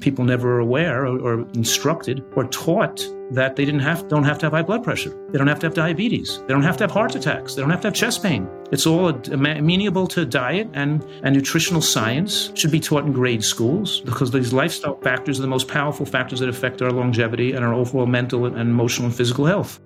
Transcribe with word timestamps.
People 0.00 0.24
never 0.24 0.54
are 0.54 0.60
aware 0.60 1.06
or, 1.06 1.18
or, 1.18 1.48
instructed 1.54 2.24
or 2.36 2.44
taught 2.44 3.04
that 3.32 3.56
they 3.56 3.64
didn't 3.64 3.80
have 3.80 4.06
don't 4.06 4.22
have 4.22 4.38
to 4.38 4.46
have 4.46 4.52
high 4.52 4.62
blood 4.62 4.84
pressure. 4.84 5.12
They 5.30 5.38
don't 5.38 5.48
have 5.48 5.58
to 5.58 5.66
have 5.66 5.74
diabetes. 5.74 6.38
They 6.42 6.54
don't 6.54 6.62
have 6.62 6.76
to 6.76 6.84
have 6.84 6.92
heart 6.92 7.16
attacks. 7.16 7.56
They 7.56 7.62
don't 7.62 7.70
have 7.70 7.80
to 7.80 7.88
have 7.88 7.94
chest 7.94 8.22
pain. 8.22 8.48
It's 8.70 8.86
all 8.86 9.08
amenable 9.08 10.06
to 10.06 10.24
diet 10.24 10.70
and, 10.72 11.04
and 11.24 11.34
nutritional 11.34 11.82
science. 11.82 12.52
Should 12.54 12.70
be 12.70 12.78
taught 12.78 13.06
in 13.06 13.12
grade 13.12 13.42
schools 13.42 14.00
because 14.02 14.30
these 14.30 14.52
lifestyle 14.52 15.00
factors 15.00 15.40
are 15.40 15.42
the 15.42 15.48
most 15.48 15.66
powerful 15.66 16.06
factors 16.06 16.38
that 16.38 16.48
affect 16.48 16.80
our 16.80 16.92
longevity 16.92 17.54
and 17.54 17.64
our 17.64 17.74
overall 17.74 18.06
mental 18.06 18.46
and 18.46 18.56
emotional 18.56 19.08
and 19.08 19.16
physical 19.16 19.46
health. 19.46 19.80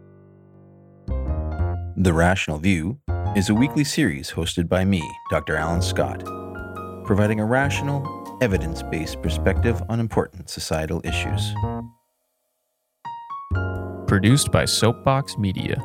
The 1.97 2.13
Rational 2.13 2.59
View 2.59 2.99
is 3.35 3.49
a 3.49 3.55
weekly 3.55 3.85
series 3.85 4.31
hosted 4.31 4.69
by 4.69 4.85
me, 4.85 5.03
Dr. 5.31 5.57
Alan 5.57 5.81
Scott, 5.81 6.23
providing 7.07 7.41
a 7.41 7.47
rational 7.47 8.22
evidence 8.43 8.83
based 8.83 9.23
perspective 9.23 9.81
on 9.89 10.01
important 10.01 10.51
societal 10.51 11.01
issues. 11.05 11.55
Produced 14.09 14.51
by 14.51 14.65
Soapbox 14.65 15.39
Media. 15.39 15.77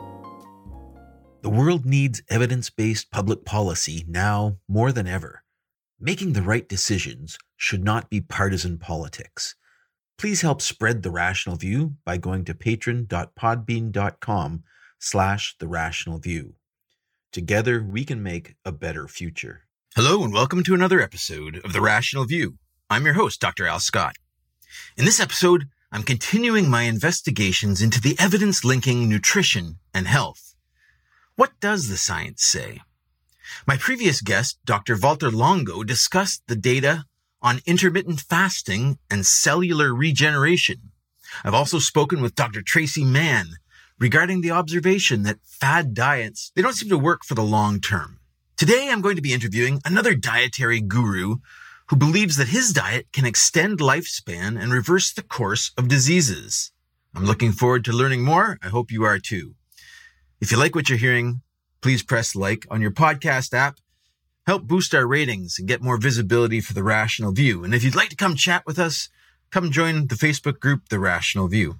The 1.43 1.51
world 1.51 1.85
needs 1.85 2.23
evidence 2.31 2.71
based 2.71 3.11
public 3.11 3.45
policy 3.45 4.05
now 4.07 4.57
more 4.67 4.91
than 4.91 5.05
ever. 5.05 5.43
Making 5.99 6.33
the 6.33 6.41
right 6.41 6.67
decisions 6.67 7.37
should 7.57 7.83
not 7.83 8.09
be 8.09 8.21
partisan 8.21 8.79
politics. 8.79 9.53
Please 10.17 10.41
help 10.41 10.59
spread 10.59 11.03
the 11.03 11.11
rational 11.11 11.57
view 11.57 11.93
by 12.05 12.17
going 12.17 12.43
to 12.45 12.55
patron.podbean.com 12.55 14.63
slash 14.97 15.55
the 15.59 15.67
rational 15.67 16.17
view. 16.17 16.55
Together 17.31 17.83
we 17.83 18.03
can 18.03 18.23
make 18.23 18.55
a 18.65 18.71
better 18.71 19.07
future. 19.07 19.66
Hello, 19.97 20.23
and 20.23 20.31
welcome 20.31 20.63
to 20.63 20.75
another 20.75 21.01
episode 21.01 21.59
of 21.65 21.73
The 21.73 21.81
Rational 21.81 22.23
View. 22.25 22.59
I'm 22.87 23.03
your 23.03 23.15
host, 23.15 23.41
Dr. 23.41 23.65
Al 23.65 23.79
Scott. 23.79 24.15
In 24.95 25.05
this 25.05 25.19
episode, 25.19 25.69
I'm 25.91 26.03
continuing 26.03 26.69
my 26.69 26.83
investigations 26.83 27.81
into 27.81 27.99
the 27.99 28.15
evidence 28.19 28.63
linking 28.63 29.09
nutrition 29.09 29.79
and 29.95 30.05
health. 30.05 30.53
What 31.35 31.59
does 31.59 31.89
the 31.89 31.97
science 31.97 32.43
say? 32.43 32.81
My 33.65 33.75
previous 33.75 34.21
guest, 34.21 34.59
Dr. 34.63 34.95
Valter 34.95 35.33
Longo, 35.33 35.81
discussed 35.81 36.43
the 36.45 36.55
data 36.55 37.05
on 37.41 37.61
intermittent 37.65 38.19
fasting 38.19 38.99
and 39.09 39.25
cellular 39.25 39.95
regeneration. 39.95 40.91
I've 41.43 41.55
also 41.55 41.79
spoken 41.79 42.21
with 42.21 42.35
Dr. 42.35 42.61
Traci 42.61 43.03
Mann 43.03 43.47
regarding 43.97 44.41
the 44.41 44.51
observation 44.51 45.23
that 45.23 45.39
fad 45.43 45.95
diets, 45.95 46.51
they 46.53 46.61
don't 46.61 46.75
seem 46.75 46.89
to 46.89 46.99
work 46.99 47.25
for 47.25 47.33
the 47.33 47.41
long 47.41 47.81
term. 47.81 48.16
Today, 48.57 48.89
I'm 48.89 49.01
going 49.01 49.17
to 49.17 49.21
be 49.21 49.33
interviewing 49.33 49.81
another 49.85 50.15
dietary 50.15 50.81
guru 50.81 51.35
who 51.89 51.95
believes 51.95 52.37
that 52.37 52.47
his 52.47 52.73
diet 52.73 53.05
can 53.13 53.23
extend 53.23 53.77
lifespan 53.77 54.59
and 54.59 54.73
reverse 54.73 55.13
the 55.13 55.21
course 55.21 55.69
of 55.77 55.87
diseases. 55.87 56.71
I'm 57.13 57.23
looking 57.23 57.51
forward 57.51 57.85
to 57.85 57.91
learning 57.91 58.23
more. 58.23 58.57
I 58.63 58.69
hope 58.69 58.91
you 58.91 59.03
are 59.03 59.19
too. 59.19 59.53
If 60.41 60.51
you 60.51 60.57
like 60.57 60.73
what 60.73 60.89
you're 60.89 60.97
hearing, 60.97 61.41
please 61.81 62.01
press 62.01 62.35
like 62.35 62.65
on 62.71 62.81
your 62.81 62.89
podcast 62.89 63.53
app. 63.53 63.77
Help 64.47 64.63
boost 64.63 64.95
our 64.95 65.05
ratings 65.05 65.59
and 65.59 65.67
get 65.67 65.83
more 65.83 65.97
visibility 65.97 66.59
for 66.59 66.73
the 66.73 66.83
Rational 66.83 67.33
View. 67.33 67.63
And 67.63 67.75
if 67.75 67.83
you'd 67.83 67.95
like 67.95 68.09
to 68.09 68.15
come 68.15 68.33
chat 68.33 68.63
with 68.65 68.79
us, 68.79 69.07
come 69.51 69.69
join 69.69 70.07
the 70.07 70.15
Facebook 70.15 70.59
group, 70.59 70.89
The 70.89 70.97
Rational 70.97 71.47
View. 71.47 71.75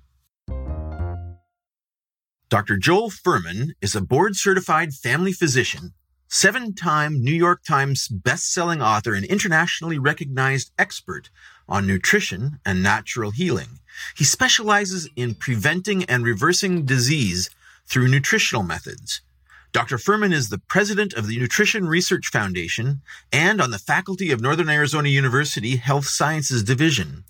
Dr. 2.49 2.77
Joel 2.77 3.09
Fuhrman 3.09 3.71
is 3.81 3.95
a 3.95 4.01
board 4.01 4.35
certified 4.35 4.93
family 4.93 5.33
physician 5.33 5.95
seven 6.27 6.73
time 6.73 7.23
New 7.23 7.33
York 7.33 7.63
Times 7.63 8.07
best-selling 8.07 8.81
author 8.81 9.13
and 9.13 9.25
internationally 9.25 9.97
recognized 9.97 10.71
expert 10.77 11.29
on 11.69 11.87
nutrition 11.87 12.59
and 12.65 12.83
natural 12.83 13.31
healing. 13.31 13.79
He 14.15 14.23
specializes 14.23 15.09
in 15.15 15.35
preventing 15.35 16.03
and 16.05 16.23
reversing 16.23 16.85
disease 16.85 17.49
through 17.85 18.09
nutritional 18.09 18.63
methods. 18.63 19.21
Dr. 19.73 19.97
Fuhrman 19.97 20.33
is 20.33 20.49
the 20.49 20.57
president 20.57 21.13
of 21.13 21.27
the 21.27 21.37
Nutrition 21.39 21.87
Research 21.87 22.27
Foundation 22.27 23.01
and 23.31 23.61
on 23.61 23.71
the 23.71 23.79
faculty 23.79 24.31
of 24.31 24.41
Northern 24.41 24.69
Arizona 24.69 25.09
University 25.09 25.75
Health 25.75 26.07
Sciences 26.07 26.63
Division. 26.63 27.25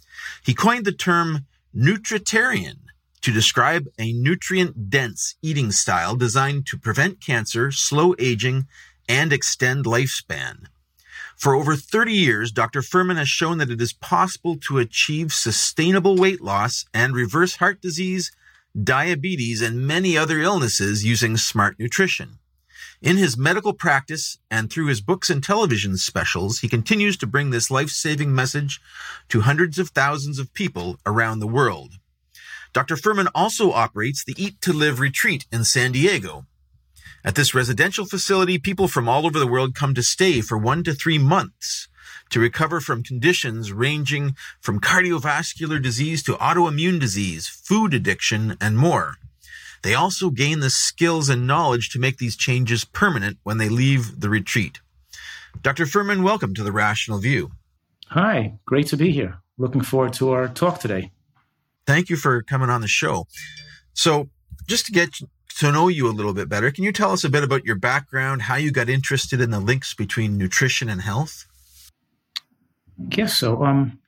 He 0.46 0.53
coined 0.53 0.86
the 0.86 0.91
term 0.91 1.46
nutritarian 1.75 2.78
to 3.22 3.31
describe 3.31 3.88
a 4.00 4.13
nutrient 4.13 4.90
dense 4.90 5.36
eating 5.41 5.72
style 5.72 6.16
designed 6.16 6.66
to 6.68 6.78
prevent 6.78 7.19
cancer, 7.19 7.72
slow 7.72 8.16
aging, 8.19 8.68
and 9.07 9.31
extend 9.31 9.85
lifespan. 9.85 10.68
For 11.38 11.53
over 11.53 11.75
30 11.75 12.13
years, 12.13 12.51
Dr. 12.51 12.81
Fuhrman 12.81 13.18
has 13.18 13.29
shown 13.29 13.59
that 13.59 13.69
it 13.69 13.79
is 13.79 13.94
possible 13.94 14.57
to 14.62 14.79
achieve 14.79 15.31
sustainable 15.31 16.16
weight 16.16 16.41
loss 16.41 16.85
and 16.94 17.13
reverse 17.13 17.57
heart 17.57 17.79
disease, 17.79 18.31
diabetes, 18.84 19.62
and 19.62 19.85
many 19.85 20.18
other 20.18 20.40
illnesses 20.40 21.06
using 21.06 21.38
smart 21.38 21.78
nutrition. 21.79 22.40
In 23.01 23.18
his 23.18 23.38
medical 23.38 23.73
practice 23.73 24.40
and 24.50 24.72
through 24.72 24.88
his 24.88 25.01
books 25.01 25.29
and 25.29 25.44
television 25.44 25.97
specials, 25.97 26.59
he 26.59 26.68
continues 26.68 27.16
to 27.18 27.28
bring 27.28 27.51
this 27.51 27.69
life 27.69 27.91
saving 27.91 28.34
message 28.34 28.81
to 29.29 29.41
hundreds 29.41 29.78
of 29.78 29.89
thousands 29.89 30.39
of 30.39 30.53
people 30.53 30.97
around 31.06 31.39
the 31.39 31.47
world. 31.47 31.94
Dr. 32.74 32.95
Fuhrman 32.95 33.28
also 33.35 33.72
operates 33.72 34.24
the 34.24 34.34
Eat 34.38 34.59
to 34.62 34.74
Live 34.74 35.00
retreat 35.00 35.45
in 35.51 35.63
San 35.63 35.91
Diego, 35.91 36.47
at 37.27 37.35
this 37.35 37.53
residential 37.53 38.05
facility, 38.05 38.57
people 38.57 38.88
from 38.88 39.09
all 39.09 39.25
over 39.25 39.38
the 39.38 39.45
world 39.45 39.75
come 39.75 39.93
to 39.93 40.01
stay 40.01 40.39
for 40.39 40.57
one 40.57 40.81
to 40.81 40.93
three 40.93 41.17
months 41.17 41.89
to 42.29 42.39
recover 42.39 42.79
from 42.79 43.03
conditions 43.03 43.69
ranging 43.73 44.33
from 44.61 44.79
cardiovascular 44.79 45.83
disease 45.83 46.23
to 46.23 46.35
autoimmune 46.35 47.01
disease, 47.01 47.49
food 47.49 47.93
addiction, 47.93 48.55
and 48.61 48.77
more. 48.77 49.15
They 49.83 49.93
also 49.93 50.29
gain 50.29 50.61
the 50.61 50.69
skills 50.69 51.27
and 51.27 51.45
knowledge 51.45 51.89
to 51.89 51.99
make 51.99 52.17
these 52.17 52.38
changes 52.38 52.85
permanent 52.85 53.39
when 53.44 53.57
they 53.57 53.67
leave 53.67 54.21
the 54.21 54.29
retreat. 54.29 54.79
Dr. 55.61 55.83
Fuhrman, 55.85 56.23
welcome 56.23 56.53
to 56.53 56.63
the 56.63 56.71
Rational 56.71 57.19
View. 57.19 57.51
Hi, 58.07 58.53
great 58.65 58.88
to 58.88 58.95
be 58.95 59.11
here. 59.11 59.39
Looking 59.57 59.81
forward 59.81 60.13
to 60.13 60.29
our 60.29 60.47
talk 60.47 60.79
today. 60.79 61.11
Thank 61.85 62.09
you 62.09 62.15
for 62.15 62.41
coming 62.41 62.69
on 62.69 62.79
the 62.79 62.88
show. 62.88 63.27
So, 63.94 64.29
just 64.65 64.85
to 64.85 64.94
get 64.94 65.19
to 65.59 65.72
know 65.72 65.88
you 65.88 66.07
a 66.07 66.13
little 66.13 66.34
bit 66.34 66.50
better, 66.50 66.72
can 66.72 66.84
you 66.84 66.91
tell 66.91 67.12
us 67.12 67.23
a 67.23 67.29
bit 67.29 67.44
about 67.44 67.66
your 67.66 67.75
background, 67.75 68.44
how 68.44 68.56
you 68.56 68.72
got 68.72 68.90
interested 68.90 69.41
in 69.41 69.50
the 69.50 69.59
links 69.59 69.94
between 69.94 70.38
nutrition 70.38 70.88
and 70.90 71.01
health? 71.01 71.45
Yes. 73.09 73.38
So, 73.38 73.63
um, 73.63 74.00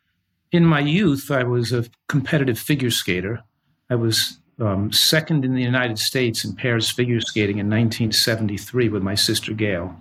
in 0.52 0.66
my 0.66 0.80
youth, 0.80 1.30
I 1.32 1.44
was 1.44 1.72
a 1.72 1.86
competitive 2.08 2.58
figure 2.58 2.92
skater. 2.92 3.44
I 3.90 3.96
was 3.96 4.38
um, 4.60 4.92
second 4.92 5.46
in 5.46 5.54
the 5.54 5.62
United 5.62 6.00
States 6.00 6.44
in 6.44 6.56
pairs 6.56 6.90
figure 6.90 7.22
skating 7.22 7.60
in 7.60 7.68
1973 7.68 8.90
with 8.90 9.04
my 9.04 9.16
sister 9.16 9.54
Gail. 9.54 9.96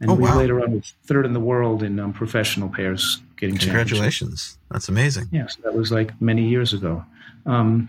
And 0.00 0.10
oh, 0.10 0.14
we 0.14 0.22
wow. 0.22 0.38
later 0.38 0.62
on 0.62 0.72
was 0.72 0.94
third 1.04 1.26
in 1.26 1.34
the 1.34 1.40
world 1.40 1.82
in 1.82 2.00
um, 2.00 2.12
professional 2.12 2.68
pairs 2.68 3.20
skating. 3.36 3.58
Congratulations. 3.58 4.58
That's 4.70 4.88
amazing. 4.88 5.28
Yes, 5.30 5.56
that 5.62 5.74
was 5.74 5.92
like 5.92 6.18
many 6.20 6.48
years 6.48 6.72
ago. 6.72 7.04
Um, 7.46 7.88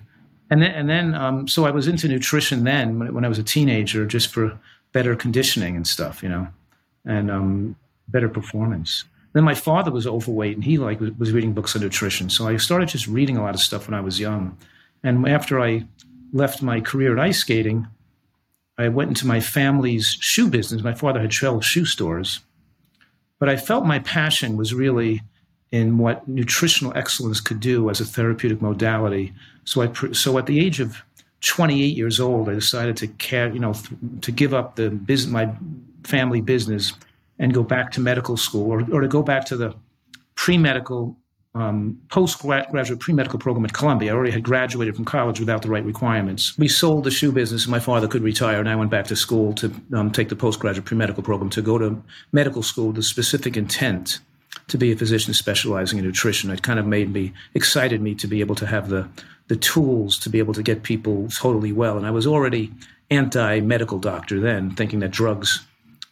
and 0.52 0.62
then 0.62 0.72
and 0.72 0.90
then 0.90 1.16
um, 1.16 1.48
so 1.48 1.66
I 1.66 1.72
was 1.72 1.88
into 1.88 2.08
nutrition 2.08 2.66
then 2.66 3.00
when, 3.00 3.14
when, 3.14 3.26
I 3.26 3.30
was 3.30 3.40
a 3.40 3.44
teenager, 3.44 4.06
just 4.06 4.32
for 4.32 4.60
better 4.92 5.16
conditioning 5.16 5.78
and 5.78 5.88
stuff, 5.88 6.22
you 6.22 6.30
know, 6.30 6.48
and 7.06 7.32
um, 7.32 7.76
better 8.10 8.30
performance. 8.30 9.06
Then 9.34 9.46
my 9.46 9.56
father 9.56 9.92
was 9.92 10.06
overweight, 10.06 10.56
and 10.56 10.64
he 10.64 10.78
like 10.78 11.00
was, 11.00 11.12
was 11.14 11.32
reading 11.32 11.54
books 11.54 11.76
on 11.76 11.82
nutrition. 11.82 12.30
So 12.30 12.48
I 12.48 12.58
started 12.58 12.90
just 12.90 13.08
reading 13.08 13.38
a 13.38 13.44
lot 13.44 13.56
of 13.56 13.62
stuff 13.62 13.88
when 13.88 13.94
I 13.96 14.02
was 14.02 14.20
young. 14.20 14.58
And 15.04 15.28
after 15.28 15.60
I 15.60 15.88
left 16.34 16.62
my 16.62 16.82
career 16.82 17.14
at 17.14 17.24
ice 17.24 17.40
skating, 17.40 17.88
I 18.78 18.90
went 18.90 19.10
into 19.10 19.26
my 19.26 19.40
family's 19.40 20.18
shoe 20.20 20.50
business. 20.50 20.84
My 20.84 20.94
father 20.94 21.22
had 21.22 21.32
12 21.32 21.64
shoe 21.64 21.86
stores. 21.86 22.42
But 23.40 23.48
I 23.48 23.56
felt 23.56 23.86
my 23.86 24.00
passion 24.00 24.58
was 24.58 24.74
really 24.74 25.22
in 25.72 25.98
what 25.98 26.28
nutritional 26.28 26.96
excellence 26.96 27.40
could 27.40 27.60
do 27.60 27.90
as 27.90 28.02
a 28.02 28.06
therapeutic 28.06 28.62
modality. 28.62 29.34
So 29.64 29.82
I 29.82 29.92
so 30.14 30.38
at 30.38 30.46
the 30.46 30.60
age 30.60 30.80
of 30.80 31.02
28 31.42 31.98
years 31.98 32.20
old, 32.20 32.50
I 32.50 32.54
decided 32.54 32.98
to 32.98 33.08
care, 33.08 33.50
you 33.50 33.60
know, 33.60 33.74
to 34.22 34.32
give 34.32 34.54
up 34.54 34.76
the 34.76 34.90
business, 34.90 35.32
my 35.32 35.52
family 36.04 36.42
business, 36.42 36.94
and 37.40 37.54
go 37.54 37.64
back 37.64 37.92
to 37.94 38.02
medical 38.02 38.38
school, 38.38 38.72
or, 38.72 38.86
or 38.92 39.02
to 39.02 39.08
go 39.08 39.24
back 39.24 39.46
to 39.46 39.58
the 39.58 39.74
pre-medical, 40.36 41.18
um, 41.56 42.00
postgraduate 42.10 43.00
pre-medical 43.00 43.40
program 43.40 43.66
at 43.66 43.74
Columbia. 43.74 44.12
I 44.12 44.16
already 44.16 44.32
had 44.32 44.44
graduated 44.44 44.96
from 44.96 45.06
college 45.06 45.40
without 45.40 45.64
the 45.64 45.70
right 45.70 45.84
requirements. 45.84 46.56
We 46.60 46.68
sold 46.68 47.06
the 47.06 47.12
shoe 47.12 47.32
business, 47.32 47.64
and 47.66 47.72
my 47.72 47.80
father 47.80 48.08
could 48.08 48.22
retire, 48.22 48.60
and 48.60 48.70
I 48.70 48.76
went 48.76 48.92
back 48.92 49.08
to 49.08 49.16
school 49.16 49.54
to 49.54 49.74
um, 49.94 50.12
take 50.12 50.30
the 50.30 50.36
postgraduate 50.36 50.86
pre-medical 50.86 51.24
program 51.24 51.50
to 51.52 51.62
go 51.64 51.80
to 51.80 52.02
medical 52.32 52.62
school 52.62 52.88
with 52.88 52.98
the 52.98 53.04
specific 53.04 53.58
intent 53.58 54.20
to 54.68 54.78
be 54.78 54.92
a 54.92 54.96
physician 54.96 55.34
specializing 55.34 56.00
in 56.00 56.06
nutrition. 56.06 56.50
It 56.50 56.64
kind 56.64 56.80
of 56.80 56.86
made 56.86 57.12
me 57.12 57.34
excited 57.54 58.02
me 58.02 58.16
to 58.16 58.28
be 58.28 58.40
able 58.40 58.56
to 58.56 58.66
have 58.66 58.90
the 58.90 59.08
the 59.48 59.56
tools 59.58 60.18
to 60.20 60.30
be 60.30 60.40
able 60.40 60.54
to 60.54 60.64
get 60.64 60.84
people 60.84 61.28
totally 61.28 61.74
well. 61.74 61.98
And 61.98 62.06
I 62.06 62.12
was 62.12 62.26
already 62.26 62.72
anti 63.10 63.60
medical 63.60 64.00
doctor 64.00 64.40
then, 64.40 64.72
thinking 64.72 65.00
that 65.00 65.12
drugs 65.12 65.66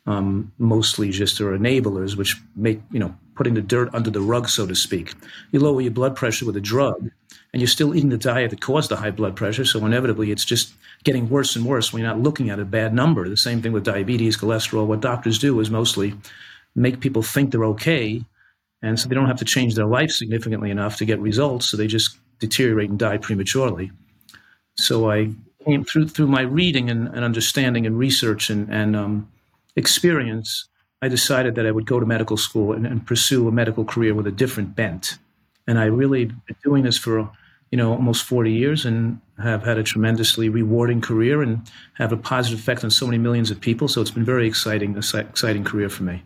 um, 0.05 0.51
mostly 0.57 1.11
just 1.11 1.39
are 1.39 1.57
enablers, 1.57 2.17
which 2.17 2.35
make 2.55 2.81
you 2.91 2.99
know 2.99 3.15
putting 3.35 3.53
the 3.53 3.61
dirt 3.61 3.89
under 3.93 4.09
the 4.09 4.19
rug, 4.19 4.49
so 4.49 4.67
to 4.67 4.75
speak. 4.75 5.13
You 5.51 5.61
lower 5.61 5.79
your 5.79 5.91
blood 5.91 6.15
pressure 6.15 6.45
with 6.45 6.57
a 6.57 6.61
drug, 6.61 7.09
and 7.53 7.61
you're 7.61 7.67
still 7.67 7.95
eating 7.95 8.09
the 8.09 8.17
diet 8.17 8.49
that 8.49 8.59
caused 8.59 8.91
the 8.91 8.97
high 8.97 9.11
blood 9.11 9.35
pressure. 9.35 9.63
So 9.63 9.85
inevitably, 9.85 10.31
it's 10.31 10.45
just 10.45 10.73
getting 11.03 11.29
worse 11.29 11.55
and 11.55 11.65
worse 11.65 11.93
when 11.93 12.01
you're 12.01 12.11
not 12.11 12.21
looking 12.21 12.49
at 12.49 12.59
a 12.59 12.65
bad 12.65 12.93
number. 12.93 13.29
The 13.29 13.37
same 13.37 13.61
thing 13.61 13.71
with 13.71 13.85
diabetes, 13.85 14.35
cholesterol. 14.35 14.87
What 14.87 14.99
doctors 14.99 15.39
do 15.39 15.59
is 15.61 15.69
mostly 15.69 16.15
make 16.75 16.99
people 16.99 17.21
think 17.21 17.51
they're 17.51 17.65
okay, 17.65 18.21
and 18.81 18.99
so 18.99 19.09
they 19.09 19.15
don't 19.15 19.27
have 19.27 19.39
to 19.39 19.45
change 19.45 19.75
their 19.75 19.85
life 19.85 20.11
significantly 20.11 20.71
enough 20.71 20.97
to 20.97 21.05
get 21.05 21.19
results. 21.19 21.69
So 21.69 21.77
they 21.77 21.87
just 21.87 22.17
deteriorate 22.39 22.89
and 22.89 22.99
die 22.99 23.17
prematurely. 23.17 23.91
So 24.75 25.11
I 25.11 25.31
came 25.65 25.83
through 25.83 26.07
through 26.07 26.27
my 26.27 26.41
reading 26.41 26.89
and, 26.89 27.07
and 27.09 27.23
understanding 27.23 27.85
and 27.85 27.97
research 27.97 28.49
and, 28.49 28.69
and 28.73 28.95
um, 28.95 29.31
experience. 29.75 30.65
I 31.01 31.07
decided 31.07 31.55
that 31.55 31.65
I 31.65 31.71
would 31.71 31.85
go 31.85 31.99
to 31.99 32.05
medical 32.05 32.37
school 32.37 32.73
and, 32.73 32.85
and 32.85 33.05
pursue 33.05 33.47
a 33.47 33.51
medical 33.51 33.85
career 33.85 34.13
with 34.13 34.27
a 34.27 34.31
different 34.31 34.75
bent. 34.75 35.17
And 35.67 35.79
I 35.79 35.85
really 35.85 36.25
been 36.25 36.55
doing 36.63 36.83
this 36.83 36.97
for 36.97 37.29
you 37.71 37.77
know 37.77 37.91
almost 37.91 38.23
40 38.23 38.51
years 38.51 38.85
and 38.85 39.19
have 39.41 39.63
had 39.63 39.77
a 39.77 39.83
tremendously 39.83 40.49
rewarding 40.49 41.01
career 41.01 41.41
and 41.41 41.69
have 41.93 42.11
a 42.11 42.17
positive 42.17 42.59
effect 42.59 42.83
on 42.83 42.89
so 42.89 43.05
many 43.05 43.17
millions 43.17 43.51
of 43.51 43.59
people. 43.61 43.87
So 43.87 44.01
it's 44.01 44.11
been 44.11 44.25
very 44.25 44.47
exciting, 44.47 44.97
exciting 44.97 45.63
career 45.63 45.89
for 45.89 46.03
me. 46.03 46.23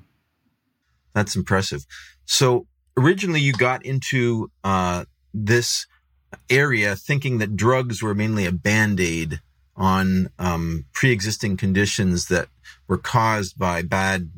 That's 1.14 1.36
impressive. 1.36 1.86
So 2.26 2.68
originally, 2.98 3.42
you 3.42 3.54
got 3.54 3.86
into 3.86 4.52
uh, 4.64 5.06
this 5.34 5.86
area 6.50 6.96
thinking 6.96 7.38
that 7.38 7.56
drugs 7.56 8.02
were 8.02 8.16
mainly 8.16 8.46
a 8.46 8.52
band 8.52 9.00
aid 9.00 9.42
on 9.76 10.30
um, 10.40 10.86
pre 10.94 11.12
existing 11.12 11.58
conditions 11.58 12.28
that 12.28 12.48
were 12.88 12.98
caused 12.98 13.58
by 13.58 13.82
bad 13.82 14.30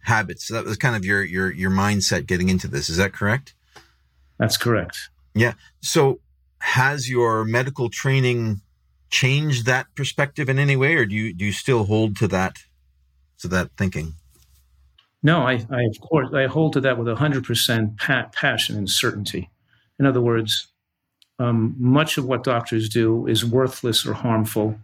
habits. 0.00 0.46
So 0.46 0.54
that 0.54 0.64
was 0.64 0.76
kind 0.76 0.96
of 0.96 1.04
your 1.04 1.22
your 1.22 1.52
your 1.52 1.70
mindset 1.70 2.26
getting 2.26 2.48
into 2.48 2.68
this. 2.68 2.88
Is 2.88 2.96
that 2.98 3.12
correct? 3.12 3.54
That's 4.38 4.56
correct. 4.56 5.10
Yeah. 5.34 5.54
So 5.80 6.20
has 6.58 7.08
your 7.08 7.44
medical 7.44 7.90
training 7.90 8.60
changed 9.10 9.66
that 9.66 9.86
perspective 9.94 10.48
in 10.48 10.58
any 10.58 10.76
way, 10.76 10.94
or 10.94 11.06
do 11.06 11.14
you 11.14 11.34
do 11.34 11.44
you 11.44 11.52
still 11.52 11.84
hold 11.84 12.16
to 12.16 12.28
that 12.28 12.58
to 13.38 13.48
that 13.48 13.70
thinking? 13.76 14.14
No, 15.24 15.40
I, 15.40 15.54
I 15.70 15.82
of 15.84 16.00
course 16.02 16.32
I 16.34 16.46
hold 16.46 16.74
to 16.74 16.80
that 16.82 16.98
with 16.98 17.08
hundred 17.16 17.44
percent 17.44 17.96
passion 17.96 18.76
and 18.76 18.88
certainty. 18.88 19.50
In 19.98 20.06
other 20.06 20.20
words, 20.20 20.68
um, 21.38 21.74
much 21.78 22.18
of 22.18 22.26
what 22.26 22.44
doctors 22.44 22.90
do 22.90 23.26
is 23.26 23.44
worthless 23.44 24.06
or 24.06 24.12
harmful, 24.12 24.78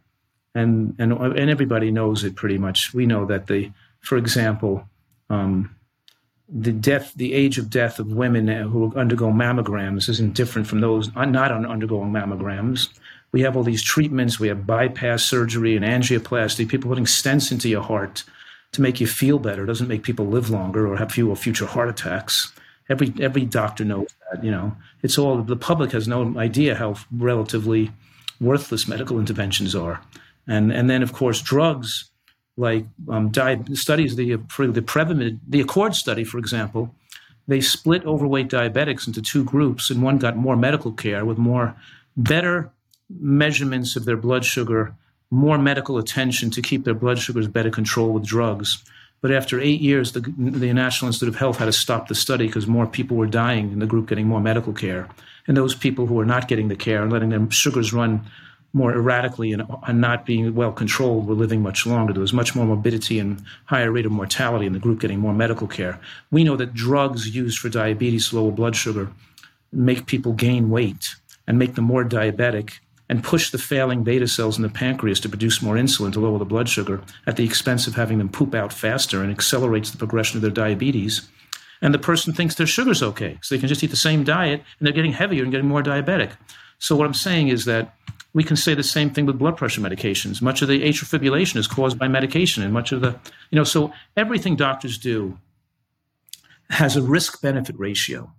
and 0.55 0.97
and 0.99 1.13
and 1.13 1.51
everybody 1.51 1.91
knows 1.91 2.25
it 2.25 2.37
pretty 2.37 2.57
much. 2.57 2.95
We 2.95 3.05
know 3.05 3.27
that 3.27 3.49
the, 3.49 3.71
for 4.01 4.17
example, 4.17 4.89
um, 5.29 5.77
the 6.49 6.73
death, 6.73 7.13
the 7.15 7.35
age 7.35 7.59
of 7.59 7.69
death 7.69 7.99
of 7.99 8.15
women 8.15 8.49
who 8.49 8.95
undergo 8.97 9.31
mammograms 9.31 10.09
isn't 10.09 10.35
different 10.35 10.67
from 10.67 10.81
those 10.81 11.15
not 11.15 11.53
undergoing 11.53 12.13
mammograms. 12.13 12.89
We 13.33 13.43
have 13.43 13.59
all 13.59 13.63
these 13.63 13.83
treatments. 13.83 14.41
We 14.41 14.49
have 14.49 14.67
bypass 14.67 15.23
surgery 15.23 15.77
and 15.77 15.85
angioplasty. 15.85 16.67
People 16.67 16.89
putting 16.89 17.05
stents 17.05 17.53
into 17.53 17.69
your 17.69 17.83
heart 17.83 18.25
to 18.73 18.83
make 18.83 19.01
you 19.01 19.07
feel 19.07 19.39
better. 19.39 19.65
It 19.65 19.67
doesn't 19.67 19.89
make 19.89 20.03
people 20.03 20.27
live 20.27 20.51
longer 20.51 20.87
or 20.87 20.97
have 20.97 21.13
fewer 21.13 21.37
future 21.37 21.67
heart 21.67 21.89
attacks. 21.89 22.53
Every 22.89 23.13
every 23.21 23.45
doctor 23.45 23.85
knows 23.85 24.09
that. 24.31 24.45
You 24.45 24.51
know, 24.51 24.77
it's 25.03 25.19
all 25.19 25.43
the 25.43 25.57
public 25.57 25.93
has 25.93 26.09
no 26.09 26.37
idea 26.39 26.75
how 26.75 26.97
relatively 27.13 27.91
worthless 28.41 28.89
medical 28.89 29.19
interventions 29.19 29.75
are, 29.75 30.01
and 30.47 30.73
and 30.73 30.91
then 30.91 31.03
of 31.03 31.13
course 31.13 31.41
drugs 31.41 32.11
like 32.57 32.85
um, 33.09 33.31
di- 33.31 33.63
studies 33.75 34.17
the 34.17 34.37
the 34.37 34.83
Prevemid 34.83 35.39
the 35.49 35.61
Accord 35.61 35.95
study, 35.95 36.25
for 36.25 36.39
example, 36.39 36.95
they 37.49 37.61
split 37.61 38.05
overweight 38.05 38.49
diabetics 38.49 39.07
into 39.07 39.23
two 39.23 39.45
groups, 39.45 39.91
and 39.91 40.03
one 40.03 40.19
got 40.19 40.37
more 40.37 40.57
medical 40.57 40.93
care 40.93 41.25
with 41.25 41.39
more 41.39 41.75
better 42.17 42.71
measurements 43.09 43.97
of 43.97 44.05
their 44.05 44.17
blood 44.17 44.45
sugar, 44.45 44.95
more 45.31 45.59
medical 45.59 45.99
attention 45.99 46.51
to 46.51 46.63
keep 46.63 46.85
their 46.85 46.95
blood 46.95 47.19
sugars 47.19 47.49
better 47.49 47.71
controlled 47.71 48.15
with 48.15 48.27
drugs. 48.27 48.83
But 49.21 49.31
after 49.31 49.61
eight 49.61 49.81
years, 49.81 50.13
the, 50.13 50.21
the 50.21 50.73
National 50.73 51.09
Institute 51.09 51.29
of 51.29 51.37
Health 51.39 51.59
had 51.59 51.67
to 51.67 51.73
stop 51.73 52.09
the 52.09 52.15
study 52.15 52.47
because 52.47 52.67
more 52.67 52.87
people 52.87 53.17
were 53.17 53.27
dying 53.27 53.71
in 53.71 53.79
the 53.79 53.87
group 53.87 54.09
getting 54.09 54.27
more 54.27 54.41
medical 54.41 54.73
care. 54.73 55.09
And 55.47 55.57
those 55.57 55.75
people 55.75 56.07
who 56.07 56.15
were 56.15 56.25
not 56.25 56.49
getting 56.49 56.69
the 56.69 56.77
care 56.77 57.03
and 57.03 57.13
letting 57.13 57.29
their 57.29 57.51
sugars 57.51 57.93
run 57.93 58.25
more 58.73 58.93
erratically 58.93 59.53
and, 59.53 59.63
and 59.87 60.01
not 60.01 60.25
being 60.25 60.55
well 60.55 60.73
controlled 60.73 61.27
were 61.27 61.35
living 61.35 61.63
much 61.63 61.87
longer. 61.87 62.13
There 62.13 62.21
was 62.21 62.33
much 62.33 62.55
more 62.55 62.65
morbidity 62.65 63.19
and 63.19 63.43
higher 63.67 63.91
rate 63.91 64.07
of 64.07 64.13
mortality 64.13 64.67
in 64.67 64.73
the 64.73 64.79
group 64.79 65.01
getting 65.01 65.19
more 65.19 65.35
medical 65.35 65.67
care. 65.67 66.01
We 66.31 66.45
know 66.45 66.57
that 66.57 66.73
drugs 66.75 67.35
used 67.35 67.59
for 67.59 67.69
diabetes, 67.69 68.33
lower 68.33 68.53
blood 68.53 68.77
sugar, 68.77 69.11
make 69.73 70.07
people 70.07 70.33
gain 70.33 70.71
weight 70.71 71.17
and 71.47 71.59
make 71.59 71.75
them 71.75 71.85
more 71.85 72.05
diabetic 72.05 72.79
and 73.11 73.25
push 73.25 73.51
the 73.51 73.59
failing 73.59 74.05
beta 74.05 74.29
cells 74.29 74.57
in 74.57 74.63
the 74.63 74.69
pancreas 74.69 75.19
to 75.19 75.29
produce 75.29 75.61
more 75.61 75.75
insulin 75.75 76.13
to 76.13 76.21
lower 76.21 76.39
the 76.39 76.45
blood 76.45 76.69
sugar 76.69 77.03
at 77.27 77.35
the 77.35 77.45
expense 77.45 77.89
of 77.89 77.97
having 77.97 78.19
them 78.19 78.29
poop 78.29 78.55
out 78.55 78.73
faster 78.73 79.21
and 79.21 79.33
accelerates 79.33 79.91
the 79.91 79.99
progression 79.99 80.39
of 80.39 80.43
their 80.43 80.51
diabetes. 80.51 81.29
And 81.83 81.93
the 81.93 81.99
person 81.99 82.33
thinks 82.33 82.55
their 82.55 82.69
sugar's 82.69 83.03
okay, 83.03 83.37
so 83.43 83.53
they 83.53 83.59
can 83.59 83.69
just 83.69 83.83
eat 83.83 83.91
the 83.91 83.97
same 83.97 84.23
diet 84.23 84.63
and 84.79 84.87
they're 84.87 84.95
getting 84.95 85.13
heavier 85.13 85.43
and 85.43 85.51
getting 85.51 85.67
more 85.67 85.83
diabetic. 85.83 86.31
So, 86.79 86.95
what 86.95 87.05
I'm 87.05 87.15
saying 87.15 87.49
is 87.49 87.65
that 87.65 87.97
we 88.33 88.45
can 88.45 88.57
say 88.57 88.75
the 88.75 88.85
same 88.85 89.11
thing 89.11 89.27
with 89.27 89.41
blood 89.41 89.57
pressure 89.57 89.81
medications. 89.81 90.41
Much 90.41 90.63
of 90.63 90.69
the 90.69 90.81
atrial 90.83 91.11
fibrillation 91.11 91.57
is 91.57 91.67
caused 91.67 91.99
by 91.99 92.07
medication, 92.07 92.63
and 92.63 92.73
much 92.73 92.93
of 92.93 93.01
the, 93.01 93.19
you 93.51 93.57
know, 93.57 93.65
so 93.65 93.93
everything 94.17 94.55
doctors 94.55 94.99
do 94.99 95.37
has 96.69 96.95
a 96.97 97.03
risk 97.03 97.43
benefit 97.43 97.77
ratio. 97.77 98.33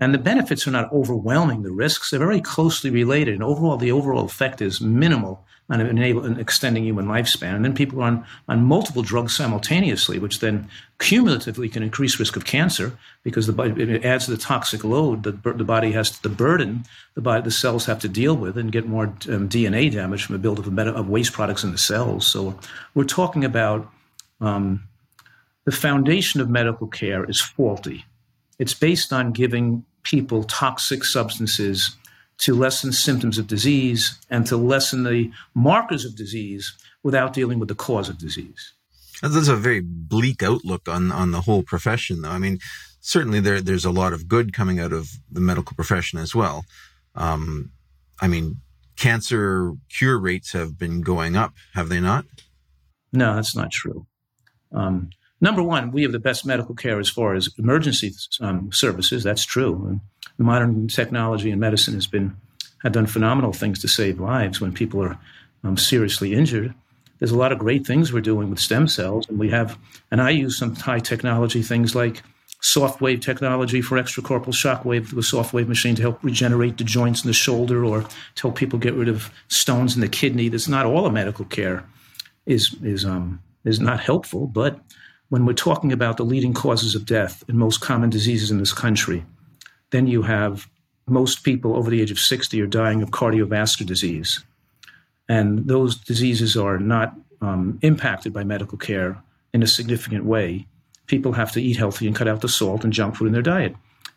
And 0.00 0.14
the 0.14 0.18
benefits 0.18 0.66
are 0.66 0.70
not 0.70 0.92
overwhelming 0.92 1.62
the 1.62 1.72
risks. 1.72 2.10
They're 2.10 2.20
very 2.20 2.40
closely 2.40 2.90
related. 2.90 3.34
And 3.34 3.42
overall, 3.42 3.76
the 3.76 3.92
overall 3.92 4.24
effect 4.24 4.62
is 4.62 4.80
minimal 4.80 5.44
on 5.70 5.80
enable, 5.80 6.38
extending 6.38 6.84
human 6.84 7.06
lifespan. 7.06 7.54
And 7.54 7.64
then 7.64 7.74
people 7.74 8.00
are 8.00 8.06
on, 8.06 8.26
on 8.48 8.64
multiple 8.64 9.02
drugs 9.02 9.36
simultaneously, 9.36 10.18
which 10.18 10.40
then 10.40 10.68
cumulatively 10.98 11.68
can 11.68 11.82
increase 11.82 12.18
risk 12.18 12.36
of 12.36 12.46
cancer 12.46 12.96
because 13.22 13.46
the 13.46 13.62
it 13.62 14.04
adds 14.04 14.24
to 14.24 14.30
the 14.30 14.38
toxic 14.38 14.82
load 14.82 15.24
that 15.24 15.42
the 15.42 15.64
body 15.64 15.92
has, 15.92 16.10
to, 16.10 16.22
the 16.22 16.28
burden 16.30 16.84
the, 17.14 17.20
body, 17.20 17.42
the 17.42 17.50
cells 17.50 17.84
have 17.84 17.98
to 18.00 18.08
deal 18.08 18.34
with 18.34 18.56
and 18.56 18.72
get 18.72 18.86
more 18.86 19.04
um, 19.04 19.48
DNA 19.48 19.92
damage 19.92 20.24
from 20.24 20.34
the 20.34 20.38
buildup 20.38 20.66
of, 20.66 20.78
of 20.78 21.08
waste 21.08 21.34
products 21.34 21.64
in 21.64 21.72
the 21.72 21.78
cells. 21.78 22.26
So 22.26 22.58
we're 22.94 23.04
talking 23.04 23.44
about 23.44 23.90
um, 24.40 24.84
the 25.64 25.72
foundation 25.72 26.40
of 26.40 26.48
medical 26.48 26.86
care 26.86 27.24
is 27.24 27.42
faulty. 27.42 28.06
It's 28.58 28.74
based 28.74 29.12
on 29.12 29.32
giving 29.32 29.84
people 30.08 30.42
toxic 30.44 31.04
substances 31.04 31.96
to 32.38 32.54
lessen 32.54 32.92
symptoms 32.92 33.36
of 33.36 33.46
disease 33.46 34.18
and 34.30 34.46
to 34.46 34.56
lessen 34.56 35.02
the 35.04 35.30
markers 35.54 36.04
of 36.04 36.16
disease 36.16 36.72
without 37.02 37.32
dealing 37.32 37.58
with 37.58 37.68
the 37.68 37.74
cause 37.74 38.08
of 38.08 38.18
disease. 38.18 38.72
That's 39.20 39.48
a 39.48 39.56
very 39.56 39.80
bleak 39.80 40.42
outlook 40.42 40.88
on, 40.88 41.12
on 41.12 41.32
the 41.32 41.42
whole 41.42 41.62
profession, 41.62 42.22
though. 42.22 42.30
I 42.30 42.38
mean, 42.38 42.58
certainly 43.00 43.40
there, 43.40 43.60
there's 43.60 43.84
a 43.84 43.90
lot 43.90 44.12
of 44.12 44.28
good 44.28 44.52
coming 44.52 44.78
out 44.80 44.92
of 44.92 45.10
the 45.30 45.40
medical 45.40 45.74
profession 45.74 46.18
as 46.20 46.34
well. 46.34 46.64
Um, 47.14 47.72
I 48.20 48.28
mean, 48.28 48.60
cancer 48.96 49.72
cure 49.90 50.18
rates 50.18 50.52
have 50.52 50.78
been 50.78 51.00
going 51.02 51.36
up, 51.36 51.54
have 51.74 51.88
they 51.88 52.00
not? 52.00 52.24
No, 53.12 53.34
that's 53.34 53.56
not 53.56 53.72
true. 53.72 54.06
Um, 54.72 55.10
Number 55.40 55.62
one, 55.62 55.92
we 55.92 56.02
have 56.02 56.12
the 56.12 56.18
best 56.18 56.44
medical 56.44 56.74
care 56.74 56.98
as 56.98 57.08
far 57.08 57.34
as 57.34 57.48
emergency 57.58 58.12
um, 58.40 58.72
services. 58.72 59.22
That's 59.22 59.44
true. 59.44 59.86
And 59.86 60.00
modern 60.38 60.88
technology 60.88 61.50
and 61.50 61.60
medicine 61.60 61.94
has 61.94 62.06
been 62.06 62.36
have 62.82 62.92
done 62.92 63.06
phenomenal 63.06 63.52
things 63.52 63.80
to 63.80 63.88
save 63.88 64.20
lives 64.20 64.60
when 64.60 64.72
people 64.72 65.02
are 65.02 65.18
um, 65.64 65.76
seriously 65.76 66.34
injured. 66.34 66.74
There's 67.18 67.32
a 67.32 67.36
lot 67.36 67.50
of 67.50 67.58
great 67.58 67.84
things 67.84 68.12
we're 68.12 68.20
doing 68.20 68.50
with 68.50 68.60
stem 68.60 68.86
cells, 68.86 69.28
and 69.28 69.38
we 69.38 69.50
have. 69.50 69.76
And 70.10 70.20
I 70.20 70.30
use 70.30 70.58
some 70.58 70.74
high 70.76 71.00
technology 71.00 71.62
things 71.62 71.94
like 71.94 72.22
soft 72.60 73.00
wave 73.00 73.20
technology 73.20 73.80
for 73.80 73.96
extracorporeal 73.98 74.54
shock 74.54 74.84
wave 74.84 75.12
with 75.12 75.24
a 75.24 75.28
soft 75.28 75.52
wave 75.52 75.68
machine 75.68 75.94
to 75.94 76.02
help 76.02 76.22
regenerate 76.24 76.76
the 76.76 76.84
joints 76.84 77.22
in 77.22 77.28
the 77.28 77.34
shoulder 77.34 77.84
or 77.84 78.02
to 78.02 78.42
help 78.42 78.56
people 78.56 78.78
get 78.78 78.94
rid 78.94 79.08
of 79.08 79.30
stones 79.48 79.94
in 79.94 80.00
the 80.00 80.08
kidney. 80.08 80.48
That's 80.48 80.68
not 80.68 80.86
all 80.86 81.06
of 81.06 81.12
medical 81.12 81.44
care 81.44 81.84
is 82.46 82.74
is 82.82 83.04
um 83.04 83.40
is 83.64 83.80
not 83.80 84.00
helpful, 84.00 84.46
but 84.46 84.80
when 85.28 85.44
we're 85.44 85.52
talking 85.52 85.92
about 85.92 86.16
the 86.16 86.24
leading 86.24 86.54
causes 86.54 86.94
of 86.94 87.04
death 87.04 87.44
in 87.48 87.56
most 87.56 87.80
common 87.80 88.10
diseases 88.10 88.50
in 88.50 88.58
this 88.58 88.72
country, 88.72 89.24
then 89.90 90.06
you 90.06 90.22
have 90.22 90.68
most 91.06 91.42
people 91.42 91.76
over 91.76 91.90
the 91.90 92.00
age 92.00 92.10
of 92.10 92.18
60 92.18 92.60
are 92.60 92.66
dying 92.66 93.02
of 93.02 93.10
cardiovascular 93.10 93.86
disease. 93.86 94.44
And 95.28 95.66
those 95.66 95.96
diseases 95.96 96.56
are 96.56 96.78
not 96.78 97.14
um, 97.40 97.78
impacted 97.82 98.32
by 98.32 98.44
medical 98.44 98.78
care 98.78 99.22
in 99.52 99.62
a 99.62 99.66
significant 99.66 100.24
way. 100.24 100.66
People 101.06 101.32
have 101.32 101.52
to 101.52 101.62
eat 101.62 101.76
healthy 101.76 102.06
and 102.06 102.16
cut 102.16 102.28
out 102.28 102.40
the 102.40 102.48
salt 102.48 102.84
and 102.84 102.92
junk 102.92 103.16
food 103.16 103.26
in 103.26 103.32
their 103.32 103.42
diet. 103.42 103.74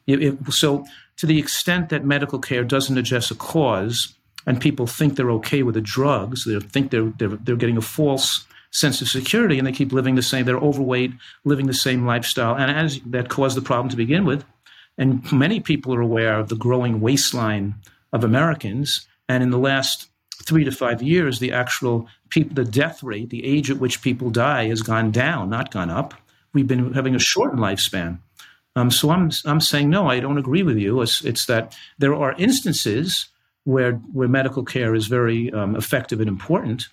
It, 0.07 0.23
it, 0.23 0.53
so, 0.53 0.85
to 1.17 1.25
the 1.25 1.39
extent 1.39 1.89
that 1.89 2.03
medical 2.03 2.39
care 2.39 2.63
doesn't 2.63 2.97
address 2.97 3.31
a 3.31 3.35
cause, 3.35 4.15
and 4.45 4.59
people 4.59 4.87
think 4.87 5.15
they're 5.15 5.31
okay 5.31 5.63
with 5.63 5.75
the 5.75 5.81
drugs, 5.81 6.45
they 6.45 6.59
think 6.59 6.91
they're, 6.91 7.13
they're, 7.17 7.29
they're 7.29 7.55
getting 7.55 7.77
a 7.77 7.81
false 7.81 8.45
sense 8.71 9.01
of 9.01 9.07
security 9.07 9.57
and 9.57 9.67
they 9.67 9.71
keep 9.71 9.91
living 9.91 10.15
the 10.15 10.21
same, 10.21 10.45
they're 10.45 10.57
overweight, 10.57 11.11
living 11.43 11.67
the 11.67 11.73
same 11.73 12.05
lifestyle. 12.05 12.55
And 12.55 12.71
as 12.71 12.99
that 13.07 13.29
caused 13.29 13.57
the 13.57 13.61
problem 13.61 13.89
to 13.89 13.97
begin 13.97 14.25
with. 14.25 14.43
And 14.97 15.29
many 15.31 15.59
people 15.59 15.93
are 15.93 16.01
aware 16.01 16.37
of 16.37 16.49
the 16.49 16.55
growing 16.55 17.01
waistline 17.01 17.75
of 18.13 18.23
Americans. 18.23 19.07
And 19.29 19.43
in 19.43 19.51
the 19.51 19.57
last 19.57 20.09
three 20.43 20.63
to 20.63 20.71
five 20.71 21.01
years, 21.01 21.39
the 21.39 21.51
actual 21.51 22.07
people, 22.29 22.55
the 22.55 22.69
death 22.69 23.03
rate, 23.03 23.29
the 23.29 23.45
age 23.45 23.69
at 23.69 23.77
which 23.77 24.01
people 24.01 24.29
die 24.29 24.67
has 24.67 24.81
gone 24.81 25.11
down, 25.11 25.49
not 25.49 25.71
gone 25.71 25.89
up. 25.89 26.13
We've 26.53 26.67
been 26.67 26.93
having 26.93 27.15
a 27.15 27.19
shortened 27.19 27.61
lifespan. 27.61 28.19
Um, 28.75 28.89
so 28.89 29.09
I'm 29.09 29.31
I'm 29.45 29.59
saying 29.59 29.89
no, 29.89 30.07
I 30.07 30.19
don't 30.19 30.37
agree 30.37 30.63
with 30.63 30.77
you. 30.77 31.01
It's, 31.01 31.23
it's 31.25 31.45
that 31.45 31.75
there 31.97 32.15
are 32.15 32.33
instances 32.37 33.27
where 33.63 33.93
where 34.13 34.27
medical 34.27 34.63
care 34.63 34.95
is 34.95 35.07
very 35.07 35.51
um, 35.51 35.75
effective 35.75 36.19
and 36.19 36.29
important, 36.29 36.87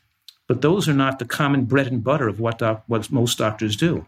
but 0.48 0.60
those 0.62 0.88
are 0.88 0.94
not 0.94 1.20
the 1.20 1.24
common 1.24 1.64
bread 1.64 1.86
and 1.86 2.02
butter 2.02 2.26
of 2.26 2.40
what 2.40 2.58
doc, 2.58 2.82
what 2.88 3.12
most 3.12 3.38
doctors 3.38 3.76
do. 3.76 4.04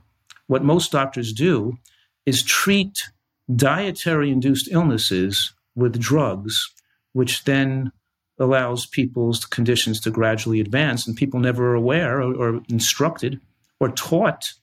What 0.49 0.65
most 0.65 0.91
doctors 0.91 1.33
do 1.33 1.79
is 2.27 2.43
treat 2.43 3.11
dietary 3.55 4.31
induced 4.31 4.69
illnesses 4.73 5.53
with 5.77 6.01
drugs, 6.01 6.73
which 7.13 7.45
then 7.45 7.93
allows 8.39 8.87
people's 8.87 9.45
conditions 9.45 10.01
to 10.01 10.11
gradually 10.11 10.61
advance, 10.61 11.07
and 11.07 11.17
people 11.17 11.39
never 11.39 11.71
are 11.71 11.75
aware 11.75 12.21
or, 12.21 12.35
or 12.35 12.63
instructed 12.69 13.41
or 13.79 13.91
taught 13.91 14.55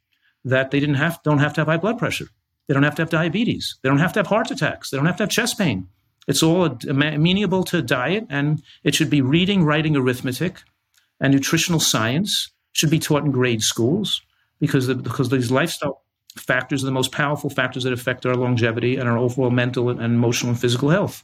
that 0.43 0.71
they 0.71 0.79
didn't 0.81 0.95
have 0.95 1.21
don't 1.23 1.39
have 1.39 1.53
to 1.53 1.61
have 1.61 1.67
high 1.67 1.77
blood 1.77 1.97
pressure 1.97 2.27
they 2.67 2.73
don't 2.73 2.83
have 2.83 2.95
to 2.95 3.01
have 3.01 3.09
diabetes. 3.09 3.75
They 3.81 3.89
don't 3.89 3.99
have 3.99 4.13
to 4.13 4.19
have 4.19 4.27
heart 4.27 4.51
attacks. 4.51 4.89
They 4.89 4.97
don't 4.97 5.05
have 5.05 5.17
to 5.17 5.23
have 5.23 5.29
chest 5.29 5.57
pain. 5.57 5.87
It's 6.27 6.43
all 6.43 6.77
amenable 6.89 7.63
to 7.65 7.81
diet, 7.81 8.27
and 8.29 8.61
it 8.83 8.93
should 8.93 9.09
be 9.09 9.21
reading, 9.21 9.63
writing, 9.63 9.95
arithmetic, 9.95 10.61
and 11.19 11.33
nutritional 11.33 11.79
science 11.79 12.51
should 12.73 12.89
be 12.89 12.99
taught 12.99 13.25
in 13.25 13.31
grade 13.31 13.61
schools 13.61 14.21
because 14.59 14.87
the, 14.87 14.95
because 14.95 15.29
these 15.29 15.51
lifestyle 15.51 16.01
factors 16.35 16.83
are 16.83 16.85
the 16.85 16.91
most 16.91 17.11
powerful 17.11 17.49
factors 17.49 17.83
that 17.83 17.93
affect 17.93 18.25
our 18.25 18.35
longevity 18.35 18.97
and 18.97 19.09
our 19.09 19.17
overall 19.17 19.49
mental 19.49 19.89
and 19.89 20.01
emotional 20.01 20.51
and 20.51 20.59
physical 20.59 20.89
health. 20.89 21.23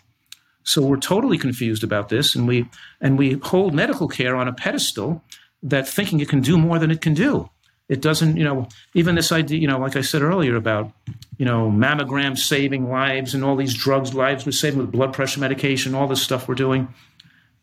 So 0.64 0.82
we're 0.82 0.98
totally 0.98 1.38
confused 1.38 1.84
about 1.84 2.10
this, 2.10 2.36
and 2.36 2.48
we 2.48 2.70
and 3.02 3.18
we 3.18 3.34
hold 3.44 3.74
medical 3.74 4.08
care 4.08 4.36
on 4.36 4.48
a 4.48 4.54
pedestal 4.54 5.22
that 5.62 5.88
thinking 5.88 6.20
it 6.20 6.30
can 6.30 6.42
do 6.42 6.58
more 6.58 6.80
than 6.80 6.92
it 6.92 7.02
can 7.02 7.14
do. 7.14 7.50
It 7.90 8.02
doesn't, 8.02 8.38
you 8.38 8.44
know, 8.44 8.68
even 8.94 9.16
this 9.16 9.32
idea, 9.32 9.60
you 9.60 9.68
know, 9.68 9.78
like 9.78 9.96
I 9.98 10.02
said 10.02 10.22
earlier 10.22 10.56
about, 10.56 10.92
you 11.38 11.46
know, 11.46 11.70
mammograms 11.70 12.40
saving 12.40 12.90
lives 12.90 13.34
and 13.34 13.44
all 13.44 13.58
these 13.58 13.74
drugs 13.74 14.14
lives 14.14 14.46
we're 14.46 14.54
saving 14.54 14.80
with 14.80 14.92
blood 14.92 15.14
pressure 15.14 15.42
medication, 15.42 15.94
all 15.94 16.08
this 16.08 16.22
stuff 16.22 16.48
we're 16.48 16.56
doing. 16.56 16.94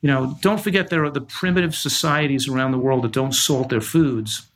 You 0.02 0.08
know, 0.08 0.38
don't 0.40 0.60
forget 0.60 0.88
there 0.88 1.04
are 1.04 1.10
the 1.10 1.20
primitive 1.20 1.74
societies 1.74 2.48
around 2.48 2.72
the 2.72 2.78
world 2.78 3.02
that 3.04 3.12
don't 3.12 3.34
salt 3.34 3.68
their 3.68 3.80
foods. 3.80 4.46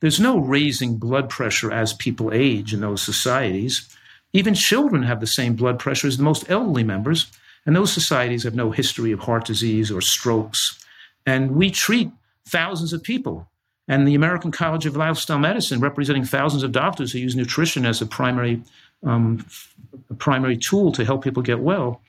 There's 0.00 0.20
no 0.20 0.38
raising 0.38 0.98
blood 0.98 1.28
pressure 1.28 1.72
as 1.72 1.92
people 1.92 2.32
age 2.32 2.72
in 2.72 2.80
those 2.80 3.02
societies. 3.02 3.88
Even 4.32 4.54
children 4.54 5.02
have 5.02 5.20
the 5.20 5.26
same 5.26 5.54
blood 5.56 5.78
pressure 5.78 6.06
as 6.06 6.18
the 6.18 6.22
most 6.22 6.48
elderly 6.50 6.84
members, 6.84 7.26
and 7.64 7.74
those 7.74 7.92
societies 7.92 8.44
have 8.44 8.54
no 8.54 8.70
history 8.70 9.10
of 9.10 9.20
heart 9.20 9.44
disease 9.46 9.90
or 9.90 10.00
strokes. 10.00 10.84
And 11.24 11.52
we 11.52 11.70
treat 11.70 12.10
thousands 12.46 12.92
of 12.92 13.02
people 13.02 13.48
and 13.88 14.06
the 14.06 14.14
American 14.14 14.50
College 14.50 14.86
of 14.86 14.96
Lifestyle 14.96 15.38
Medicine, 15.38 15.80
representing 15.80 16.24
thousands 16.24 16.62
of 16.62 16.72
doctors 16.72 17.12
who 17.12 17.18
use 17.18 17.36
nutrition 17.36 17.86
as 17.86 18.00
a 18.00 18.06
primary 18.06 18.62
um, 19.04 19.44
a 20.10 20.14
primary 20.14 20.56
tool 20.56 20.90
to 20.92 21.04
help 21.04 21.22
people 21.22 21.42
get 21.42 21.60
well, 21.60 22.00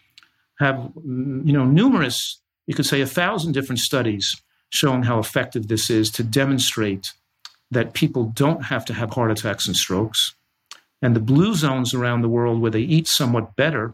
have 0.60 0.92
you 1.06 1.54
know 1.54 1.66
numerous, 1.66 2.40
you 2.68 2.76
could 2.76 2.86
say 2.86 3.02
a 3.02 3.08
thousand 3.08 3.54
different 3.54 3.80
studies 3.80 4.40
showing 4.70 5.04
how 5.04 5.18
effective 5.18 5.68
this 5.68 5.90
is 5.90 6.12
to 6.12 6.24
demonstrate 6.24 7.14
that 7.72 7.94
people 7.94 8.26
don't 8.36 8.66
have 8.66 8.86
to 8.86 8.94
have 8.94 9.14
heart 9.14 9.32
attacks 9.32 9.66
and 9.68 9.76
strokes. 9.76 10.36
And 11.02 11.16
the 11.16 11.22
blue 11.22 11.54
zones 11.54 11.94
around 11.94 12.22
the 12.22 12.30
world 12.30 12.62
where 12.62 12.72
they 12.72 12.82
eat 12.82 13.08
somewhat 13.08 13.56
better 13.56 13.94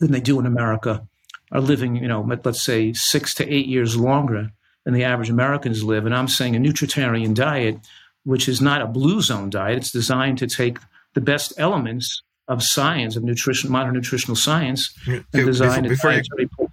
than 0.00 0.12
they 0.12 0.20
do 0.20 0.40
in 0.40 0.46
America 0.46 1.06
are 1.50 1.60
living, 1.60 1.96
you 1.96 2.08
know, 2.08 2.20
let's 2.44 2.62
say 2.62 2.92
six 2.92 3.34
to 3.34 3.48
eight 3.52 3.66
years 3.66 3.96
longer 3.96 4.50
than 4.84 4.94
the 4.94 5.04
average 5.04 5.30
Americans 5.30 5.82
live. 5.82 6.06
And 6.06 6.14
I'm 6.14 6.28
saying 6.28 6.56
a 6.56 6.58
nutritarian 6.58 7.34
diet, 7.34 7.78
which 8.24 8.48
is 8.48 8.60
not 8.60 8.82
a 8.82 8.86
blue 8.86 9.20
zone 9.20 9.50
diet, 9.50 9.78
it's 9.78 9.90
designed 9.90 10.38
to 10.38 10.46
take 10.46 10.78
the 11.14 11.20
best 11.20 11.52
elements 11.58 12.22
of 12.46 12.62
science, 12.62 13.16
of 13.16 13.24
nutrition, 13.24 13.70
modern 13.70 13.94
nutritional 13.94 14.36
science, 14.36 14.94
and 15.06 15.24
design 15.32 15.82
before, 15.82 16.12
before, 16.12 16.36
you, 16.38 16.67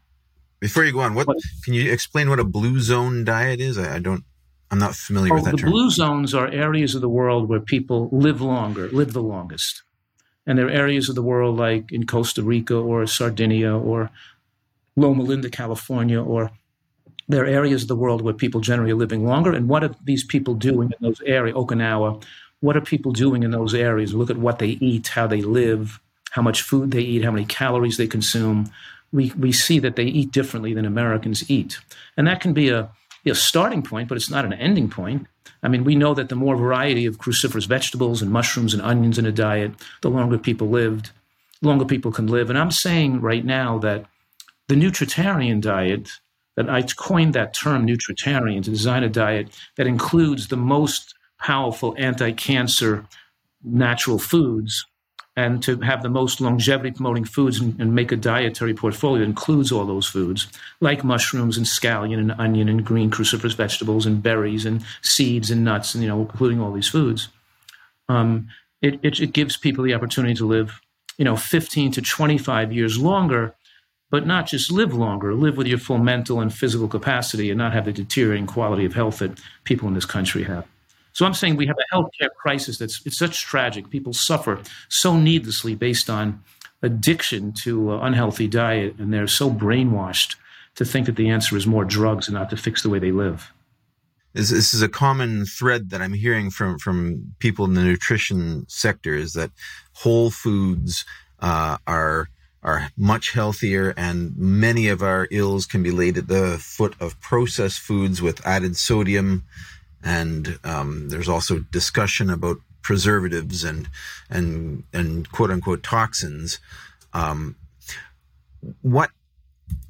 before 0.66 0.84
you 0.84 0.94
go 0.94 1.02
on, 1.02 1.14
what, 1.14 1.28
what, 1.28 1.38
can 1.64 1.76
you 1.76 1.92
explain 1.92 2.28
what 2.28 2.40
a 2.40 2.44
blue 2.44 2.80
zone 2.80 3.24
diet 3.24 3.60
is? 3.60 3.78
I, 3.78 3.98
I 3.98 4.00
don't. 4.00 4.24
I'm 4.72 4.80
not 4.80 4.96
familiar 4.96 5.34
oh, 5.34 5.36
with 5.36 5.46
that 5.46 5.52
the 5.52 5.58
term. 5.58 5.70
blue 5.70 5.92
zones 5.92 6.34
are 6.34 6.48
areas 6.48 6.96
of 6.96 7.02
the 7.02 7.10
world 7.10 7.48
where 7.48 7.60
people 7.60 8.10
live 8.12 8.42
longer, 8.42 8.90
live 8.90 9.14
the 9.14 9.22
longest. 9.22 9.84
And 10.48 10.58
there 10.58 10.66
are 10.66 10.72
areas 10.72 11.08
of 11.08 11.14
the 11.14 11.22
world 11.22 11.58
like 11.58 11.92
in 11.92 12.08
Costa 12.08 12.42
Rica 12.42 12.76
or 12.76 13.06
Sardinia 13.06 13.78
or 13.78 14.10
Loma 14.96 15.22
Linda, 15.22 15.52
California, 15.52 16.20
or 16.20 16.50
there 17.28 17.44
are 17.44 17.48
areas 17.48 17.84
of 17.84 17.90
the 17.90 17.96
world 17.96 18.24
where 18.24 18.34
people 18.34 18.60
generally 18.60 18.92
are 18.92 18.96
living 18.96 19.24
longer. 19.24 19.54
And 19.54 19.70
what 19.70 19.84
are 19.84 19.94
these 20.04 20.24
people 20.24 20.56
doing 20.56 20.92
in 20.92 20.98
those 21.00 21.22
areas? 21.22 21.56
Okinawa, 21.56 22.24
what 22.62 22.76
are 22.76 22.82
people 22.82 23.12
doing 23.12 23.44
in 23.44 23.52
those 23.52 23.76
areas? 23.76 24.16
Look 24.16 24.32
at 24.32 24.38
what 24.38 24.58
they 24.58 24.80
eat, 24.82 25.10
how 25.10 25.28
they 25.28 25.42
live, 25.42 26.00
how 26.32 26.42
much 26.42 26.64
food 26.64 26.90
they 26.90 27.02
eat, 27.02 27.24
how 27.24 27.32
many 27.32 27.46
calories 27.46 27.98
they 27.98 28.08
consume. 28.08 28.72
We, 29.12 29.32
we 29.38 29.52
see 29.52 29.80
that 29.80 29.96
they 29.96 30.06
eat 30.06 30.32
differently 30.32 30.74
than 30.74 30.86
Americans 30.86 31.50
eat. 31.50 31.80
And 32.18 32.28
that 32.28 32.42
can 32.42 32.54
be 32.54 32.70
a, 32.70 32.90
a 33.26 33.36
starting 33.36 33.82
point, 33.82 34.10
but 34.10 34.18
it's 34.18 34.30
not 34.30 34.46
an 34.46 34.54
ending 34.54 34.90
point. 34.90 35.28
I 35.64 35.68
mean, 35.68 35.84
we 35.84 35.96
know 35.96 36.14
that 36.14 36.30
the 36.30 36.36
more 36.36 36.56
variety 36.56 37.06
of 37.06 37.18
cruciferous 37.18 37.68
vegetables 37.68 38.22
and 38.22 38.32
mushrooms 38.32 38.74
and 38.74 38.84
onions 38.84 39.18
in 39.18 39.26
a 39.26 39.32
diet, 39.32 39.72
the 40.02 40.10
longer 40.10 40.38
people 40.38 40.70
lived, 40.70 41.12
longer 41.62 41.86
people 41.86 42.12
can 42.12 42.28
live. 42.28 42.50
And 42.50 42.60
I'm 42.60 42.72
saying 42.72 43.22
right 43.22 43.44
now 43.46 43.80
that 43.80 44.06
the 44.68 44.76
nutritarian 44.76 45.62
diet 45.62 46.10
that 46.56 46.70
I 46.70 46.84
coined 46.84 47.34
that 47.34 47.54
term 47.54 47.86
nutritarian 47.86 48.64
to 48.64 48.70
design 48.70 49.04
a 49.04 49.10
diet 49.10 49.50
that 49.76 49.88
includes 49.88 50.48
the 50.48 50.58
most 50.58 51.16
powerful 51.40 51.96
anti-cancer 51.98 53.06
natural 53.64 54.20
foods 54.20 54.86
and 55.36 55.62
to 55.64 55.78
have 55.82 56.02
the 56.02 56.10
most 56.10 56.40
longevity 56.40 56.92
promoting 56.92 57.26
foods 57.26 57.60
and, 57.60 57.80
and, 57.80 57.94
make 57.94 58.12
a 58.12 58.16
dietary 58.16 58.74
portfolio 58.74 59.20
that 59.20 59.30
includes 59.30 59.72
all 59.72 59.86
those 59.86 60.08
foods, 60.08 60.48
like 60.80 61.04
mushrooms 61.04 61.58
and 61.58 61.66
scallion 61.66 62.20
and 62.20 62.32
onion 62.40 62.70
and 62.70 62.86
green 62.86 63.12
cruciferous 63.12 63.56
vegetables 63.56 64.06
and 64.06 64.24
berries 64.24 64.66
and 64.66 64.84
seeds 65.02 65.52
and 65.52 65.64
nuts 65.64 65.94
and 65.94 66.04
you 66.04 66.10
know 66.10 66.22
including 66.22 66.62
all 66.62 66.72
these 66.72 66.88
foods. 66.88 67.28
Um, 68.08 68.48
it, 68.82 69.00
it, 69.04 69.20
it 69.20 69.34
gives 69.34 69.58
people 69.58 69.84
the 69.84 69.94
opportunity 69.94 70.36
to 70.36 70.46
live, 70.46 70.80
you 71.18 71.26
know, 71.26 71.36
15 71.36 71.92
to 71.94 72.02
25 72.02 72.72
years 72.72 72.98
longer 73.00 73.56
but 74.12 74.26
not 74.28 74.48
just 74.48 74.72
live 74.72 74.94
longer, 74.94 75.34
live 75.34 75.58
with 75.58 75.68
your 75.68 75.78
full 75.78 75.98
mental 75.98 76.40
and 76.40 76.54
physical 76.54 76.88
capacity 76.88 77.50
and 77.50 77.58
not 77.58 77.74
have 77.74 77.86
the 77.86 77.92
deteriorating 77.92 78.48
quality 78.48 78.86
of 78.86 78.94
health 78.94 79.20
that 79.20 79.40
people 79.64 79.88
in 79.88 79.94
this 79.94 80.06
country 80.06 80.44
have. 80.44 80.66
So 81.16 81.26
I'm 81.26 81.34
saying 81.34 81.56
we 81.56 81.66
have 81.68 81.78
a 81.80 81.96
healthcare 81.96 82.30
crisis 82.36 82.78
that's 82.78 83.02
it's 83.06 83.18
such 83.18 83.46
tragic. 83.46 83.90
People 83.90 84.12
suffer 84.12 84.60
so 84.90 85.16
needlessly 85.16 85.74
based 85.74 86.10
on 86.10 86.44
addiction 86.82 87.54
to 87.64 87.94
uh, 87.94 88.00
unhealthy 88.02 88.50
diet, 88.50 88.96
and 89.00 89.14
they're 89.14 89.26
so 89.26 89.50
brainwashed 89.50 90.36
to 90.76 90.84
think 90.84 91.06
that 91.06 91.16
the 91.16 91.30
answer 91.30 91.56
is 91.56 91.66
more 91.66 91.86
drugs 91.86 92.28
and 92.28 92.36
not 92.36 92.50
to 92.50 92.58
fix 92.58 92.84
the 92.84 92.90
way 92.90 93.00
they 93.00 93.14
live. 93.14 93.54
This, 94.34 94.50
this 94.50 94.74
is 94.74 94.82
a 94.82 94.90
common 94.90 95.46
thread 95.46 95.90
that 95.92 96.02
I'm 96.02 96.12
hearing 96.12 96.52
from 96.52 96.78
from 96.80 97.34
people 97.40 97.64
in 97.64 97.76
the 97.76 97.84
nutrition 97.84 98.66
sector 98.68 99.16
is 99.16 99.32
that 99.34 99.52
whole 99.94 100.32
foods 100.32 101.06
uh, 101.40 101.78
are 101.88 102.28
are 102.62 102.90
much 102.98 103.32
healthier, 103.32 103.94
and 103.96 104.36
many 104.36 104.90
of 104.90 105.02
our 105.02 105.30
ills 105.32 105.66
can 105.66 105.82
be 105.82 105.92
laid 105.92 106.18
at 106.18 106.28
the 106.28 106.58
foot 106.60 106.94
of 107.00 107.18
processed 107.22 107.80
foods 107.80 108.22
with 108.22 108.46
added 108.46 108.76
sodium. 108.76 109.46
And 110.06 110.60
um, 110.64 111.10
there's 111.10 111.28
also 111.28 111.60
discussion 111.60 112.30
about 112.30 112.58
preservatives 112.82 113.64
and 113.64 113.90
and 114.30 114.84
and 114.94 115.30
quote 115.32 115.50
unquote 115.50 115.82
toxins. 115.82 116.60
Um, 117.14 117.56
what 118.82 119.10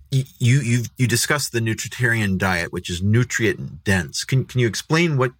you 0.09 0.23
you 0.39 0.83
you 0.97 1.07
discussed 1.07 1.51
the 1.51 1.59
nutritarian 1.59 2.37
diet, 2.37 2.71
which 2.71 2.89
is 2.89 3.01
nutrient 3.01 3.83
dense. 3.83 4.23
Can 4.23 4.45
can 4.45 4.61
you 4.61 4.67
explain 4.67 5.17
what 5.17 5.33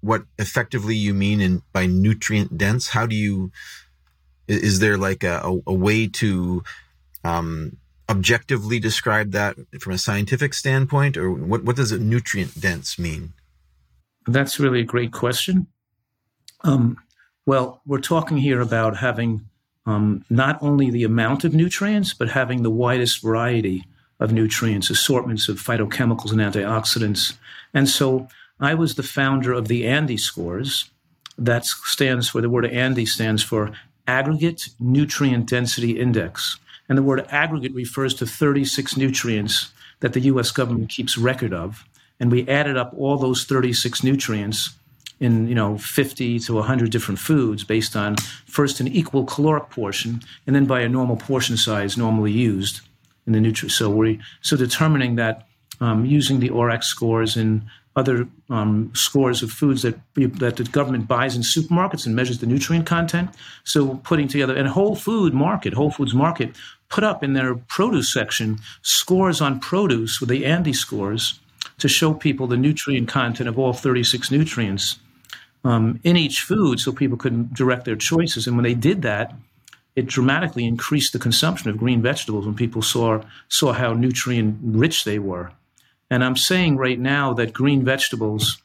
what 0.00 0.22
effectively 0.38 0.96
you 0.96 1.12
mean 1.12 1.40
in 1.40 1.62
by 1.72 1.84
nutrient 1.86 2.56
dense? 2.56 2.88
How 2.88 3.04
do 3.04 3.14
you 3.14 3.52
is 4.48 4.80
there 4.80 4.96
like 4.96 5.22
a, 5.22 5.40
a, 5.44 5.60
a 5.66 5.74
way 5.74 6.06
to 6.06 6.64
um, 7.24 7.76
objectively 8.08 8.78
describe 8.78 9.32
that 9.32 9.56
from 9.80 9.92
a 9.92 9.98
scientific 9.98 10.54
standpoint, 10.54 11.16
or 11.16 11.30
what, 11.30 11.62
what 11.64 11.76
does 11.76 11.92
a 11.92 11.98
nutrient 11.98 12.60
dense 12.60 12.98
mean? 12.98 13.32
That's 14.26 14.60
really 14.60 14.80
a 14.80 14.84
great 14.84 15.12
question. 15.12 15.66
Um, 16.62 16.98
well, 17.46 17.80
we're 17.86 18.00
talking 18.00 18.36
here 18.36 18.60
about 18.60 18.96
having 18.96 19.48
um, 19.84 20.24
not 20.30 20.62
only 20.62 20.90
the 20.90 21.04
amount 21.04 21.44
of 21.44 21.54
nutrients, 21.54 22.14
but 22.14 22.28
having 22.28 22.62
the 22.62 22.70
widest 22.70 23.22
variety 23.22 23.84
of 24.20 24.32
nutrients, 24.32 24.90
assortments 24.90 25.48
of 25.48 25.60
phytochemicals 25.60 26.30
and 26.30 26.40
antioxidants. 26.40 27.34
And 27.74 27.88
so 27.88 28.28
I 28.60 28.74
was 28.74 28.94
the 28.94 29.02
founder 29.02 29.52
of 29.52 29.66
the 29.68 29.82
ANDI 29.82 30.18
scores. 30.18 30.88
That 31.38 31.64
stands 31.64 32.28
for 32.28 32.40
the 32.40 32.50
word 32.50 32.64
ANDI 32.64 33.08
stands 33.08 33.42
for 33.42 33.72
Aggregate 34.06 34.68
Nutrient 34.78 35.48
Density 35.48 35.98
Index. 35.98 36.58
And 36.88 36.98
the 36.98 37.02
word 37.02 37.26
aggregate 37.30 37.74
refers 37.74 38.14
to 38.14 38.26
36 38.26 38.96
nutrients 38.96 39.72
that 40.00 40.12
the 40.12 40.20
US 40.20 40.50
government 40.50 40.90
keeps 40.90 41.16
record 41.16 41.52
of. 41.52 41.84
And 42.22 42.30
we 42.30 42.46
added 42.46 42.76
up 42.76 42.94
all 42.96 43.18
those 43.18 43.42
36 43.44 44.04
nutrients 44.04 44.70
in 45.18 45.48
you 45.48 45.56
know 45.56 45.76
50 45.76 46.38
to 46.38 46.54
100 46.54 46.88
different 46.88 47.18
foods 47.18 47.64
based 47.64 47.96
on 47.96 48.14
first 48.46 48.78
an 48.78 48.86
equal 48.86 49.24
caloric 49.24 49.70
portion 49.70 50.20
and 50.46 50.54
then 50.54 50.64
by 50.64 50.82
a 50.82 50.88
normal 50.88 51.16
portion 51.16 51.56
size 51.56 51.96
normally 51.96 52.30
used 52.30 52.80
in 53.26 53.32
the 53.32 53.40
nutrient. 53.40 53.72
So 53.72 53.90
we 53.90 54.20
so 54.40 54.56
determining 54.56 55.16
that 55.16 55.48
um, 55.80 56.06
using 56.06 56.38
the 56.38 56.50
ORAC 56.50 56.84
scores 56.84 57.36
and 57.36 57.62
other 57.96 58.28
um, 58.48 58.92
scores 58.94 59.42
of 59.42 59.50
foods 59.50 59.82
that 59.82 59.98
that 60.14 60.56
the 60.58 60.64
government 60.70 61.08
buys 61.08 61.34
in 61.34 61.42
supermarkets 61.42 62.06
and 62.06 62.14
measures 62.14 62.38
the 62.38 62.46
nutrient 62.46 62.86
content. 62.86 63.30
So 63.64 63.96
putting 64.04 64.28
together 64.28 64.54
and 64.54 64.68
Whole 64.68 64.94
Food 64.94 65.34
Market, 65.34 65.74
Whole 65.74 65.90
Foods 65.90 66.14
Market, 66.14 66.54
put 66.88 67.02
up 67.02 67.24
in 67.24 67.32
their 67.32 67.56
produce 67.56 68.12
section 68.12 68.60
scores 68.82 69.40
on 69.40 69.58
produce 69.58 70.20
with 70.20 70.28
the 70.28 70.44
ANDI 70.44 70.72
scores 70.72 71.40
to 71.78 71.88
show 71.88 72.14
people 72.14 72.46
the 72.46 72.56
nutrient 72.56 73.08
content 73.08 73.48
of 73.48 73.58
all 73.58 73.72
36 73.72 74.30
nutrients 74.30 74.98
um, 75.64 76.00
in 76.02 76.16
each 76.16 76.40
food, 76.40 76.80
so 76.80 76.92
people 76.92 77.16
could 77.16 77.54
direct 77.54 77.84
their 77.84 77.96
choices. 77.96 78.46
And 78.46 78.56
when 78.56 78.64
they 78.64 78.74
did 78.74 79.02
that, 79.02 79.34
it 79.94 80.06
dramatically 80.06 80.64
increased 80.64 81.12
the 81.12 81.18
consumption 81.18 81.70
of 81.70 81.76
green 81.76 82.02
vegetables 82.02 82.46
when 82.46 82.54
people 82.54 82.82
saw 82.82 83.22
saw 83.48 83.72
how 83.72 83.92
nutrient 83.92 84.58
rich 84.62 85.04
they 85.04 85.18
were. 85.18 85.52
And 86.10 86.24
I'm 86.24 86.36
saying 86.36 86.76
right 86.76 86.98
now 86.98 87.32
that 87.34 87.52
green 87.52 87.84
vegetables 87.84 88.62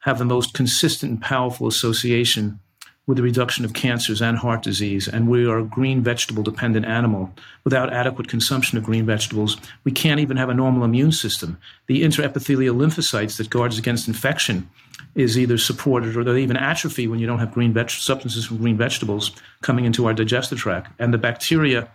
have 0.00 0.18
the 0.18 0.24
most 0.24 0.54
consistent 0.54 1.12
and 1.12 1.20
powerful 1.20 1.66
association 1.66 2.60
with 3.06 3.16
the 3.16 3.22
reduction 3.22 3.64
of 3.64 3.72
cancers 3.72 4.22
and 4.22 4.38
heart 4.38 4.62
disease. 4.62 5.08
And 5.08 5.28
we 5.28 5.46
are 5.46 5.58
a 5.58 5.64
green 5.64 6.02
vegetable 6.02 6.42
dependent 6.42 6.86
animal. 6.86 7.32
Without 7.64 7.92
adequate 7.92 8.28
consumption 8.28 8.78
of 8.78 8.84
green 8.84 9.04
vegetables, 9.06 9.56
we 9.84 9.92
can't 9.92 10.20
even 10.20 10.36
have 10.36 10.48
a 10.48 10.54
normal 10.54 10.84
immune 10.84 11.12
system. 11.12 11.58
The 11.86 12.02
intraepithelial 12.02 12.76
lymphocytes 12.76 13.36
that 13.38 13.50
guards 13.50 13.78
against 13.78 14.06
infection 14.06 14.70
is 15.14 15.38
either 15.38 15.58
supported 15.58 16.16
or 16.16 16.22
they 16.22 16.40
even 16.40 16.56
atrophy 16.56 17.08
when 17.08 17.18
you 17.18 17.26
don't 17.26 17.40
have 17.40 17.52
green 17.52 17.72
veg- 17.72 17.90
substances 17.90 18.46
from 18.46 18.58
green 18.58 18.76
vegetables 18.76 19.32
coming 19.62 19.84
into 19.84 20.06
our 20.06 20.14
digestive 20.14 20.58
tract. 20.58 20.92
And 20.98 21.12
the 21.12 21.18
bacteria 21.18 21.88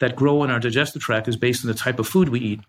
that 0.00 0.16
grow 0.16 0.42
in 0.42 0.50
our 0.50 0.60
digestive 0.60 1.02
tract 1.02 1.28
is 1.28 1.36
based 1.36 1.64
on 1.64 1.68
the 1.68 1.78
type 1.78 1.98
of 1.98 2.08
food 2.08 2.28
we 2.28 2.40
eat. 2.40 2.60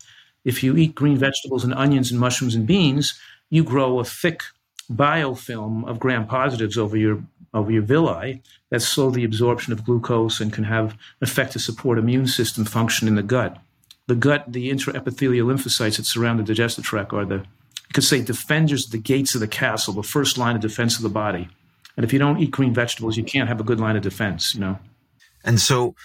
If 0.45 0.63
you 0.63 0.77
eat 0.77 0.95
green 0.95 1.17
vegetables 1.17 1.63
and 1.63 1.73
onions 1.73 2.11
and 2.11 2.19
mushrooms 2.19 2.55
and 2.55 2.67
beans, 2.67 3.19
you 3.49 3.63
grow 3.63 3.99
a 3.99 4.05
thick 4.05 4.43
biofilm 4.89 5.85
of 5.87 5.99
gram 5.99 6.25
positives 6.25 6.77
over 6.77 6.95
your 6.95 7.21
over 7.53 7.71
your 7.71 7.81
villi 7.81 8.41
that 8.69 8.81
slow 8.81 9.09
the 9.09 9.23
absorption 9.23 9.73
of 9.73 9.85
glucose 9.85 10.39
and 10.39 10.53
can 10.53 10.65
have 10.65 10.97
effect 11.21 11.53
to 11.53 11.59
support 11.59 11.97
immune 11.97 12.27
system 12.27 12.65
function 12.65 13.07
in 13.07 13.15
the 13.15 13.23
gut. 13.23 13.57
The 14.07 14.15
gut, 14.15 14.45
the 14.51 14.69
intraepithelial 14.69 15.45
lymphocytes 15.45 15.97
that 15.97 16.05
surround 16.05 16.39
the 16.39 16.43
digestive 16.43 16.85
tract 16.85 17.13
are 17.13 17.25
the 17.25 17.35
you 17.89 17.93
could 17.93 18.03
say 18.03 18.21
defenders 18.21 18.85
of 18.85 18.91
the 18.91 18.97
gates 18.97 19.33
of 19.33 19.41
the 19.41 19.47
castle, 19.47 19.93
the 19.93 20.03
first 20.03 20.37
line 20.37 20.55
of 20.55 20.61
defense 20.61 20.97
of 20.97 21.03
the 21.03 21.09
body. 21.09 21.47
And 21.95 22.03
if 22.03 22.13
you 22.13 22.19
don't 22.19 22.39
eat 22.39 22.51
green 22.51 22.73
vegetables, 22.73 23.17
you 23.17 23.23
can't 23.23 23.47
have 23.47 23.59
a 23.59 23.63
good 23.63 23.79
line 23.79 23.95
of 23.95 24.03
defense, 24.03 24.53
you 24.53 24.61
know. 24.61 24.77
And 25.43 25.59
so, 25.59 25.95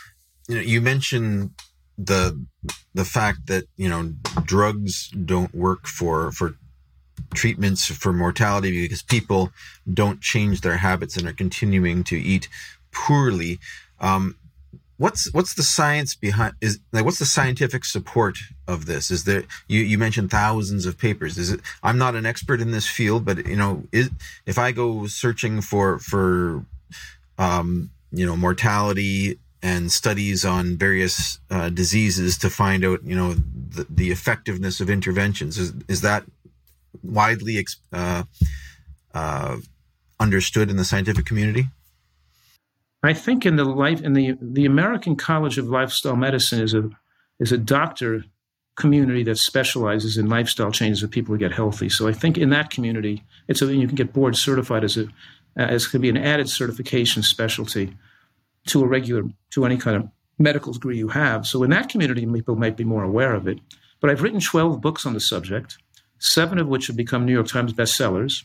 you 0.48 0.54
know, 0.54 0.60
you 0.60 0.80
mentioned 0.80 1.50
the 1.98 2.44
the 2.94 3.04
fact 3.04 3.46
that 3.46 3.64
you 3.76 3.88
know 3.88 4.12
drugs 4.44 5.08
don't 5.10 5.54
work 5.54 5.86
for 5.86 6.32
for 6.32 6.54
treatments 7.34 7.86
for 7.86 8.12
mortality 8.12 8.82
because 8.82 9.02
people 9.02 9.52
don't 9.92 10.20
change 10.20 10.60
their 10.60 10.76
habits 10.76 11.16
and 11.16 11.28
are 11.28 11.32
continuing 11.32 12.04
to 12.04 12.16
eat 12.16 12.48
poorly. 12.92 13.58
Um, 14.00 14.36
what's 14.98 15.32
what's 15.32 15.54
the 15.54 15.62
science 15.62 16.14
behind 16.14 16.54
is 16.60 16.78
like 16.92 17.04
what's 17.04 17.18
the 17.18 17.24
scientific 17.24 17.84
support 17.84 18.38
of 18.68 18.86
this 18.86 19.10
is 19.10 19.24
there 19.24 19.42
you, 19.66 19.80
you 19.80 19.98
mentioned 19.98 20.30
thousands 20.30 20.86
of 20.86 20.96
papers 20.96 21.38
is 21.38 21.50
it 21.50 21.60
i'm 21.82 21.98
not 21.98 22.14
an 22.14 22.26
expert 22.26 22.60
in 22.60 22.70
this 22.70 22.86
field 22.86 23.24
but 23.24 23.44
you 23.46 23.56
know 23.56 23.82
is 23.90 24.10
if 24.46 24.58
i 24.58 24.70
go 24.70 25.06
searching 25.06 25.60
for 25.60 25.98
for 25.98 26.64
um 27.38 27.90
you 28.12 28.24
know 28.24 28.36
mortality 28.36 29.38
and 29.62 29.92
studies 29.92 30.44
on 30.44 30.76
various 30.76 31.38
uh, 31.50 31.68
diseases 31.70 32.36
to 32.36 32.50
find 32.50 32.84
out, 32.84 33.02
you 33.04 33.14
know, 33.14 33.34
the, 33.34 33.86
the 33.88 34.10
effectiveness 34.10 34.80
of 34.80 34.90
interventions. 34.90 35.56
Is, 35.56 35.72
is 35.86 36.00
that 36.00 36.24
widely 37.02 37.64
uh, 37.92 38.24
uh, 39.14 39.56
understood 40.18 40.70
in 40.70 40.76
the 40.76 40.84
scientific 40.84 41.26
community? 41.26 41.66
I 43.02 43.12
think 43.12 43.44
in 43.44 43.56
the 43.56 43.64
life 43.64 44.00
in 44.00 44.12
the 44.12 44.36
the 44.40 44.64
American 44.64 45.16
College 45.16 45.58
of 45.58 45.68
Lifestyle 45.68 46.16
Medicine 46.16 46.62
is 46.62 46.74
a 46.74 46.88
is 47.40 47.52
a 47.52 47.58
doctor 47.58 48.24
community 48.76 49.22
that 49.24 49.36
specializes 49.36 50.16
in 50.16 50.28
lifestyle 50.28 50.70
changes 50.70 51.00
for 51.00 51.08
people 51.08 51.34
who 51.34 51.38
get 51.38 51.52
healthy. 51.52 51.88
So 51.88 52.08
I 52.08 52.12
think 52.12 52.38
in 52.38 52.50
that 52.50 52.70
community, 52.70 53.22
it's 53.48 53.60
a, 53.60 53.74
you 53.74 53.86
can 53.86 53.96
get 53.96 54.12
board 54.12 54.36
certified 54.36 54.84
as 54.84 54.96
a 54.96 55.08
as 55.56 55.86
could 55.86 56.00
be 56.00 56.08
an 56.08 56.16
added 56.16 56.48
certification 56.48 57.22
specialty 57.22 57.94
to 58.66 58.82
a 58.82 58.86
regular 58.86 59.24
to 59.50 59.64
any 59.66 59.76
kind 59.76 59.96
of 59.96 60.08
medical 60.38 60.72
degree 60.72 60.96
you 60.96 61.08
have. 61.08 61.46
So 61.46 61.62
in 61.62 61.70
that 61.70 61.88
community, 61.88 62.24
people 62.26 62.56
might 62.56 62.76
be 62.76 62.84
more 62.84 63.02
aware 63.02 63.34
of 63.34 63.46
it. 63.46 63.58
But 64.00 64.10
I've 64.10 64.22
written 64.22 64.40
12 64.40 64.80
books 64.80 65.04
on 65.06 65.12
the 65.12 65.20
subject, 65.20 65.78
seven 66.22 66.58
of 66.58 66.68
which 66.68 66.86
have 66.86 66.96
become 66.96 67.24
New 67.24 67.32
York 67.32 67.48
Times 67.48 67.72
bestsellers. 67.72 68.44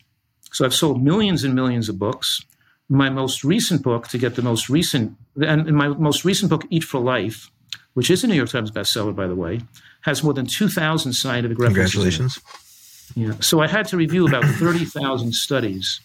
So 0.52 0.66
I've 0.66 0.74
sold 0.74 1.04
millions 1.04 1.44
and 1.44 1.56
millions 1.56 1.90
of 1.90 2.00
books. 2.00 2.42
My 2.90 3.10
most 3.10 3.44
recent 3.44 3.84
book, 3.84 4.08
to 4.10 4.18
get 4.18 4.36
the 4.36 4.42
most 4.42 4.70
recent, 4.70 5.18
and 5.42 5.66
my 5.76 5.90
most 5.90 6.24
recent 6.24 6.50
book, 6.50 6.66
Eat 6.70 6.84
for 6.84 7.00
Life, 7.00 7.52
which 7.94 8.10
is 8.10 8.24
a 8.24 8.28
New 8.28 8.36
York 8.36 8.50
Times 8.50 8.72
bestseller, 8.72 9.16
by 9.16 9.28
the 9.28 9.36
way, 9.36 9.62
has 10.02 10.24
more 10.24 10.34
than 10.34 10.46
2,000 10.46 11.12
scientific 11.14 11.60
references. 11.60 11.94
Congratulations. 11.94 12.40
Yeah. 13.16 13.34
So 13.42 13.62
I 13.62 13.68
had 13.68 13.88
to 13.88 13.98
review 13.98 14.28
about 14.28 14.46
30,000 14.56 15.34
studies 15.34 16.00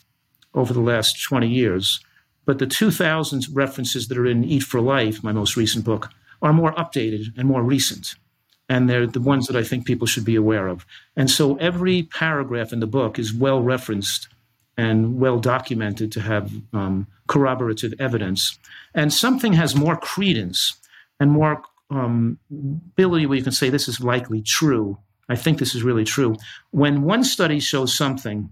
over 0.55 0.73
the 0.73 0.81
last 0.81 1.23
20 1.23 1.49
years 1.49 2.01
but 2.45 2.59
the 2.59 2.67
2000 2.67 3.47
references 3.53 4.09
that 4.09 4.19
are 4.19 4.27
in 4.27 4.45
Eat 4.45 4.65
for 4.65 4.81
Life, 4.81 5.23
my 5.23 5.33
most 5.33 5.57
recent 5.57 5.85
book, 5.85 6.11
are 6.41 6.53
more 6.53 6.73
updated 6.75 7.37
and 7.37 7.47
more 7.47 7.63
recent. 7.63 8.15
And 8.73 8.89
they're 8.89 9.07
the 9.07 9.21
ones 9.21 9.47
that 9.49 9.57
I 9.63 9.65
think 9.65 9.85
people 9.85 10.07
should 10.07 10.25
be 10.25 10.35
aware 10.35 10.67
of. 10.67 10.87
And 11.15 11.31
so 11.31 11.57
every 11.57 12.05
paragraph 12.05 12.73
in 12.73 12.81
the 12.81 12.87
book 12.87 13.19
is 13.19 13.35
well 13.35 13.61
referenced 13.63 14.29
and 14.79 15.21
well 15.21 15.39
documented 15.39 16.11
to 16.13 16.21
have 16.23 16.51
um, 16.73 17.07
corroborative 17.27 17.93
evidence. 17.99 18.59
And 18.95 19.13
something 19.13 19.53
has 19.53 19.77
more 19.77 19.99
credence 19.99 20.73
and 21.21 21.31
more 21.31 21.63
um, 21.91 22.39
ability 22.51 23.27
where 23.27 23.37
you 23.37 23.45
can 23.45 23.53
say 23.53 23.69
this 23.69 23.89
is 23.89 24.01
likely 24.01 24.41
true. 24.41 24.97
I 25.29 25.37
think 25.37 25.59
this 25.59 25.75
is 25.75 25.83
really 25.83 26.05
true. 26.05 26.37
When 26.71 27.03
one 27.03 27.25
study 27.25 27.61
shows 27.61 27.95
something 27.95 28.49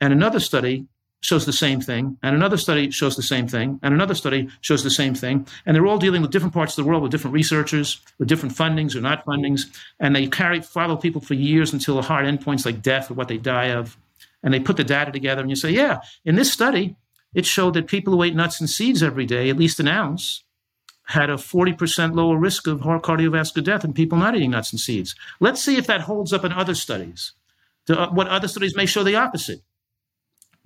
and 0.00 0.12
another 0.14 0.40
study 0.40 0.86
shows 1.20 1.44
the 1.46 1.52
same 1.52 1.80
thing, 1.80 2.16
and 2.22 2.36
another 2.36 2.56
study 2.56 2.90
shows 2.90 3.16
the 3.16 3.22
same 3.22 3.48
thing, 3.48 3.80
and 3.82 3.92
another 3.92 4.14
study 4.14 4.48
shows 4.60 4.84
the 4.84 4.90
same 4.90 5.14
thing. 5.14 5.46
And 5.66 5.74
they're 5.74 5.86
all 5.86 5.98
dealing 5.98 6.22
with 6.22 6.30
different 6.30 6.54
parts 6.54 6.78
of 6.78 6.84
the 6.84 6.88
world 6.88 7.02
with 7.02 7.10
different 7.10 7.34
researchers, 7.34 8.00
with 8.18 8.28
different 8.28 8.54
fundings 8.54 8.94
or 8.94 9.00
not 9.00 9.24
fundings. 9.26 9.62
And 9.98 10.14
they 10.14 10.28
carry 10.28 10.60
follow 10.60 10.96
people 10.96 11.20
for 11.20 11.34
years 11.34 11.72
until 11.72 11.96
the 11.96 12.02
hard 12.02 12.24
endpoints 12.24 12.64
like 12.64 12.82
death 12.82 13.10
or 13.10 13.14
what 13.14 13.28
they 13.28 13.38
die 13.38 13.72
of. 13.72 13.96
And 14.42 14.54
they 14.54 14.60
put 14.60 14.76
the 14.76 14.84
data 14.84 15.10
together, 15.10 15.40
and 15.40 15.50
you 15.50 15.56
say, 15.56 15.70
yeah, 15.70 16.00
in 16.24 16.36
this 16.36 16.52
study, 16.52 16.94
it 17.34 17.44
showed 17.44 17.74
that 17.74 17.88
people 17.88 18.12
who 18.14 18.22
ate 18.22 18.36
nuts 18.36 18.60
and 18.60 18.70
seeds 18.70 19.02
every 19.02 19.26
day, 19.26 19.50
at 19.50 19.58
least 19.58 19.80
an 19.80 19.88
ounce, 19.88 20.44
had 21.06 21.30
a 21.30 21.34
40% 21.34 22.14
lower 22.14 22.36
risk 22.36 22.66
of 22.66 22.80
cardiovascular 22.80 23.64
death 23.64 23.82
than 23.82 23.92
people 23.92 24.18
not 24.18 24.36
eating 24.36 24.50
nuts 24.50 24.72
and 24.72 24.78
seeds. 24.78 25.14
Let's 25.40 25.62
see 25.62 25.76
if 25.76 25.86
that 25.88 26.02
holds 26.02 26.32
up 26.32 26.44
in 26.44 26.52
other 26.52 26.74
studies. 26.74 27.32
What 27.88 28.28
other 28.28 28.46
studies 28.46 28.76
may 28.76 28.86
show 28.86 29.02
the 29.02 29.16
opposite. 29.16 29.62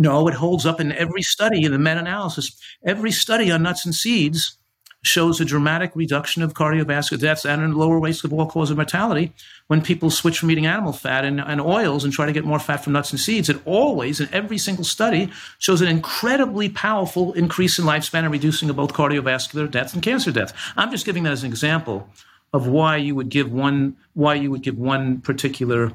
No, 0.03 0.27
it 0.27 0.35
holds 0.35 0.67
up 0.67 0.81
in 0.81 0.91
every 0.91 1.23
study 1.23 1.63
in 1.63 1.71
the 1.71 1.79
meta 1.79 2.01
analysis. 2.01 2.61
Every 2.85 3.13
study 3.13 3.53
on 3.53 3.63
nuts 3.63 3.85
and 3.85 3.95
seeds 3.95 4.57
shows 5.05 5.41
a 5.41 5.45
dramatic 5.45 5.93
reduction 5.95 6.43
of 6.43 6.55
cardiovascular 6.55 7.21
deaths 7.21 7.47
and 7.47 7.63
a 7.63 7.69
lower 7.69 8.01
risk 8.01 8.25
of 8.25 8.33
all 8.33 8.47
cause 8.47 8.73
of 8.73 8.77
mortality 8.77 9.33
when 9.69 9.81
people 9.81 10.11
switch 10.11 10.41
from 10.41 10.51
eating 10.51 10.67
animal 10.67 10.93
fat 10.93 11.25
and, 11.25 11.41
and, 11.41 11.61
oils 11.61 12.03
and 12.03 12.13
try 12.13 12.27
to 12.27 12.33
get 12.33 12.45
more 12.45 12.59
fat 12.59 12.79
from 12.79 12.95
nuts 12.95 13.13
and 13.13 13.21
seeds. 13.21 13.49
It 13.49 13.65
always, 13.65 14.21
in 14.21 14.29
every 14.33 14.59
single 14.59 14.85
study, 14.85 15.31
shows 15.61 15.81
an 15.81 15.89
incredibly 15.89 16.69
powerful 16.69 17.33
increase 17.35 17.79
in 17.79 17.85
lifespan 17.85 18.25
and 18.25 18.33
reducing 18.33 18.69
of 18.71 18.75
both 18.75 18.93
cardiovascular 18.93 19.71
deaths 19.71 19.95
and 19.95 20.03
cancer 20.03 20.33
deaths. 20.33 20.53
I'm 20.77 20.91
just 20.91 21.07
giving 21.07 21.23
that 21.23 21.33
as 21.33 21.45
an 21.45 21.51
example 21.51 22.09
of 22.53 22.67
why 22.67 22.97
you 22.97 23.15
would 23.15 23.29
give 23.29 23.53
one 23.53 23.97
why 24.15 24.35
you 24.35 24.51
would 24.51 24.63
give 24.63 24.77
one 24.77 25.21
particular 25.21 25.93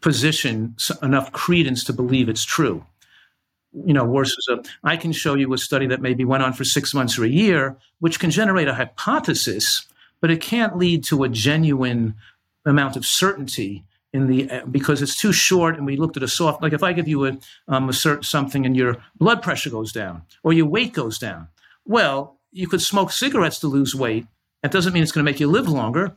position 0.00 0.74
enough 1.02 1.32
credence 1.32 1.84
to 1.84 1.92
believe 1.92 2.30
it's 2.30 2.46
true 2.46 2.86
you 3.72 3.94
know, 3.94 4.10
versus 4.10 4.46
a, 4.50 4.62
I 4.84 4.96
can 4.96 5.12
show 5.12 5.34
you 5.34 5.52
a 5.52 5.58
study 5.58 5.86
that 5.86 6.00
maybe 6.00 6.24
went 6.24 6.42
on 6.42 6.52
for 6.52 6.64
six 6.64 6.92
months 6.94 7.18
or 7.18 7.24
a 7.24 7.28
year, 7.28 7.76
which 8.00 8.20
can 8.20 8.30
generate 8.30 8.68
a 8.68 8.74
hypothesis, 8.74 9.86
but 10.20 10.30
it 10.30 10.40
can't 10.40 10.76
lead 10.76 11.04
to 11.04 11.24
a 11.24 11.28
genuine 11.28 12.14
amount 12.64 12.96
of 12.96 13.04
certainty 13.06 13.84
in 14.12 14.26
the 14.26 14.50
uh, 14.50 14.66
because 14.66 15.00
it's 15.00 15.18
too 15.18 15.32
short 15.32 15.76
and 15.76 15.86
we 15.86 15.96
looked 15.96 16.18
at 16.18 16.22
a 16.22 16.28
soft 16.28 16.62
like 16.62 16.74
if 16.74 16.82
i 16.82 16.92
give 16.92 17.08
you 17.08 17.24
a, 17.24 17.36
um, 17.66 17.88
a 17.88 17.94
certain 17.94 18.22
something 18.22 18.66
and 18.66 18.76
your 18.76 18.98
blood 19.16 19.42
pressure 19.42 19.70
goes 19.70 19.90
down 19.90 20.22
or 20.44 20.52
your 20.52 20.66
weight 20.66 20.92
goes 20.92 21.18
down 21.18 21.48
well 21.86 22.38
you 22.52 22.68
could 22.68 22.82
smoke 22.82 23.10
cigarettes 23.10 23.58
to 23.60 23.66
lose 23.66 23.94
weight. 23.94 24.26
That 24.62 24.70
doesn't 24.70 24.92
mean 24.92 25.02
it's 25.02 25.10
going 25.10 25.24
to 25.24 25.30
make 25.30 25.40
you 25.40 25.48
live 25.48 25.68
longer 25.68 26.14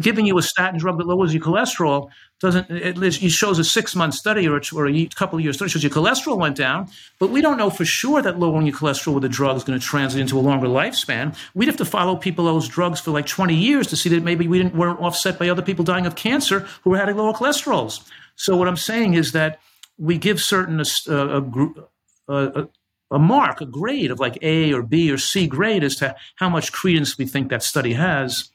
giving 0.00 0.26
you 0.26 0.36
a 0.36 0.42
statin 0.42 0.78
drug 0.78 0.98
that 0.98 1.06
lowers 1.06 1.32
your 1.32 1.42
cholesterol 1.42 2.10
doesn't 2.40 2.66
it, 2.70 3.12
shows 3.12 3.58
a 3.58 3.64
six 3.64 3.94
month 3.96 4.14
study 4.14 4.46
or 4.46 4.58
a, 4.58 4.62
or 4.74 4.86
a 4.86 5.06
couple 5.14 5.38
of 5.38 5.42
years 5.42 5.56
study 5.56 5.70
shows 5.70 5.82
your 5.82 5.90
cholesterol 5.90 6.36
went 6.36 6.56
down 6.56 6.88
but 7.18 7.30
we 7.30 7.40
don't 7.40 7.56
know 7.56 7.70
for 7.70 7.84
sure 7.84 8.20
that 8.20 8.38
lowering 8.38 8.66
your 8.66 8.76
cholesterol 8.76 9.14
with 9.14 9.24
a 9.24 9.28
drug 9.28 9.56
is 9.56 9.64
going 9.64 9.78
to 9.78 9.84
translate 9.84 10.20
into 10.20 10.38
a 10.38 10.40
longer 10.40 10.66
lifespan. 10.66 11.36
We'd 11.54 11.66
have 11.66 11.76
to 11.78 11.84
follow 11.84 12.16
people 12.16 12.44
those 12.44 12.68
drugs 12.68 13.00
for 13.00 13.10
like 13.10 13.26
20 13.26 13.54
years 13.54 13.86
to 13.88 13.96
see 13.96 14.08
that 14.10 14.22
maybe 14.22 14.46
we 14.46 14.58
didn't 14.58 14.74
weren't 14.74 15.00
offset 15.00 15.38
by 15.38 15.48
other 15.48 15.62
people 15.62 15.84
dying 15.84 16.06
of 16.06 16.16
cancer 16.16 16.60
who 16.82 16.90
were 16.90 16.98
having 16.98 17.16
lower 17.16 17.32
cholesterols. 17.32 18.06
So 18.36 18.56
what 18.56 18.68
i'm 18.68 18.76
saying 18.76 19.14
is 19.14 19.32
that 19.32 19.60
we 19.96 20.18
give 20.18 20.40
certain 20.40 20.80
uh, 20.80 21.36
a, 21.36 21.40
group 21.40 21.90
a, 22.28 22.68
a 23.10 23.18
mark 23.18 23.60
a 23.60 23.66
grade 23.66 24.10
of 24.10 24.20
like 24.20 24.38
a 24.42 24.72
or 24.72 24.82
b 24.82 25.10
or 25.10 25.18
c 25.18 25.46
grade 25.46 25.82
as 25.82 25.96
to 25.96 26.14
how 26.36 26.48
much 26.48 26.72
credence 26.72 27.16
we 27.18 27.26
think 27.26 27.48
that 27.48 27.62
study 27.62 27.94
has 27.94 28.50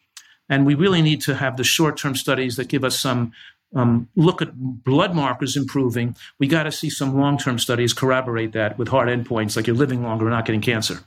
and 0.49 0.65
we 0.65 0.75
really 0.75 1.01
need 1.01 1.21
to 1.21 1.35
have 1.35 1.57
the 1.57 1.63
short 1.63 1.97
term 1.97 2.15
studies 2.15 2.55
that 2.57 2.67
give 2.67 2.83
us 2.83 2.99
some 2.99 3.31
um, 3.75 4.07
look 4.15 4.41
at 4.41 4.83
blood 4.83 5.15
markers 5.15 5.57
improving. 5.57 6.15
We 6.39 6.47
got 6.47 6.63
to 6.63 6.71
see 6.71 6.89
some 6.89 7.17
long 7.17 7.37
term 7.37 7.59
studies 7.59 7.93
corroborate 7.93 8.51
that 8.53 8.77
with 8.77 8.87
hard 8.87 9.09
endpoints, 9.09 9.55
like 9.55 9.67
you're 9.67 9.75
living 9.75 10.03
longer 10.03 10.29
not 10.29 10.45
getting 10.45 10.61
cancer. 10.61 10.99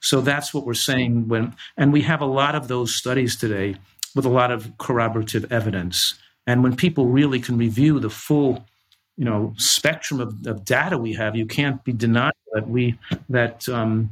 So 0.00 0.20
that's 0.20 0.52
what 0.52 0.66
we're 0.66 0.74
saying 0.74 1.28
when, 1.28 1.54
and 1.76 1.92
we 1.92 2.02
have 2.02 2.20
a 2.20 2.26
lot 2.26 2.54
of 2.54 2.68
those 2.68 2.94
studies 2.94 3.36
today 3.36 3.76
with 4.14 4.24
a 4.24 4.30
lot 4.30 4.50
of 4.50 4.76
corroborative 4.78 5.50
evidence. 5.50 6.14
And 6.46 6.62
when 6.62 6.76
people 6.76 7.06
really 7.06 7.40
can 7.40 7.56
review 7.56 7.98
the 8.00 8.10
full, 8.10 8.66
you 9.16 9.24
know, 9.24 9.54
spectrum 9.56 10.20
of, 10.20 10.46
of 10.46 10.64
data 10.64 10.98
we 10.98 11.14
have, 11.14 11.36
you 11.36 11.46
can't 11.46 11.82
be 11.84 11.92
denied 11.92 12.34
that 12.52 12.68
we 12.68 12.98
that 13.28 13.68
um, 13.68 14.10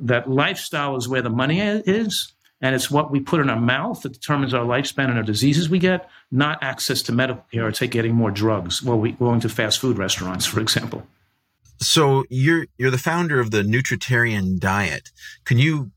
that 0.00 0.28
lifestyle 0.28 0.96
is 0.96 1.08
where 1.08 1.22
the 1.22 1.30
money 1.30 1.60
is, 1.60 2.32
and 2.64 2.74
it's 2.74 2.90
what 2.90 3.10
we 3.10 3.20
put 3.20 3.40
in 3.40 3.50
our 3.50 3.60
mouth 3.60 4.00
that 4.00 4.14
determines 4.14 4.54
our 4.54 4.64
lifespan 4.64 5.10
and 5.10 5.18
our 5.18 5.22
diseases 5.22 5.68
we 5.68 5.78
get, 5.78 6.08
not 6.30 6.62
access 6.62 7.02
to 7.02 7.12
medical 7.12 7.44
care 7.52 7.66
or 7.66 7.70
take 7.70 7.90
getting 7.90 8.14
more 8.14 8.30
drugs. 8.30 8.82
Well, 8.82 8.98
we 8.98 9.12
going 9.12 9.40
to 9.40 9.50
fast 9.50 9.80
food 9.80 9.98
restaurants, 9.98 10.46
for 10.46 10.60
example. 10.60 11.06
So 11.80 12.24
you're 12.30 12.66
you're 12.78 12.90
the 12.90 12.96
founder 12.96 13.38
of 13.38 13.50
the 13.50 13.60
nutritarian 13.60 14.58
diet. 14.58 15.10
Can 15.44 15.58
you 15.58 15.90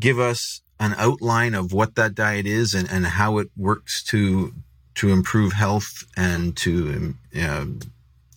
give 0.00 0.18
us 0.18 0.62
an 0.80 0.96
outline 0.98 1.54
of 1.54 1.72
what 1.72 1.94
that 1.94 2.16
diet 2.16 2.44
is 2.44 2.74
and, 2.74 2.90
and 2.90 3.06
how 3.06 3.38
it 3.38 3.48
works 3.56 4.02
to 4.04 4.52
to 4.96 5.10
improve 5.10 5.52
health 5.52 6.02
and 6.16 6.56
to 6.56 7.14
uh, 7.40 7.66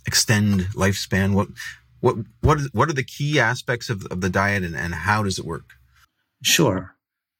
extend 0.05 0.67
lifespan? 0.75 1.33
What 1.33 1.47
what 2.01 2.17
what 2.41 2.59
what 2.71 2.87
are 2.87 2.93
the 2.93 3.03
key 3.03 3.39
aspects 3.39 3.89
of, 3.89 4.05
of 4.11 4.21
the 4.21 4.29
diet 4.29 4.61
and, 4.61 4.75
and 4.75 4.93
how 4.93 5.23
does 5.23 5.39
it 5.39 5.45
work? 5.45 5.73
Sure. 6.43 6.92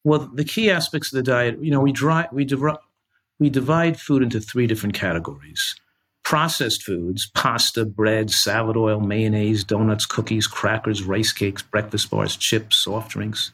Well, 0.04 0.30
the 0.34 0.44
key 0.44 0.70
aspects 0.70 1.12
of 1.12 1.18
the 1.18 1.24
diet, 1.24 1.62
you 1.62 1.72
know, 1.72 1.80
we, 1.80 1.92
dry, 1.92 2.28
we, 2.32 2.46
div- 2.46 2.78
we 3.40 3.50
divide 3.50 4.00
food 4.00 4.22
into 4.22 4.40
three 4.40 4.68
different 4.68 4.96
categories 4.96 5.76
processed 6.24 6.84
foods, 6.84 7.30
pasta, 7.36 7.84
bread, 7.86 8.32
salad 8.32 8.78
oil, 8.78 9.02
mayonnaise, 9.02 9.64
donuts, 9.66 10.06
cookies, 10.06 10.48
crackers, 10.48 11.04
rice 11.04 11.34
cakes, 11.34 11.62
breakfast 11.62 12.10
bars, 12.10 12.38
chips, 12.38 12.78
soft 12.78 13.12
drinks. 13.12 13.52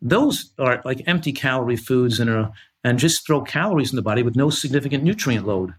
Those 0.00 0.50
are 0.58 0.82
like 0.84 1.02
empty 1.06 1.32
calorie 1.32 1.76
foods 1.76 2.18
and, 2.18 2.28
are, 2.28 2.52
and 2.82 2.98
just 2.98 3.24
throw 3.24 3.40
calories 3.42 3.90
in 3.90 3.96
the 3.96 4.02
body 4.02 4.24
with 4.24 4.34
no 4.34 4.50
significant 4.50 5.04
nutrient 5.04 5.46
load. 5.46 5.74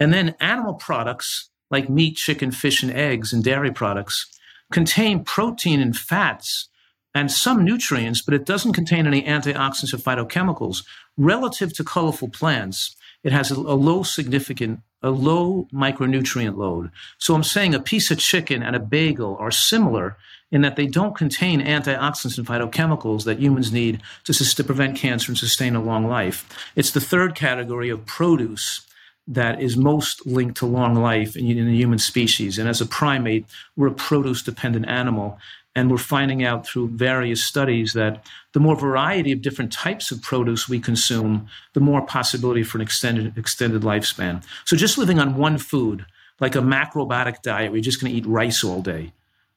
And 0.00 0.12
then 0.12 0.34
animal 0.40 0.74
products 0.74 1.50
like 1.70 1.88
meat, 1.88 2.16
chicken, 2.16 2.50
fish, 2.50 2.82
and 2.82 2.92
eggs, 2.92 3.32
and 3.32 3.44
dairy 3.44 3.70
products 3.70 4.26
contain 4.72 5.22
protein 5.22 5.80
and 5.80 5.96
fats 5.96 6.68
and 7.14 7.30
some 7.30 7.64
nutrients, 7.64 8.22
but 8.22 8.34
it 8.34 8.46
doesn't 8.46 8.72
contain 8.72 9.06
any 9.06 9.22
antioxidants 9.22 9.92
or 9.92 9.98
phytochemicals. 9.98 10.84
Relative 11.16 11.72
to 11.74 11.84
colorful 11.84 12.28
plants, 12.28 12.96
it 13.22 13.32
has 13.32 13.50
a, 13.50 13.54
a, 13.54 13.76
low 13.76 14.02
significant, 14.02 14.80
a 15.02 15.10
low 15.10 15.68
micronutrient 15.72 16.56
load. 16.56 16.90
So 17.18 17.34
I'm 17.34 17.44
saying 17.44 17.74
a 17.74 17.80
piece 17.80 18.10
of 18.10 18.18
chicken 18.18 18.62
and 18.62 18.74
a 18.74 18.80
bagel 18.80 19.36
are 19.38 19.50
similar 19.50 20.16
in 20.50 20.62
that 20.62 20.76
they 20.76 20.86
don't 20.86 21.16
contain 21.16 21.60
antioxidants 21.60 22.36
and 22.36 22.46
phytochemicals 22.46 23.24
that 23.24 23.38
humans 23.40 23.72
need 23.72 24.02
to, 24.24 24.32
to 24.32 24.64
prevent 24.64 24.96
cancer 24.96 25.30
and 25.30 25.38
sustain 25.38 25.74
a 25.74 25.82
long 25.82 26.06
life. 26.06 26.46
It's 26.76 26.90
the 26.90 27.00
third 27.00 27.34
category 27.34 27.88
of 27.88 28.04
produce 28.04 28.86
that 29.26 29.62
is 29.62 29.76
most 29.76 30.26
linked 30.26 30.56
to 30.58 30.66
long 30.66 30.94
life 30.94 31.36
in, 31.36 31.46
in 31.46 31.66
the 31.66 31.76
human 31.76 31.98
species. 31.98 32.58
And 32.58 32.68
as 32.68 32.80
a 32.80 32.86
primate, 32.86 33.46
we're 33.76 33.88
a 33.88 33.92
produce 33.92 34.42
dependent 34.42 34.88
animal. 34.88 35.38
And 35.74 35.90
we're 35.90 35.96
finding 35.96 36.44
out 36.44 36.66
through 36.66 36.88
various 36.88 37.42
studies 37.42 37.94
that 37.94 38.26
the 38.52 38.60
more 38.60 38.76
variety 38.76 39.32
of 39.32 39.40
different 39.40 39.72
types 39.72 40.10
of 40.10 40.20
produce 40.20 40.68
we 40.68 40.78
consume, 40.78 41.48
the 41.72 41.80
more 41.80 42.02
possibility 42.02 42.62
for 42.62 42.76
an 42.78 42.82
extended, 42.82 43.38
extended 43.38 43.82
lifespan. 43.82 44.44
So 44.66 44.76
just 44.76 44.98
living 44.98 45.18
on 45.18 45.36
one 45.36 45.56
food, 45.56 46.04
like 46.40 46.54
a 46.54 46.60
macrobiotic 46.60 47.40
diet, 47.42 47.70
where 47.70 47.78
you're 47.78 47.82
just 47.82 48.00
going 48.00 48.12
to 48.12 48.18
eat 48.18 48.26
rice 48.26 48.62
all 48.62 48.82
day, 48.82 49.12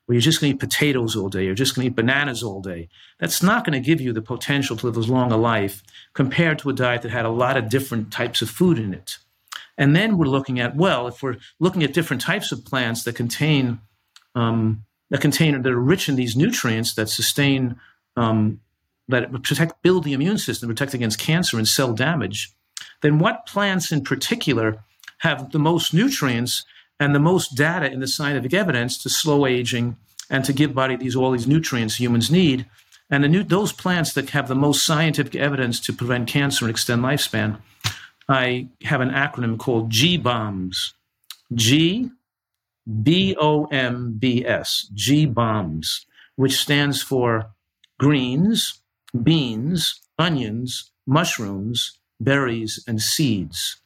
or 0.07 0.13
you're 0.13 0.21
just 0.21 0.39
going 0.39 0.51
to 0.51 0.55
eat 0.55 0.59
potatoes 0.59 1.15
all 1.17 1.27
day, 1.27 1.43
you're 1.43 1.55
just 1.55 1.75
going 1.75 1.85
to 1.85 1.91
eat 1.91 1.95
bananas 1.95 2.43
all 2.43 2.61
day, 2.61 2.87
that's 3.19 3.43
not 3.43 3.65
going 3.65 3.73
to 3.73 3.85
give 3.85 3.99
you 3.99 4.13
the 4.13 4.21
potential 4.21 4.77
to 4.77 4.85
live 4.85 4.97
as 4.97 5.09
long 5.09 5.31
a 5.31 5.37
life 5.37 5.83
compared 6.13 6.59
to 6.59 6.69
a 6.69 6.73
diet 6.73 7.01
that 7.01 7.11
had 7.11 7.25
a 7.25 7.29
lot 7.29 7.57
of 7.57 7.69
different 7.69 8.11
types 8.11 8.41
of 8.41 8.49
food 8.49 8.77
in 8.77 8.93
it. 8.93 9.17
And 9.77 9.95
then 9.95 10.17
we're 10.17 10.27
looking 10.27 10.59
at, 10.59 10.75
well, 10.75 11.07
if 11.07 11.21
we're 11.21 11.37
looking 11.59 11.83
at 11.83 11.93
different 11.93 12.21
types 12.21 12.51
of 12.51 12.63
plants 12.63 13.03
that 13.03 13.15
contain 13.15 13.79
um, 14.33 14.85
that 15.15 15.21
container 15.21 15.61
that 15.61 15.71
are 15.71 15.79
rich 15.79 16.09
in 16.09 16.17
these 16.17 16.35
nutrients 16.35 16.95
that 16.95 17.07
sustain 17.07 17.79
um, 18.17 18.59
that 19.07 19.31
protect 19.31 19.81
build 19.81 20.03
the 20.03 20.11
immune 20.11 20.37
system, 20.37 20.67
protect 20.67 20.93
against 20.93 21.19
cancer 21.19 21.57
and 21.57 21.65
cell 21.65 21.93
damage, 21.93 22.51
then 23.01 23.17
what 23.17 23.45
plants 23.45 23.93
in 23.93 24.03
particular 24.03 24.83
have 25.19 25.53
the 25.53 25.59
most 25.59 25.93
nutrients 25.93 26.65
and 26.99 27.15
the 27.15 27.19
most 27.19 27.55
data 27.55 27.89
in 27.89 28.01
the 28.01 28.07
scientific 28.07 28.53
evidence 28.53 29.01
to 29.03 29.09
slow 29.09 29.45
aging 29.45 29.95
and 30.29 30.43
to 30.43 30.51
give 30.51 30.75
body 30.75 30.97
these 30.97 31.15
all 31.15 31.31
these 31.31 31.47
nutrients 31.47 31.97
humans 31.97 32.29
need? 32.29 32.65
And 33.09 33.23
the 33.23 33.29
new, 33.29 33.43
those 33.43 33.71
plants 33.71 34.11
that 34.13 34.31
have 34.31 34.49
the 34.49 34.55
most 34.55 34.85
scientific 34.85 35.37
evidence 35.37 35.79
to 35.81 35.93
prevent 35.93 36.27
cancer 36.27 36.65
and 36.65 36.71
extend 36.71 37.03
lifespan, 37.03 37.61
I 38.27 38.67
have 38.83 38.99
an 38.99 39.11
acronym 39.11 39.57
called 39.57 39.91
G 39.91 40.17
bombs. 40.17 40.93
G 41.53 42.11
bombs, 45.25 46.05
which 46.35 46.57
stands 46.57 47.01
for 47.01 47.51
greens, 47.99 48.81
beans, 49.23 50.01
onions, 50.19 50.91
mushrooms, 51.07 51.99
berries, 52.19 52.83
and 52.87 53.01
seeds. 53.01 53.77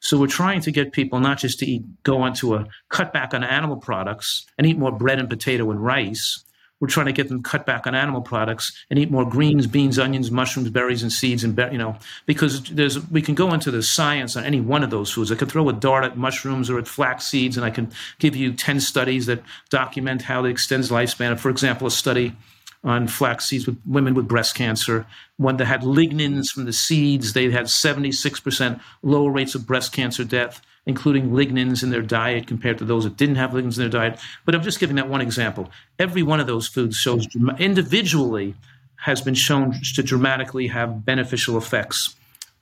So 0.00 0.18
we're 0.18 0.28
trying 0.28 0.62
to 0.62 0.70
get 0.70 0.92
people 0.92 1.20
not 1.20 1.38
just 1.38 1.58
to 1.58 1.66
eat, 1.66 1.84
go 2.02 2.22
onto 2.22 2.54
a 2.54 2.66
cut 2.88 3.12
back 3.12 3.34
on 3.34 3.44
animal 3.44 3.76
products 3.76 4.46
and 4.56 4.66
eat 4.66 4.78
more 4.78 4.92
bread 4.92 5.18
and 5.18 5.28
potato 5.28 5.70
and 5.70 5.84
rice, 5.84 6.42
we're 6.80 6.88
trying 6.88 7.06
to 7.06 7.12
get 7.12 7.28
them 7.28 7.42
cut 7.42 7.66
back 7.66 7.86
on 7.86 7.94
animal 7.94 8.22
products 8.22 8.72
and 8.88 8.98
eat 8.98 9.10
more 9.10 9.28
greens, 9.28 9.66
beans, 9.66 9.98
onions, 9.98 10.30
mushrooms, 10.30 10.70
berries, 10.70 11.02
and 11.02 11.12
seeds, 11.12 11.44
and 11.44 11.56
you 11.70 11.78
know, 11.78 11.96
because 12.26 12.62
there's 12.70 13.06
we 13.10 13.22
can 13.22 13.34
go 13.34 13.52
into 13.52 13.70
the 13.70 13.82
science 13.82 14.36
on 14.36 14.44
any 14.44 14.60
one 14.60 14.82
of 14.82 14.90
those 14.90 15.12
foods. 15.12 15.30
I 15.30 15.36
could 15.36 15.50
throw 15.50 15.68
a 15.68 15.72
dart 15.72 16.04
at 16.04 16.16
mushrooms 16.16 16.70
or 16.70 16.78
at 16.78 16.88
flax 16.88 17.26
seeds, 17.26 17.56
and 17.56 17.64
I 17.64 17.70
can 17.70 17.92
give 18.18 18.34
you 18.34 18.52
ten 18.52 18.80
studies 18.80 19.26
that 19.26 19.42
document 19.68 20.22
how 20.22 20.44
it 20.44 20.50
extends 20.50 20.90
lifespan. 20.90 21.38
For 21.38 21.50
example, 21.50 21.86
a 21.86 21.90
study 21.90 22.34
on 22.82 23.06
flax 23.06 23.46
seeds 23.46 23.66
with 23.66 23.78
women 23.84 24.14
with 24.14 24.26
breast 24.26 24.54
cancer, 24.54 25.06
one 25.36 25.58
that 25.58 25.66
had 25.66 25.82
lignans 25.82 26.48
from 26.48 26.64
the 26.64 26.72
seeds, 26.72 27.34
they 27.34 27.50
had 27.50 27.66
76% 27.66 28.80
lower 29.02 29.30
rates 29.30 29.54
of 29.54 29.66
breast 29.66 29.92
cancer 29.92 30.24
death 30.24 30.62
including 30.90 31.30
lignans 31.30 31.82
in 31.82 31.90
their 31.90 32.02
diet 32.02 32.46
compared 32.46 32.76
to 32.78 32.84
those 32.84 33.04
that 33.04 33.16
didn't 33.16 33.36
have 33.36 33.52
lignans 33.52 33.76
in 33.78 33.82
their 33.84 34.00
diet. 34.00 34.18
But 34.44 34.54
I'm 34.54 34.62
just 34.62 34.80
giving 34.80 34.96
that 34.96 35.08
one 35.08 35.22
example. 35.22 35.70
Every 35.98 36.22
one 36.22 36.40
of 36.40 36.46
those 36.46 36.66
foods 36.68 36.96
shows 36.96 37.26
individually 37.58 38.54
has 38.96 39.22
been 39.22 39.34
shown 39.34 39.72
to 39.94 40.02
dramatically 40.02 40.66
have 40.66 41.04
beneficial 41.04 41.56
effects 41.56 42.14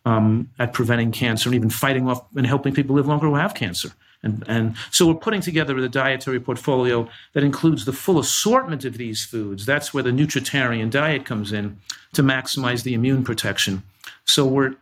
um, 0.04 0.48
at 0.58 0.72
preventing 0.72 1.10
cancer 1.10 1.48
and 1.48 1.56
even 1.56 1.70
fighting 1.70 2.08
off 2.08 2.22
and 2.36 2.46
helping 2.46 2.72
people 2.72 2.94
live 2.94 3.08
longer 3.08 3.26
who 3.26 3.34
have 3.34 3.54
cancer. 3.54 3.90
And, 4.22 4.44
and 4.46 4.76
so 4.90 5.06
we're 5.06 5.14
putting 5.14 5.40
together 5.40 5.80
the 5.80 5.88
dietary 5.88 6.40
portfolio 6.40 7.08
that 7.32 7.44
includes 7.44 7.84
the 7.84 7.92
full 7.92 8.18
assortment 8.18 8.84
of 8.84 8.98
these 8.98 9.24
foods. 9.24 9.64
That's 9.64 9.94
where 9.94 10.02
the 10.02 10.10
nutritarian 10.10 10.90
diet 10.90 11.24
comes 11.24 11.52
in 11.52 11.78
to 12.14 12.22
maximize 12.22 12.82
the 12.82 12.94
immune 12.94 13.24
protection. 13.24 13.82
So 14.24 14.44
we're 14.44 14.74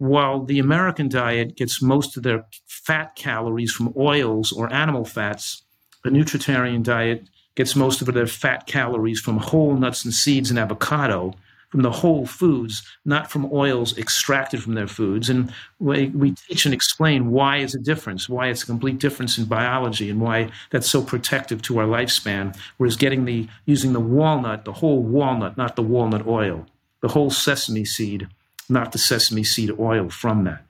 while 0.00 0.42
the 0.42 0.58
American 0.58 1.10
diet 1.10 1.56
gets 1.56 1.82
most 1.82 2.16
of 2.16 2.22
their 2.22 2.46
fat 2.66 3.14
calories 3.16 3.70
from 3.70 3.92
oils 3.98 4.50
or 4.50 4.72
animal 4.72 5.04
fats, 5.04 5.62
the 6.04 6.10
nutritarian 6.10 6.82
diet 6.82 7.28
gets 7.54 7.76
most 7.76 8.00
of 8.00 8.12
their 8.14 8.26
fat 8.26 8.66
calories 8.66 9.20
from 9.20 9.36
whole 9.36 9.74
nuts 9.76 10.02
and 10.06 10.14
seeds 10.14 10.48
and 10.48 10.58
avocado. 10.58 11.34
from 11.70 11.82
the 11.82 11.90
whole 11.90 12.26
foods, 12.26 12.82
not 13.04 13.30
from 13.30 13.48
oils 13.52 13.96
extracted 13.96 14.62
from 14.62 14.74
their 14.74 14.88
foods. 14.88 15.30
And 15.30 15.52
we, 15.78 16.08
we 16.08 16.32
teach 16.32 16.64
and 16.64 16.74
explain 16.74 17.30
why 17.30 17.58
is 17.58 17.74
a 17.74 17.78
difference, 17.78 18.28
why 18.28 18.48
it's 18.48 18.64
a 18.64 18.66
complete 18.66 18.98
difference 18.98 19.38
in 19.38 19.44
biology, 19.44 20.10
and 20.10 20.20
why 20.20 20.50
that's 20.70 20.90
so 20.90 21.00
protective 21.00 21.62
to 21.62 21.78
our 21.78 21.86
lifespan. 21.86 22.56
Whereas 22.76 22.96
getting 22.96 23.24
the 23.24 23.48
using 23.66 23.92
the 23.92 24.00
walnut, 24.00 24.64
the 24.64 24.72
whole 24.72 25.02
walnut, 25.02 25.56
not 25.56 25.76
the 25.76 25.82
walnut 25.82 26.26
oil, 26.26 26.66
the 27.02 27.08
whole 27.08 27.30
sesame 27.30 27.84
seed, 27.84 28.26
not 28.70 28.92
the 28.92 28.98
sesame 28.98 29.44
seed 29.44 29.70
oil 29.78 30.08
from 30.08 30.44
that. 30.44 30.62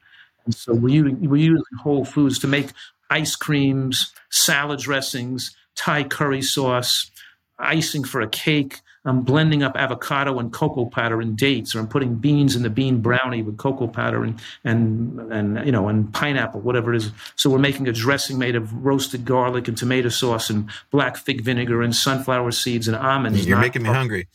And 0.44 0.54
so 0.54 0.74
we're 0.74 0.94
using, 0.94 1.28
we're 1.28 1.36
using 1.36 1.64
whole 1.82 2.04
foods 2.04 2.38
to 2.40 2.46
make 2.46 2.70
ice 3.10 3.36
creams, 3.36 4.12
salad 4.30 4.80
dressings, 4.80 5.54
Thai 5.76 6.04
curry 6.04 6.42
sauce, 6.42 7.10
icing 7.58 8.04
for 8.04 8.20
a 8.20 8.28
cake. 8.28 8.80
I'm 9.04 9.22
blending 9.22 9.62
up 9.62 9.76
avocado 9.76 10.38
and 10.38 10.52
cocoa 10.52 10.84
powder 10.84 11.22
and 11.22 11.34
dates, 11.36 11.74
or 11.74 11.78
I'm 11.78 11.88
putting 11.88 12.16
beans 12.16 12.54
in 12.54 12.62
the 12.62 12.68
bean 12.68 13.00
brownie 13.00 13.42
with 13.42 13.56
cocoa 13.56 13.86
powder 13.86 14.24
and 14.24 14.38
and 14.62 15.18
and 15.32 15.64
you 15.64 15.72
know 15.72 15.88
and 15.88 16.12
pineapple, 16.12 16.60
whatever 16.60 16.92
it 16.92 16.98
is. 16.98 17.10
So 17.34 17.48
we're 17.48 17.58
making 17.58 17.88
a 17.88 17.92
dressing 17.92 18.36
made 18.36 18.56
of 18.56 18.70
roasted 18.84 19.24
garlic 19.24 19.68
and 19.68 19.76
tomato 19.76 20.10
sauce 20.10 20.50
and 20.50 20.68
black 20.90 21.16
fig 21.16 21.40
vinegar 21.40 21.80
and 21.82 21.96
sunflower 21.96 22.50
seeds 22.50 22.88
and 22.88 22.96
almonds. 22.96 23.46
You're 23.46 23.58
making 23.58 23.84
me 23.84 23.88
hungry. 23.88 24.28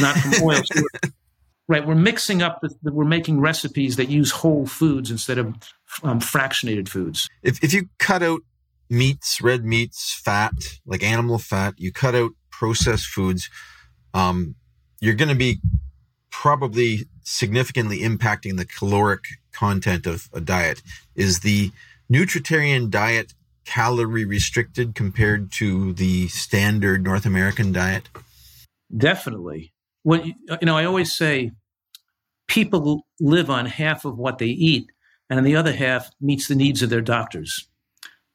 Not 0.00 0.16
from 0.16 0.42
oil. 0.42 0.62
right, 1.68 1.86
we're 1.86 1.94
mixing 1.94 2.42
up. 2.42 2.60
The, 2.60 2.92
we're 2.92 3.04
making 3.04 3.40
recipes 3.40 3.96
that 3.96 4.08
use 4.08 4.30
whole 4.30 4.66
foods 4.66 5.10
instead 5.10 5.38
of 5.38 5.54
um, 6.02 6.20
fractionated 6.20 6.88
foods. 6.88 7.28
If 7.42 7.62
if 7.62 7.72
you 7.72 7.88
cut 7.98 8.22
out 8.22 8.40
meats, 8.90 9.40
red 9.40 9.64
meats, 9.64 10.14
fat, 10.14 10.54
like 10.86 11.02
animal 11.02 11.38
fat, 11.38 11.74
you 11.76 11.92
cut 11.92 12.14
out 12.14 12.32
processed 12.50 13.06
foods, 13.06 13.48
um, 14.14 14.54
you're 15.00 15.14
going 15.14 15.28
to 15.28 15.34
be 15.34 15.60
probably 16.30 17.06
significantly 17.22 18.00
impacting 18.00 18.56
the 18.56 18.64
caloric 18.64 19.24
content 19.52 20.06
of 20.06 20.28
a 20.32 20.40
diet. 20.40 20.82
Is 21.14 21.40
the 21.40 21.70
nutritarian 22.10 22.90
diet 22.90 23.34
calorie 23.64 24.24
restricted 24.24 24.94
compared 24.94 25.52
to 25.52 25.92
the 25.92 26.28
standard 26.28 27.04
North 27.04 27.26
American 27.26 27.72
diet? 27.72 28.08
Definitely. 28.96 29.72
When 30.08 30.24
you 30.24 30.34
know, 30.62 30.78
I 30.78 30.86
always 30.86 31.12
say 31.12 31.52
people 32.46 33.06
live 33.20 33.50
on 33.50 33.66
half 33.66 34.06
of 34.06 34.16
what 34.16 34.38
they 34.38 34.46
eat, 34.46 34.90
and 35.28 35.44
the 35.44 35.54
other 35.54 35.74
half 35.74 36.10
meets 36.18 36.48
the 36.48 36.54
needs 36.54 36.80
of 36.80 36.88
their 36.88 37.02
doctors. 37.02 37.68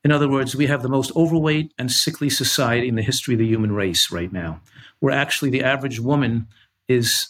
In 0.03 0.11
other 0.11 0.29
words, 0.29 0.55
we 0.55 0.67
have 0.67 0.83
the 0.83 0.87
most 0.87 1.11
overweight 1.15 1.73
and 1.79 1.91
sickly 1.91 2.29
society 2.29 2.87
in 2.87 2.93
the 2.93 3.01
history 3.01 3.33
of 3.33 3.39
the 3.39 3.47
human 3.47 3.71
race 3.71 4.11
right 4.11 4.31
now, 4.31 4.61
where 4.99 5.15
actually 5.15 5.49
the 5.49 5.63
average 5.63 5.99
woman 5.99 6.45
is 6.87 7.29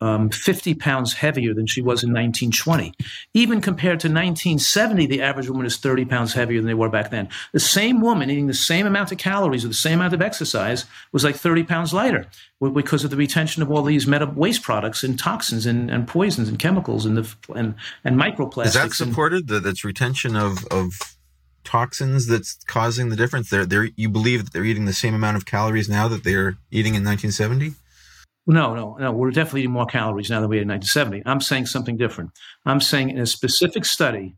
um, 0.00 0.30
50 0.30 0.74
pounds 0.74 1.12
heavier 1.14 1.54
than 1.54 1.66
she 1.66 1.80
was 1.80 2.02
in 2.02 2.10
1920. 2.10 2.94
Even 3.34 3.60
compared 3.60 4.00
to 4.00 4.08
1970, 4.08 5.06
the 5.06 5.22
average 5.22 5.48
woman 5.48 5.66
is 5.66 5.76
30 5.76 6.04
pounds 6.04 6.32
heavier 6.32 6.60
than 6.60 6.66
they 6.66 6.74
were 6.74 6.88
back 6.88 7.10
then. 7.10 7.28
The 7.52 7.60
same 7.60 8.00
woman 8.00 8.30
eating 8.30 8.46
the 8.46 8.54
same 8.54 8.86
amount 8.86 9.12
of 9.12 9.18
calories 9.18 9.64
with 9.64 9.72
the 9.72 9.76
same 9.76 10.00
amount 10.00 10.14
of 10.14 10.22
exercise 10.22 10.84
was 11.12 11.24
like 11.24 11.36
30 11.36 11.64
pounds 11.64 11.92
lighter 11.92 12.26
because 12.74 13.04
of 13.04 13.10
the 13.10 13.16
retention 13.16 13.62
of 13.62 13.70
all 13.70 13.82
these 13.82 14.06
meta 14.06 14.26
waste 14.26 14.62
products 14.62 15.02
and 15.02 15.18
toxins 15.18 15.66
and, 15.66 15.90
and 15.90 16.06
poisons 16.06 16.48
and 16.48 16.58
chemicals 16.58 17.04
and 17.06 17.16
the 17.16 17.34
and, 17.54 17.74
and 18.04 18.18
microplastics. 18.20 18.66
Is 18.66 18.74
that 18.74 18.92
supported? 18.92 19.48
That's 19.48 19.84
retention 19.84 20.36
of, 20.36 20.64
of 20.66 20.92
toxins 21.68 22.26
that's 22.26 22.58
causing 22.66 23.10
the 23.10 23.16
difference? 23.16 23.50
They're, 23.50 23.66
they're, 23.66 23.90
you 23.96 24.08
believe 24.08 24.44
that 24.44 24.52
they're 24.52 24.64
eating 24.64 24.86
the 24.86 24.92
same 24.92 25.14
amount 25.14 25.36
of 25.36 25.44
calories 25.44 25.88
now 25.88 26.08
that 26.08 26.24
they're 26.24 26.56
eating 26.70 26.94
in 26.94 27.04
1970? 27.04 27.74
No, 28.48 28.74
no, 28.74 28.96
no. 28.98 29.12
We're 29.12 29.30
definitely 29.30 29.60
eating 29.60 29.72
more 29.72 29.86
calories 29.86 30.30
now 30.30 30.40
than 30.40 30.48
we 30.48 30.56
did 30.56 30.62
in 30.62 30.68
1970. 30.68 31.22
I'm 31.30 31.42
saying 31.42 31.66
something 31.66 31.98
different. 31.98 32.30
I'm 32.64 32.80
saying 32.80 33.10
in 33.10 33.18
a 33.18 33.26
specific 33.26 33.84
study 33.84 34.36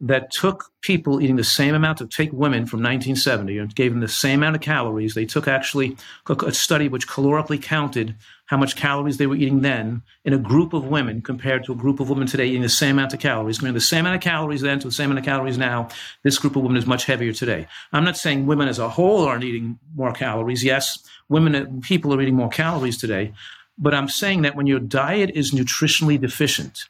that 0.00 0.32
took 0.32 0.72
people 0.82 1.22
eating 1.22 1.36
the 1.36 1.44
same 1.44 1.74
amount 1.74 2.00
of 2.00 2.10
take 2.10 2.32
women 2.32 2.66
from 2.66 2.80
1970 2.80 3.58
and 3.58 3.74
gave 3.74 3.92
them 3.92 4.00
the 4.00 4.08
same 4.08 4.40
amount 4.40 4.56
of 4.56 4.60
calories. 4.60 5.14
They 5.14 5.24
took 5.24 5.46
actually 5.46 5.96
a 6.28 6.52
study 6.52 6.88
which 6.88 7.06
calorically 7.06 7.62
counted 7.62 8.16
how 8.46 8.56
much 8.56 8.76
calories 8.76 9.16
they 9.16 9.26
were 9.26 9.36
eating 9.36 9.60
then 9.60 10.02
in 10.24 10.34
a 10.34 10.38
group 10.38 10.74
of 10.74 10.88
women 10.88 11.22
compared 11.22 11.64
to 11.64 11.72
a 11.72 11.76
group 11.76 12.00
of 12.00 12.10
women 12.10 12.26
today 12.26 12.48
eating 12.48 12.60
the 12.60 12.68
same 12.68 12.98
amount 12.98 13.14
of 13.14 13.20
calories. 13.20 13.62
Meaning 13.62 13.74
the 13.74 13.80
same 13.80 14.00
amount 14.00 14.16
of 14.16 14.22
calories 14.22 14.60
then 14.60 14.80
to 14.80 14.88
the 14.88 14.92
same 14.92 15.10
amount 15.10 15.20
of 15.20 15.24
calories 15.24 15.56
now. 15.56 15.88
This 16.24 16.38
group 16.38 16.56
of 16.56 16.62
women 16.62 16.76
is 16.76 16.86
much 16.86 17.06
heavier 17.06 17.32
today. 17.32 17.66
I'm 17.92 18.04
not 18.04 18.18
saying 18.18 18.46
women 18.46 18.68
as 18.68 18.78
a 18.78 18.88
whole 18.88 19.24
aren't 19.24 19.44
eating 19.44 19.78
more 19.94 20.12
calories. 20.12 20.62
Yes, 20.62 20.98
women, 21.28 21.54
uh, 21.54 21.66
people 21.82 22.14
are 22.14 22.20
eating 22.20 22.36
more 22.36 22.48
calories 22.48 22.98
today. 22.98 23.32
But 23.76 23.94
I'm 23.94 24.08
saying 24.08 24.42
that 24.42 24.54
when 24.54 24.66
your 24.66 24.78
diet 24.78 25.30
is 25.34 25.52
nutritionally 25.52 26.20
deficient, 26.20 26.84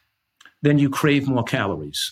then 0.61 0.77
you 0.77 0.89
crave 0.89 1.27
more 1.27 1.43
calories. 1.43 2.11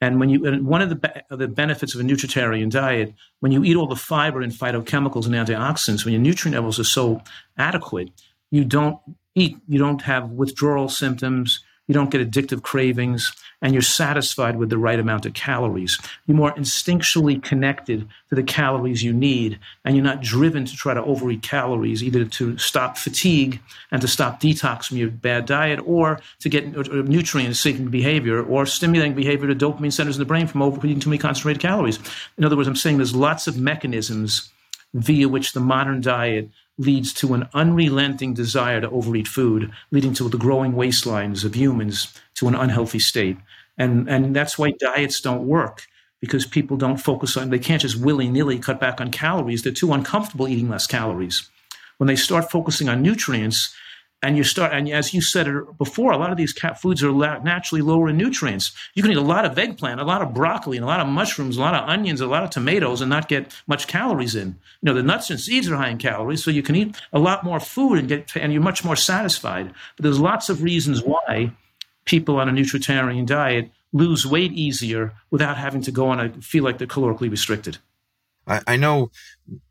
And 0.00 0.20
when 0.20 0.28
you, 0.28 0.46
and 0.46 0.66
one 0.66 0.82
of 0.82 0.90
the, 0.90 1.24
uh, 1.30 1.36
the 1.36 1.48
benefits 1.48 1.94
of 1.94 2.00
a 2.00 2.04
nutritarian 2.04 2.70
diet, 2.70 3.14
when 3.40 3.52
you 3.52 3.64
eat 3.64 3.76
all 3.76 3.86
the 3.86 3.96
fiber 3.96 4.42
and 4.42 4.52
phytochemicals 4.52 5.26
and 5.26 5.34
antioxidants, 5.34 6.04
when 6.04 6.12
your 6.12 6.22
nutrient 6.22 6.54
levels 6.54 6.78
are 6.78 6.84
so 6.84 7.22
adequate, 7.56 8.10
you 8.50 8.64
don't 8.64 8.98
eat, 9.34 9.56
you 9.66 9.78
don't 9.78 10.02
have 10.02 10.30
withdrawal 10.30 10.88
symptoms, 10.88 11.63
you 11.86 11.94
don't 11.94 12.10
get 12.10 12.28
addictive 12.28 12.62
cravings, 12.62 13.32
and 13.60 13.72
you're 13.72 13.82
satisfied 13.82 14.56
with 14.56 14.70
the 14.70 14.78
right 14.78 14.98
amount 14.98 15.26
of 15.26 15.34
calories. 15.34 15.98
You're 16.26 16.36
more 16.36 16.52
instinctually 16.52 17.42
connected 17.42 18.08
to 18.28 18.34
the 18.34 18.42
calories 18.42 19.02
you 19.02 19.12
need, 19.12 19.58
and 19.84 19.96
you're 19.96 20.04
not 20.04 20.22
driven 20.22 20.64
to 20.64 20.76
try 20.76 20.94
to 20.94 21.02
overeat 21.02 21.42
calories, 21.42 22.02
either 22.02 22.24
to 22.24 22.58
stop 22.58 22.98
fatigue 22.98 23.60
and 23.90 24.02
to 24.02 24.08
stop 24.08 24.40
detox 24.40 24.86
from 24.86 24.98
your 24.98 25.10
bad 25.10 25.46
diet, 25.46 25.80
or 25.84 26.20
to 26.40 26.48
get 26.48 26.76
uh, 26.76 26.82
nutrient 27.02 27.56
seeking 27.56 27.88
behavior 27.88 28.42
or 28.42 28.66
stimulating 28.66 29.14
behavior 29.14 29.46
to 29.48 29.54
dopamine 29.54 29.92
centers 29.92 30.16
in 30.16 30.20
the 30.20 30.26
brain 30.26 30.46
from 30.46 30.62
overeating 30.62 31.00
too 31.00 31.10
many 31.10 31.18
concentrated 31.18 31.60
calories. 31.60 31.98
In 32.38 32.44
other 32.44 32.56
words, 32.56 32.68
I'm 32.68 32.76
saying 32.76 32.96
there's 32.96 33.14
lots 33.14 33.46
of 33.46 33.58
mechanisms 33.58 34.50
via 34.94 35.28
which 35.28 35.52
the 35.52 35.60
modern 35.60 36.00
diet 36.00 36.48
leads 36.76 37.12
to 37.14 37.34
an 37.34 37.48
unrelenting 37.54 38.34
desire 38.34 38.80
to 38.80 38.90
overeat 38.90 39.28
food, 39.28 39.70
leading 39.90 40.14
to 40.14 40.28
the 40.28 40.38
growing 40.38 40.72
waistlines 40.72 41.44
of 41.44 41.54
humans 41.54 42.12
to 42.34 42.48
an 42.48 42.54
unhealthy 42.54 42.98
state. 42.98 43.36
And, 43.78 44.08
and 44.08 44.34
that's 44.34 44.58
why 44.58 44.72
diets 44.72 45.20
don't 45.20 45.46
work 45.46 45.86
because 46.20 46.46
people 46.46 46.78
don't 46.78 46.96
focus 46.96 47.36
on, 47.36 47.50
they 47.50 47.58
can't 47.58 47.82
just 47.82 48.00
willy 48.00 48.30
nilly 48.30 48.58
cut 48.58 48.80
back 48.80 48.98
on 48.98 49.10
calories. 49.10 49.62
They're 49.62 49.72
too 49.72 49.92
uncomfortable 49.92 50.48
eating 50.48 50.70
less 50.70 50.86
calories. 50.86 51.50
When 51.98 52.06
they 52.06 52.16
start 52.16 52.50
focusing 52.50 52.88
on 52.88 53.02
nutrients, 53.02 53.74
and 54.24 54.38
you 54.38 54.44
start 54.44 54.72
and 54.72 54.88
as 54.88 55.12
you 55.12 55.20
said 55.20 55.46
before 55.76 56.12
a 56.12 56.16
lot 56.16 56.30
of 56.30 56.36
these 56.36 56.52
cat 56.52 56.80
foods 56.80 57.04
are 57.04 57.12
naturally 57.42 57.82
lower 57.82 58.08
in 58.08 58.16
nutrients. 58.16 58.72
You 58.94 59.02
can 59.02 59.12
eat 59.12 59.18
a 59.18 59.20
lot 59.20 59.44
of 59.44 59.58
eggplant 59.58 60.00
a 60.00 60.04
lot 60.04 60.22
of 60.22 60.32
broccoli 60.32 60.78
and 60.78 60.84
a 60.84 60.86
lot 60.88 61.00
of 61.00 61.06
mushrooms 61.06 61.56
a 61.56 61.60
lot 61.60 61.74
of 61.74 61.88
onions 61.88 62.20
a 62.20 62.26
lot 62.26 62.42
of 62.42 62.50
tomatoes 62.50 63.00
and 63.00 63.10
not 63.10 63.28
get 63.28 63.54
much 63.66 63.86
calories 63.86 64.34
in. 64.34 64.48
You 64.80 64.86
know 64.86 64.94
the 64.94 65.02
nuts 65.02 65.30
and 65.30 65.38
seeds 65.38 65.68
are 65.70 65.76
high 65.76 65.90
in 65.90 65.98
calories 65.98 66.42
so 66.42 66.50
you 66.50 66.62
can 66.62 66.74
eat 66.74 66.96
a 67.12 67.18
lot 67.18 67.44
more 67.44 67.60
food 67.60 67.98
and 67.98 68.08
get 68.08 68.34
and 68.36 68.52
you're 68.52 68.62
much 68.62 68.84
more 68.84 68.96
satisfied. 68.96 69.72
But 69.96 70.02
there's 70.02 70.20
lots 70.20 70.48
of 70.48 70.62
reasons 70.62 71.02
why 71.02 71.52
people 72.06 72.38
on 72.38 72.48
a 72.48 72.52
nutritarian 72.52 73.26
diet 73.26 73.70
lose 73.92 74.26
weight 74.26 74.52
easier 74.52 75.12
without 75.30 75.56
having 75.56 75.82
to 75.82 75.92
go 75.92 76.08
on 76.08 76.20
a 76.20 76.30
feel 76.40 76.64
like 76.64 76.78
they're 76.78 76.86
calorically 76.86 77.30
restricted. 77.30 77.78
I, 78.46 78.60
I 78.66 78.76
know 78.76 79.10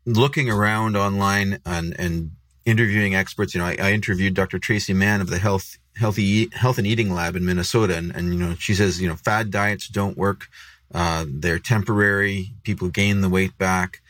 looking 0.06 0.48
around 0.48 0.96
online 0.96 1.58
and 1.66 1.94
and 1.98 2.32
interviewing 2.64 3.14
experts. 3.14 3.54
You 3.54 3.60
know, 3.60 3.66
I, 3.66 3.76
I, 3.80 3.92
interviewed 3.92 4.34
Dr. 4.34 4.58
Traci 4.58 4.94
Mann 4.94 5.20
of 5.20 5.30
the 5.30 5.38
Health 5.38 5.78
Healthy 5.96 6.48
Health 6.52 6.78
and 6.78 6.86
Eating 6.86 7.12
Lab 7.12 7.36
in 7.36 7.44
Minnesota, 7.44 7.96
and, 7.96 8.14
and 8.14 8.32
you 8.32 8.40
know, 8.40 8.54
she 8.54 8.74
says 8.74 9.00
you 9.00 9.08
know 9.08 9.16
fad 9.16 9.50
diets 9.50 9.88
don't 9.88 10.16
work. 10.16 10.48
Uh, 10.92 11.24
they're 11.28 11.58
temporary. 11.58 12.52
People 12.62 12.88
gain 12.88 13.20
the 13.20 13.28
weight 13.28 13.56
back, 13.58 14.00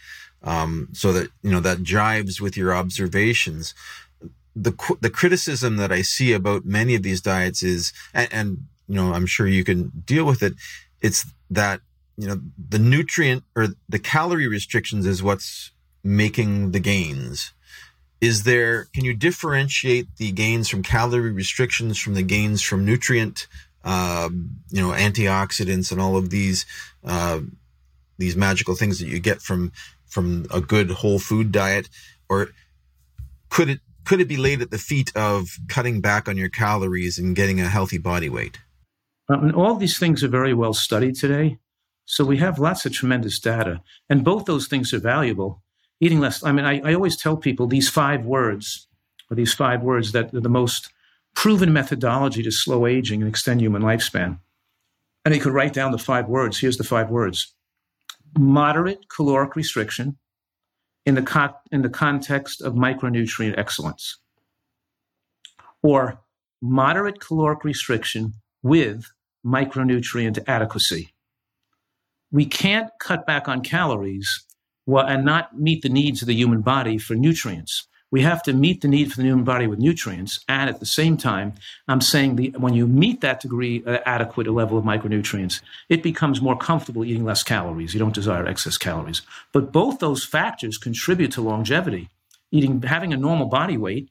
um, 0.43 0.89
so 0.93 1.13
that 1.13 1.31
you 1.43 1.51
know 1.51 1.61
that 1.61 1.79
jives 1.79 2.41
with 2.41 2.57
your 2.57 2.75
observations. 2.75 3.75
The 4.57 4.73
the 5.01 5.11
criticism 5.11 5.77
that 5.77 5.93
I 5.93 6.03
see 6.03 6.33
about 6.33 6.65
many 6.65 6.95
of 6.95 7.03
these 7.03 7.21
diets 7.21 7.63
is, 7.63 7.93
and, 8.13 8.33
and 8.33 8.59
you 8.89 8.95
know, 8.95 9.13
I'm 9.13 9.27
sure 9.27 9.47
you 9.47 9.65
can 9.65 9.91
deal 10.05 10.25
with 10.25 10.43
it. 10.43 10.55
It's 11.01 11.27
that 11.51 11.81
you 12.17 12.29
know 12.29 12.41
the 12.69 12.79
nutrient 12.79 13.45
or 13.57 13.69
the 13.89 13.99
calorie 13.99 14.49
restrictions 14.49 15.07
is 15.07 15.23
what's 15.23 15.73
making 16.03 16.71
the 16.73 16.81
gains 16.81 17.53
is 18.25 18.45
there 18.45 18.87
can 18.95 19.05
you 19.05 19.13
differentiate 19.13 20.09
the 20.17 20.33
gains 20.33 20.69
from 20.69 20.83
calorie 20.83 21.31
restrictions 21.33 21.99
from 21.99 22.15
the 22.15 22.23
gains 22.23 22.63
from 22.63 22.85
nutrient 22.85 23.47
um, 23.85 24.51
you 24.71 24.81
know 24.81 24.95
antioxidants 24.95 25.93
and 25.93 26.01
all 26.01 26.17
of 26.17 26.31
these 26.31 26.65
uh, 27.05 27.41
these 28.17 28.35
magical 28.35 28.75
things 28.75 28.99
that 28.99 29.09
you 29.09 29.19
get 29.19 29.43
from 29.43 29.73
from 30.07 30.47
a 30.51 30.61
good 30.61 30.91
whole 30.91 31.19
food 31.19 31.53
diet? 31.53 31.89
Or 32.29 32.49
could 33.51 33.69
it 33.69 33.81
could 34.05 34.21
it 34.21 34.29
be 34.29 34.37
laid 34.37 34.63
at 34.63 34.71
the 34.71 34.79
feet 34.79 35.15
of 35.15 35.49
cutting 35.69 36.01
back 36.01 36.29
on 36.29 36.37
your 36.37 36.49
calories 36.49 37.19
and 37.19 37.37
getting 37.37 37.61
a 37.61 37.69
healthy 37.69 37.99
body 37.99 38.29
weight? 38.29 38.59
Um, 39.29 39.55
all 39.55 39.75
these 39.75 39.99
things 39.99 40.23
are 40.23 40.29
very 40.29 40.55
well 40.55 40.75
studied 40.75 41.17
today 41.17 41.59
so 42.05 42.25
we 42.25 42.37
have 42.37 42.59
lots 42.59 42.85
of 42.85 42.93
tremendous 42.93 43.41
data 43.41 43.81
and 44.11 44.23
both 44.23 44.45
those 44.45 44.67
things 44.67 44.93
are 44.93 44.99
valuable 44.99 45.63
eating 46.01 46.21
less. 46.21 46.45
I 46.45 46.53
mean, 46.53 46.65
I, 46.65 46.81
I 46.81 46.95
always 46.95 47.17
tell 47.17 47.37
people 47.37 47.67
these 47.67 47.89
five 47.89 48.25
words, 48.25 48.87
or 49.31 49.37
these 49.37 49.55
five 49.55 49.83
words 49.83 50.13
that 50.13 50.35
are 50.35 50.41
the 50.41 50.49
most 50.49 50.91
proven 51.35 51.73
methodology 51.73 52.43
to 52.43 52.51
slow 52.51 52.87
aging 52.87 53.21
and 53.21 53.29
extend 53.29 53.61
human 53.61 53.83
lifespan. 53.83 54.39
And 55.25 55.35
he 55.35 55.41
could 55.41 55.53
write 55.53 55.73
down 55.73 55.93
the 55.93 55.99
five 55.99 56.29
words. 56.29 56.59
Here's 56.59 56.77
the 56.77 56.85
five 56.85 57.11
words 57.11 57.55
moderate 58.37 59.09
caloric 59.09 59.55
restriction 59.57 60.17
in 61.07 61.15
the, 61.15 61.23
co- 61.23 61.55
in 61.71 61.83
the 61.83 61.89
context 61.89 62.61
of 62.63 62.75
micronutrient 62.75 63.57
excellence, 63.59 64.19
or 65.83 66.21
moderate 66.61 67.21
caloric 67.21 67.65
restriction 67.65 68.33
with 68.63 69.07
micronutrient 69.45 70.43
adequacy. 70.49 71.13
We 72.33 72.47
can't 72.47 72.91
cut 72.99 73.27
back 73.27 73.49
on 73.49 73.63
calories 73.63 74.45
well, 74.87 75.07
and 75.07 75.25
not 75.25 75.59
meet 75.59 75.83
the 75.83 75.89
needs 75.89 76.23
of 76.23 76.29
the 76.29 76.35
human 76.35 76.61
body 76.61 76.99
for 76.99 77.15
nutrients. 77.15 77.87
We 78.11 78.23
have 78.23 78.43
to 78.45 78.53
meet 78.53 78.81
the 78.81 78.87
need 78.87 79.11
for 79.11 79.17
the 79.17 79.25
human 79.25 79.45
body 79.45 79.67
with 79.67 79.81
nutrients, 79.81 80.39
and 80.49 80.71
at 80.71 80.79
the 80.79 80.87
same 80.87 81.17
time, 81.17 81.55
I'm 81.89 82.01
saying 82.01 82.37
the, 82.37 82.51
when 82.51 82.75
you 82.75 82.87
meet 82.87 83.23
that 83.23 83.41
degree, 83.41 83.83
uh, 83.85 83.99
adequate 84.07 84.47
level 84.47 84.79
of 84.79 84.85
micronutrients, 84.85 85.61
it 85.89 86.03
becomes 86.03 86.41
more 86.41 86.57
comfortable 86.57 87.05
eating 87.05 87.25
less 87.25 87.43
calories. 87.43 87.93
You 87.93 87.99
don't 87.99 88.15
desire 88.15 88.47
excess 88.47 88.79
calories. 88.79 89.23
But 89.53 89.73
both 89.73 89.99
those 89.99 90.25
factors 90.25 90.79
contribute 90.79 91.33
to 91.33 91.41
longevity. 91.41 92.09
Eating, 92.53 92.83
having 92.83 93.13
a 93.13 93.17
normal 93.17 93.47
body 93.47 93.77
weight, 93.77 94.11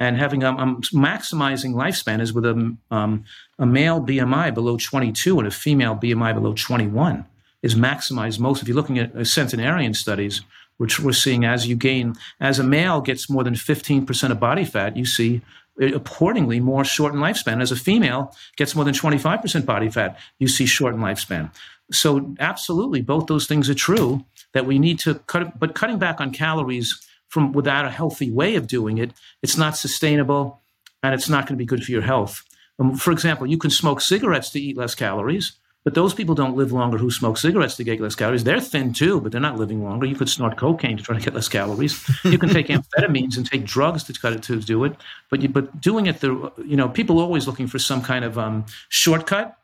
and 0.00 0.16
having 0.16 0.42
um, 0.44 0.58
um, 0.58 0.80
maximizing 0.94 1.74
lifespan 1.74 2.20
is 2.20 2.32
with 2.32 2.46
a, 2.46 2.76
um, 2.90 3.24
a 3.58 3.66
male 3.66 4.00
BMI 4.00 4.54
below 4.54 4.76
22 4.76 5.38
and 5.38 5.48
a 5.48 5.50
female 5.50 5.94
BMI 5.94 6.34
below 6.34 6.54
21 6.54 7.26
is 7.66 7.74
maximized 7.74 8.38
most. 8.38 8.62
If 8.62 8.68
you're 8.68 8.76
looking 8.76 8.98
at 8.98 9.14
uh, 9.14 9.24
centenarian 9.24 9.92
studies, 9.92 10.42
which 10.78 11.00
we're 11.00 11.12
seeing 11.12 11.44
as 11.44 11.66
you 11.66 11.74
gain, 11.74 12.14
as 12.40 12.58
a 12.58 12.64
male 12.64 13.00
gets 13.00 13.28
more 13.28 13.42
than 13.42 13.54
15% 13.54 14.30
of 14.30 14.38
body 14.40 14.64
fat, 14.64 14.96
you 14.96 15.04
see 15.04 15.42
uh, 15.82 15.86
accordingly 15.86 16.60
more 16.60 16.84
shortened 16.84 17.22
lifespan. 17.22 17.60
As 17.60 17.72
a 17.72 17.76
female 17.76 18.34
gets 18.56 18.74
more 18.76 18.84
than 18.84 18.94
25% 18.94 19.66
body 19.66 19.90
fat, 19.90 20.16
you 20.38 20.48
see 20.48 20.64
shortened 20.64 21.02
lifespan. 21.02 21.50
So 21.90 22.34
absolutely, 22.38 23.02
both 23.02 23.26
those 23.26 23.46
things 23.46 23.68
are 23.68 23.74
true 23.74 24.24
that 24.54 24.66
we 24.66 24.78
need 24.78 24.98
to 25.00 25.14
cut, 25.26 25.58
but 25.58 25.74
cutting 25.74 25.98
back 25.98 26.20
on 26.20 26.32
calories 26.32 27.04
from 27.28 27.52
without 27.52 27.84
a 27.84 27.90
healthy 27.90 28.30
way 28.30 28.54
of 28.54 28.68
doing 28.68 28.98
it, 28.98 29.12
it's 29.42 29.56
not 29.56 29.76
sustainable 29.76 30.62
and 31.02 31.14
it's 31.14 31.28
not 31.28 31.44
going 31.44 31.56
to 31.56 31.62
be 31.64 31.66
good 31.66 31.84
for 31.84 31.92
your 31.92 32.02
health. 32.02 32.44
Um, 32.78 32.96
for 32.96 33.10
example, 33.10 33.46
you 33.46 33.58
can 33.58 33.70
smoke 33.70 34.00
cigarettes 34.00 34.50
to 34.50 34.60
eat 34.60 34.76
less 34.76 34.94
calories, 34.94 35.52
but 35.86 35.94
those 35.94 36.12
people 36.12 36.34
don't 36.34 36.56
live 36.56 36.72
longer 36.72 36.98
who 36.98 37.12
smoke 37.12 37.38
cigarettes 37.38 37.76
to 37.76 37.84
get 37.84 38.00
less 38.00 38.16
calories. 38.16 38.42
They're 38.42 38.60
thin 38.60 38.92
too, 38.92 39.20
but 39.20 39.30
they're 39.30 39.40
not 39.40 39.56
living 39.56 39.84
longer. 39.84 40.04
You 40.04 40.16
could 40.16 40.28
snort 40.28 40.56
cocaine 40.56 40.96
to 40.96 41.02
try 41.04 41.16
to 41.16 41.24
get 41.24 41.32
less 41.32 41.48
calories. 41.48 42.04
You 42.24 42.38
can 42.38 42.48
take 42.48 42.66
amphetamines 42.76 43.36
and 43.36 43.46
take 43.46 43.64
drugs 43.64 44.02
to 44.02 44.32
it 44.32 44.42
to 44.42 44.60
do 44.60 44.82
it. 44.82 44.96
But 45.30 45.42
you, 45.42 45.48
but 45.48 45.80
doing 45.80 46.06
it 46.06 46.18
the 46.18 46.52
you 46.64 46.76
know 46.76 46.88
people 46.88 47.20
are 47.20 47.22
always 47.22 47.46
looking 47.46 47.68
for 47.68 47.78
some 47.78 48.02
kind 48.02 48.24
of 48.24 48.36
um, 48.36 48.66
shortcut 48.88 49.56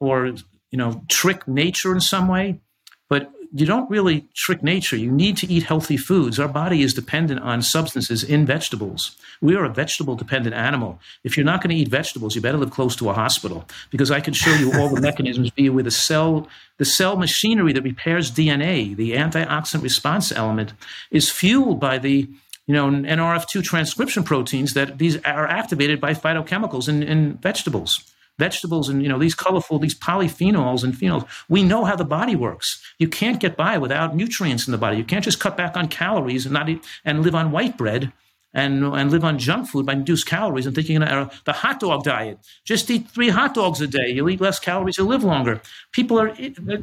or 0.00 0.26
you 0.26 0.76
know 0.76 1.02
trick 1.08 1.48
nature 1.48 1.94
in 1.94 2.02
some 2.02 2.28
way. 2.28 2.60
But 3.08 3.32
you 3.52 3.66
don't 3.66 3.90
really 3.90 4.26
trick 4.34 4.62
nature. 4.62 4.96
You 4.96 5.10
need 5.10 5.36
to 5.38 5.52
eat 5.52 5.64
healthy 5.64 5.96
foods. 5.96 6.38
Our 6.38 6.48
body 6.48 6.82
is 6.82 6.94
dependent 6.94 7.40
on 7.40 7.62
substances 7.62 8.22
in 8.22 8.46
vegetables. 8.46 9.16
We 9.40 9.56
are 9.56 9.64
a 9.64 9.68
vegetable 9.68 10.14
dependent 10.14 10.54
animal. 10.54 11.00
If 11.24 11.36
you're 11.36 11.46
not 11.46 11.62
going 11.62 11.74
to 11.74 11.82
eat 11.82 11.88
vegetables, 11.88 12.36
you 12.36 12.40
better 12.40 12.58
live 12.58 12.70
close 12.70 12.94
to 12.96 13.10
a 13.10 13.12
hospital 13.12 13.64
because 13.90 14.10
I 14.10 14.20
can 14.20 14.34
show 14.34 14.54
you 14.54 14.72
all 14.74 14.88
the 14.88 15.00
mechanisms 15.10 15.50
be 15.50 15.68
with 15.68 15.86
the 15.86 15.90
cell, 15.90 16.48
the 16.78 16.84
cell 16.84 17.16
machinery 17.16 17.72
that 17.72 17.82
repairs 17.82 18.30
DNA, 18.30 18.94
the 18.94 19.12
antioxidant 19.12 19.82
response 19.82 20.30
element 20.30 20.72
is 21.10 21.30
fueled 21.30 21.80
by 21.80 21.98
the 21.98 22.28
you 22.66 22.74
know, 22.74 22.88
NRF2 22.88 23.64
transcription 23.64 24.22
proteins 24.22 24.74
that 24.74 24.98
these 24.98 25.16
are 25.24 25.48
activated 25.48 26.00
by 26.00 26.14
phytochemicals 26.14 26.88
in, 26.88 27.02
in 27.02 27.34
vegetables 27.38 28.09
vegetables 28.40 28.88
and 28.88 29.02
you 29.02 29.08
know 29.08 29.18
these 29.18 29.36
colorful 29.36 29.78
these 29.78 29.94
polyphenols 29.94 30.82
and 30.82 30.94
phenols. 30.94 31.28
We 31.48 31.62
know 31.62 31.84
how 31.84 31.94
the 31.94 32.04
body 32.04 32.34
works. 32.34 32.82
You 32.98 33.08
can't 33.08 33.38
get 33.38 33.56
by 33.56 33.78
without 33.78 34.16
nutrients 34.16 34.66
in 34.66 34.72
the 34.72 34.78
body. 34.78 34.96
You 34.96 35.04
can't 35.04 35.24
just 35.24 35.38
cut 35.38 35.56
back 35.56 35.76
on 35.76 35.86
calories 35.86 36.44
and 36.46 36.52
not 36.52 36.68
eat 36.68 36.84
and 37.04 37.22
live 37.22 37.36
on 37.36 37.52
white 37.52 37.76
bread 37.76 38.12
and 38.52 38.84
and 38.84 39.10
live 39.10 39.24
on 39.24 39.38
junk 39.38 39.68
food 39.68 39.86
by 39.86 39.94
reduced 39.94 40.26
calories 40.26 40.66
and 40.66 40.74
thinking 40.74 41.02
uh, 41.02 41.28
the 41.44 41.52
hot 41.52 41.78
dog 41.78 42.02
diet. 42.02 42.38
Just 42.64 42.90
eat 42.90 43.08
three 43.08 43.28
hot 43.28 43.54
dogs 43.54 43.80
a 43.80 43.86
day. 43.86 44.08
You'll 44.08 44.30
eat 44.30 44.40
less 44.40 44.58
calories 44.58 44.98
you'll 44.98 45.06
live 45.06 45.24
longer. 45.24 45.60
People 45.92 46.18
are 46.18 46.34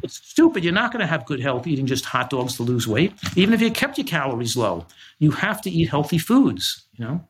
stupid. 0.06 0.64
You're 0.64 0.72
not 0.72 0.92
going 0.92 1.00
to 1.00 1.06
have 1.06 1.26
good 1.26 1.40
health 1.40 1.66
eating 1.66 1.86
just 1.86 2.06
hot 2.06 2.30
dogs 2.30 2.56
to 2.56 2.62
lose 2.62 2.88
weight 2.88 3.12
even 3.36 3.52
if 3.52 3.60
you 3.60 3.70
kept 3.70 3.98
your 3.98 4.06
calories 4.06 4.56
low. 4.56 4.86
You 5.18 5.32
have 5.32 5.60
to 5.62 5.70
eat 5.70 5.90
healthy 5.90 6.18
foods 6.18 6.88
you 6.98 7.04
know? 7.04 7.24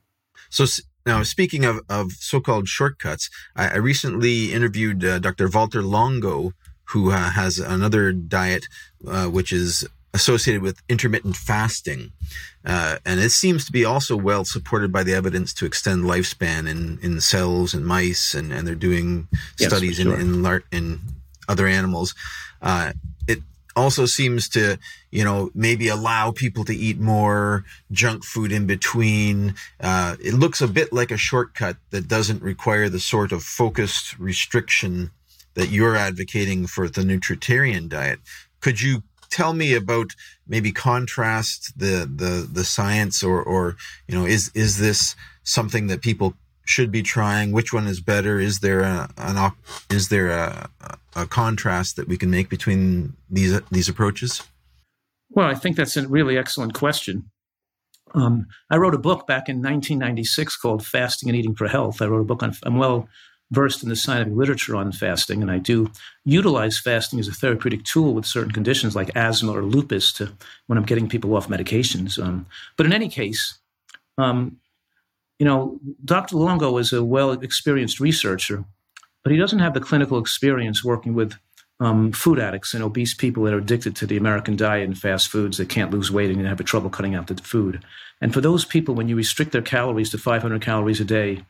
So 0.51 0.65
now, 1.09 1.23
speaking 1.23 1.65
of, 1.65 1.81
of 1.89 2.13
so-called 2.13 2.69
shortcuts, 2.69 3.31
I, 3.57 3.69
I 3.69 3.77
recently 3.77 4.53
interviewed 4.53 5.03
uh, 5.03 5.19
Dr. 5.19 5.49
Valter 5.49 5.83
Longo, 5.83 6.53
who 6.91 7.11
uh, 7.11 7.31
has 7.31 7.59
another 7.59 8.13
diet 8.13 8.67
uh, 9.07 9.27
which 9.27 9.51
is 9.51 9.87
associated 10.13 10.63
with 10.63 10.83
intermittent 10.89 11.35
fasting. 11.35 12.13
Uh, 12.63 12.99
and 13.07 13.21
it 13.21 13.31
seems 13.31 13.65
to 13.65 13.73
be 13.73 13.85
also 13.87 14.17
well 14.17 14.45
supported 14.45 14.93
by 14.93 15.03
the 15.03 15.15
evidence 15.15 15.55
to 15.55 15.65
extend 15.65 16.05
lifespan 16.05 16.69
in, 16.69 16.99
in 17.03 17.21
cells 17.23 17.73
and 17.73 17.87
mice, 17.87 18.35
and, 18.35 18.53
and 18.53 18.67
they're 18.67 18.75
doing 18.75 19.29
yes, 19.59 19.71
studies 19.71 19.97
sure. 19.97 20.15
in, 20.15 20.45
in, 20.45 20.63
in, 20.73 21.01
other 21.49 21.67
animals. 21.67 22.15
Also 23.79 24.07
seems 24.07 24.49
to, 24.51 24.77
you 25.11 25.25
know, 25.25 25.51
maybe 25.55 25.89
allow 25.89 26.33
people 26.33 26.65
to 26.65 26.75
eat 26.75 26.99
more 26.99 27.65
junk 27.93 28.25
food 28.25 28.51
in 28.51 28.67
between. 28.67 29.55
Uh, 29.81 30.17
it 30.23 30.35
looks 30.35 30.61
a 30.61 30.67
bit 30.69 30.93
like 30.93 31.13
a 31.13 31.17
shortcut 31.17 31.77
that 31.91 32.09
doesn't 32.09 32.43
require 32.43 32.89
the 32.89 32.99
sort 32.99 33.31
of 33.31 33.43
focused 33.43 34.19
restriction 34.19 35.11
that 35.55 35.71
you're 35.71 35.97
advocating 35.97 36.67
for 36.67 36.89
the 36.89 37.03
nutritarian 37.03 37.89
diet. 37.89 38.19
Could 38.61 38.81
you 38.81 39.03
tell 39.31 39.53
me 39.53 39.75
about 39.75 40.11
maybe 40.47 40.73
contrast 40.73 41.79
the 41.79 42.11
the 42.23 42.49
the 42.51 42.65
science 42.65 43.23
or 43.23 43.43
or 43.43 43.77
you 44.09 44.19
know 44.19 44.27
is 44.27 44.51
is 44.55 44.79
this 44.79 45.15
something 45.45 45.87
that 45.87 46.03
people 46.03 46.35
should 46.69 46.93
be 46.93 47.03
trying? 47.03 47.53
Which 47.53 47.73
one 47.73 47.87
is 47.87 48.01
better? 48.01 48.39
Is 48.39 48.61
there 48.61 48.81
a 48.81 49.09
an 49.17 49.53
is 49.91 50.09
there 50.09 50.29
a, 50.29 50.69
a 51.17 51.27
contrast 51.27 51.97
that 51.97 52.09
we 52.09 52.19
can 52.19 52.31
make 52.31 52.49
between 52.49 53.15
these 53.31 53.59
these 53.71 53.89
approaches? 53.89 54.43
Well, 55.31 55.49
I 55.49 55.55
think 55.55 55.77
that's 55.77 55.97
a 55.97 56.07
really 56.07 56.39
excellent 56.39 56.75
question. 56.75 57.31
Um, 58.15 58.47
I 58.71 58.77
wrote 58.77 58.95
a 58.95 58.99
book 58.99 59.27
back 59.27 59.49
in 59.49 59.57
1996 59.57 60.57
called 60.57 60.87
Fasting 60.87 61.29
and 61.29 61.37
Eating 61.37 61.55
for 61.55 61.69
Health. 61.69 62.01
I 62.01 62.07
wrote 62.07 62.21
a 62.21 62.25
book 62.25 62.43
on. 62.43 62.55
I'm 62.63 62.77
well 62.77 63.09
versed 63.51 63.83
in 63.83 63.89
the 63.89 63.97
scientific 63.97 64.37
literature 64.37 64.77
on 64.77 64.93
fasting, 64.93 65.41
and 65.41 65.51
I 65.51 65.59
do 65.59 65.91
utilize 66.25 66.79
fasting 66.79 67.19
as 67.19 67.29
a 67.29 67.33
therapeutic 67.33 67.85
tool 67.85 68.13
with 68.13 68.27
certain 68.27 68.53
conditions 68.53 68.95
like 68.95 69.11
asthma 69.17 69.53
or 69.53 69.63
lupus 69.63 70.13
to 70.15 70.33
when 70.67 70.77
I'm 70.77 70.85
getting 70.85 71.09
people 71.09 71.35
off 71.35 71.49
medications. 71.49 72.23
Um, 72.23 72.47
but 72.77 72.85
in 72.85 72.93
any 72.93 73.09
case, 73.09 73.59
um, 74.19 74.59
you 75.39 75.45
know, 75.45 75.79
Dr. 76.05 76.37
Longo 76.37 76.79
is 76.79 76.93
a 76.93 77.03
well 77.05 77.33
experienced 77.33 78.01
researcher, 78.01 78.65
but 79.23 79.33
he 79.33 79.39
doesn't 79.39 79.61
have 79.61 79.75
the 79.75 79.81
clinical 79.81 80.19
experience 80.19 80.85
working 80.85 81.15
with 81.15 81.35
um, 81.81 82.11
food 82.13 82.39
addicts 82.39 82.75
and 82.75 82.83
obese 82.83 83.15
people 83.15 83.45
that 83.45 83.55
are 83.55 83.59
addicted 83.59 83.95
to 83.97 84.07
the 84.07 84.17
American 84.17 84.57
diet 84.57 84.85
and 84.85 84.99
fast 84.99 85.29
foods 85.29 85.59
that 85.59 85.69
can't 85.69 85.93
lose 85.93 86.11
weight 86.11 86.31
and 86.31 86.45
have 86.45 86.63
trouble 86.65 86.91
cutting 86.91 87.15
out 87.15 87.29
the 87.29 87.37
food. 87.37 87.85
And 88.21 88.35
for 88.35 88.41
those 88.41 88.65
people, 88.65 88.95
when 88.95 89.09
you 89.09 89.17
restrict 89.17 89.53
their 89.53 89.63
calories 89.63 90.11
to 90.11 90.19
500 90.19 90.61
calories 90.61 91.01
a 91.01 91.05
day, 91.05 91.45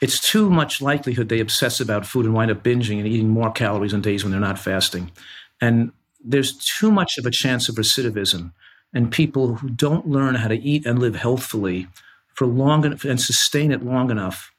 it's 0.00 0.18
too 0.18 0.50
much 0.50 0.80
likelihood 0.80 1.28
they 1.28 1.40
obsess 1.40 1.78
about 1.78 2.06
food 2.06 2.24
and 2.24 2.34
wind 2.34 2.50
up 2.50 2.64
binging 2.64 2.98
and 2.98 3.06
eating 3.06 3.28
more 3.28 3.52
calories 3.52 3.94
on 3.94 4.00
days 4.00 4.24
when 4.24 4.32
they're 4.32 4.40
not 4.40 4.58
fasting. 4.58 5.12
And 5.60 5.92
there's 6.24 6.56
too 6.56 6.90
much 6.90 7.16
of 7.18 7.26
a 7.26 7.30
chance 7.30 7.68
of 7.68 7.76
recidivism. 7.76 8.52
And 8.92 9.12
people 9.12 9.56
who 9.56 9.68
don't 9.68 10.08
learn 10.08 10.34
how 10.34 10.48
to 10.48 10.56
eat 10.56 10.84
and 10.84 10.98
live 10.98 11.14
healthfully 11.14 11.86
for 12.34 12.46
long 12.46 12.84
enough 12.84 13.04
and 13.04 13.20
sustain 13.20 13.72
it 13.72 13.84
long 13.84 14.10
enough. 14.10 14.52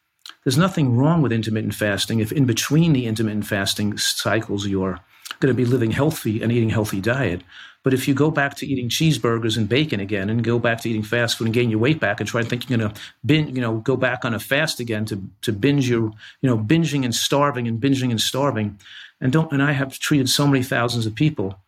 There's 0.44 0.58
nothing 0.58 0.96
wrong 0.96 1.22
with 1.22 1.32
intermittent 1.32 1.76
fasting 1.76 2.20
if 2.20 2.32
in 2.32 2.46
between 2.46 2.94
the 2.94 3.06
intermittent 3.06 3.46
fasting 3.46 3.98
cycles 3.98 4.68
you're 4.68 5.00
going 5.40 5.54
to 5.54 5.58
be 5.58 5.66
living 5.66 5.92
healthy 5.92 6.42
and 6.42 6.52
eating 6.52 6.70
healthy 6.70 7.02
diet. 7.02 7.42
But 7.84 7.94
if 7.94 8.08
you 8.08 8.14
go 8.14 8.30
back 8.30 8.56
to 8.58 8.68
eating 8.68 8.90
cheeseburgers 8.90 9.58
and 9.58 9.68
bacon 9.68 10.00
again, 10.00 10.30
and 10.30 10.44
go 10.44 10.60
back 10.60 10.82
to 10.82 10.90
eating 10.90 11.02
fast 11.02 11.38
food 11.38 11.46
and 11.46 11.54
gain 11.54 11.72
your 11.72 11.80
weight 11.80 12.00
back, 12.00 12.20
and 12.20 12.30
try 12.30 12.44
to 12.44 12.48
think 12.48 12.70
you're 12.70 12.78
going 12.78 12.94
to 12.94 13.34
you 13.34 13.62
know, 13.62 13.78
go 13.78 13.98
back 13.98 14.24
on 14.24 14.36
a 14.36 14.40
fast 14.40 14.80
again 14.80 15.06
to 15.06 15.22
to 15.42 15.52
binge 15.52 15.90
your, 15.90 16.12
you 16.42 16.50
know, 16.50 16.58
binging 16.58 17.04
and 17.04 17.16
starving 17.16 17.68
and 17.68 17.82
binging 17.82 18.12
and 18.12 18.22
starving, 18.22 18.78
and 19.20 19.34
don't. 19.34 19.52
And 19.52 19.64
I 19.64 19.72
have 19.72 19.98
treated 19.98 20.30
so 20.30 20.46
many 20.46 20.64
thousands 20.64 21.08
of 21.08 21.16
people, 21.16 21.60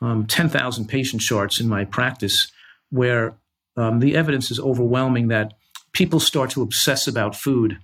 um, 0.00 0.26
ten 0.26 0.48
thousand 0.48 0.86
patient 0.86 1.20
charts 1.20 1.60
in 1.60 1.68
my 1.68 1.84
practice, 1.84 2.50
where 2.90 3.34
um, 3.78 4.00
the 4.00 4.16
evidence 4.16 4.50
is 4.50 4.60
overwhelming 4.60 5.28
that 5.28 5.54
people 5.92 6.20
start 6.20 6.50
to 6.50 6.62
obsess 6.62 7.06
about 7.06 7.36
food 7.36 7.78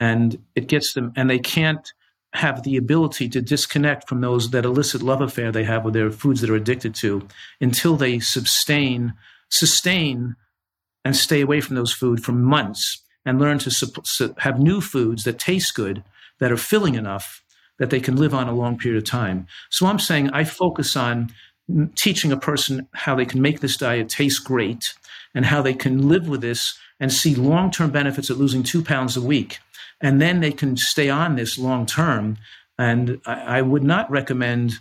and 0.00 0.42
it 0.54 0.66
gets 0.66 0.94
them 0.94 1.12
and 1.16 1.30
they 1.30 1.38
can't 1.38 1.92
have 2.32 2.64
the 2.64 2.76
ability 2.76 3.28
to 3.28 3.40
disconnect 3.40 4.08
from 4.08 4.20
those 4.20 4.50
that 4.50 4.64
illicit 4.64 5.02
love 5.02 5.20
affair 5.20 5.52
they 5.52 5.62
have 5.62 5.84
with 5.84 5.94
their 5.94 6.10
foods 6.10 6.40
that 6.40 6.50
are 6.50 6.56
addicted 6.56 6.94
to 6.94 7.26
until 7.60 7.96
they 7.96 8.18
sustain 8.18 9.14
sustain 9.50 10.34
and 11.04 11.16
stay 11.16 11.40
away 11.40 11.60
from 11.60 11.76
those 11.76 11.92
food 11.92 12.24
for 12.24 12.32
months 12.32 13.02
and 13.24 13.38
learn 13.38 13.58
to 13.58 13.70
su- 13.70 14.34
have 14.38 14.58
new 14.58 14.80
foods 14.80 15.24
that 15.24 15.38
taste 15.38 15.74
good, 15.74 16.02
that 16.40 16.52
are 16.52 16.56
filling 16.56 16.94
enough 16.94 17.42
that 17.78 17.90
they 17.90 18.00
can 18.00 18.16
live 18.16 18.34
on 18.34 18.48
a 18.48 18.54
long 18.54 18.78
period 18.78 19.02
of 19.02 19.08
time. 19.08 19.46
So 19.70 19.86
I'm 19.86 19.98
saying 19.98 20.30
I 20.30 20.44
focus 20.44 20.96
on 20.96 21.32
teaching 21.94 22.32
a 22.32 22.36
person 22.36 22.88
how 22.92 23.14
they 23.14 23.24
can 23.24 23.40
make 23.40 23.60
this 23.60 23.76
diet 23.76 24.08
taste 24.08 24.44
great 24.44 24.94
and 25.34 25.46
how 25.46 25.62
they 25.62 25.74
can 25.74 26.08
live 26.08 26.28
with 26.28 26.40
this 26.40 26.78
and 27.00 27.12
see 27.12 27.34
long 27.34 27.70
term 27.70 27.90
benefits 27.90 28.30
of 28.30 28.38
losing 28.38 28.62
two 28.62 28.82
pounds 28.82 29.16
a 29.16 29.22
week. 29.22 29.58
And 30.00 30.20
then 30.20 30.40
they 30.40 30.52
can 30.52 30.76
stay 30.76 31.08
on 31.08 31.36
this 31.36 31.58
long 31.58 31.86
term. 31.86 32.38
And 32.78 33.20
I, 33.26 33.58
I, 33.58 33.62
would 33.62 33.84
not 33.84 34.10
recommend 34.10 34.74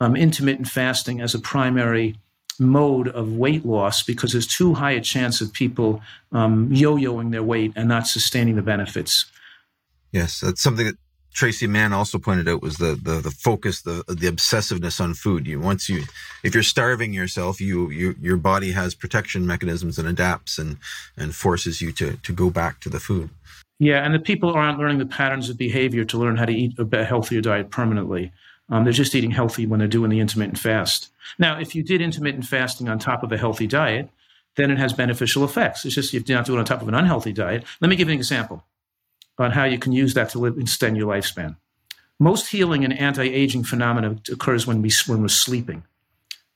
um, 0.00 0.16
intermittent 0.16 0.68
fasting 0.68 1.20
as 1.20 1.34
a 1.34 1.40
primary 1.40 2.16
mode 2.58 3.08
of 3.08 3.32
weight 3.32 3.64
loss 3.64 4.02
because 4.02 4.32
there's 4.32 4.46
too 4.46 4.74
high 4.74 4.92
a 4.92 5.00
chance 5.00 5.40
of 5.40 5.52
people 5.52 6.00
um, 6.32 6.68
yo 6.72 6.96
yoing 6.96 7.32
their 7.32 7.42
weight 7.42 7.72
and 7.74 7.88
not 7.88 8.06
sustaining 8.06 8.56
the 8.56 8.62
benefits. 8.62 9.26
Yes, 10.12 10.40
that's 10.40 10.60
something 10.60 10.86
that 10.86 10.96
Traci 11.34 11.68
Mann 11.68 11.92
also 11.92 12.18
pointed 12.18 12.48
out 12.48 12.62
was 12.62 12.76
the 12.76 12.98
the, 13.00 13.20
the 13.20 13.30
focus, 13.30 13.82
the 13.82 14.04
the 14.08 14.30
obsessiveness 14.30 15.00
on 15.00 15.14
food. 15.14 15.46
You 15.46 15.60
once 15.60 15.88
you 15.88 16.04
if 16.42 16.54
you're 16.54 16.62
starving 16.62 17.12
yourself, 17.12 17.60
you, 17.60 17.90
you 17.90 18.14
your 18.20 18.36
body 18.36 18.72
has 18.72 18.94
protection 18.94 19.46
mechanisms 19.46 19.98
and 19.98 20.08
adapts 20.08 20.58
and 20.58 20.76
and 21.16 21.34
forces 21.34 21.80
you 21.80 21.92
to 21.92 22.16
to 22.16 22.32
go 22.32 22.50
back 22.50 22.80
to 22.80 22.88
the 22.88 23.00
food. 23.00 23.30
Yeah, 23.78 24.04
and 24.04 24.14
the 24.14 24.18
people 24.18 24.52
aren't 24.52 24.78
learning 24.78 24.98
the 24.98 25.06
patterns 25.06 25.48
of 25.48 25.56
behavior 25.56 26.04
to 26.04 26.18
learn 26.18 26.36
how 26.36 26.44
to 26.44 26.52
eat 26.52 26.78
a 26.78 27.04
healthier 27.04 27.40
diet 27.40 27.70
permanently. 27.70 28.32
Um, 28.68 28.84
they're 28.84 28.92
just 28.92 29.14
eating 29.14 29.30
healthy 29.30 29.66
when 29.66 29.78
they're 29.78 29.88
doing 29.88 30.10
the 30.10 30.20
intermittent 30.20 30.58
fast. 30.58 31.08
Now, 31.38 31.58
if 31.58 31.74
you 31.74 31.82
did 31.82 32.00
intermittent 32.00 32.44
fasting 32.44 32.88
on 32.88 32.98
top 32.98 33.22
of 33.22 33.32
a 33.32 33.38
healthy 33.38 33.66
diet, 33.66 34.10
then 34.56 34.70
it 34.70 34.78
has 34.78 34.92
beneficial 34.92 35.44
effects. 35.44 35.84
It's 35.84 35.94
just 35.94 36.12
you're 36.12 36.22
not 36.28 36.44
doing 36.44 36.58
it 36.58 36.60
on 36.60 36.66
top 36.66 36.82
of 36.82 36.88
an 36.88 36.94
unhealthy 36.94 37.32
diet. 37.32 37.64
Let 37.80 37.88
me 37.88 37.96
give 37.96 38.08
you 38.08 38.12
an 38.12 38.18
example 38.18 38.64
on 39.40 39.52
how 39.52 39.64
you 39.64 39.78
can 39.78 39.92
use 39.92 40.14
that 40.14 40.28
to 40.30 40.38
live, 40.38 40.58
extend 40.58 40.96
your 40.96 41.12
lifespan. 41.12 41.56
Most 42.18 42.50
healing 42.50 42.84
and 42.84 42.96
anti-aging 42.96 43.64
phenomena 43.64 44.16
occurs 44.30 44.66
when, 44.66 44.82
we, 44.82 44.90
when 45.06 45.22
we're 45.22 45.28
sleeping. 45.28 45.82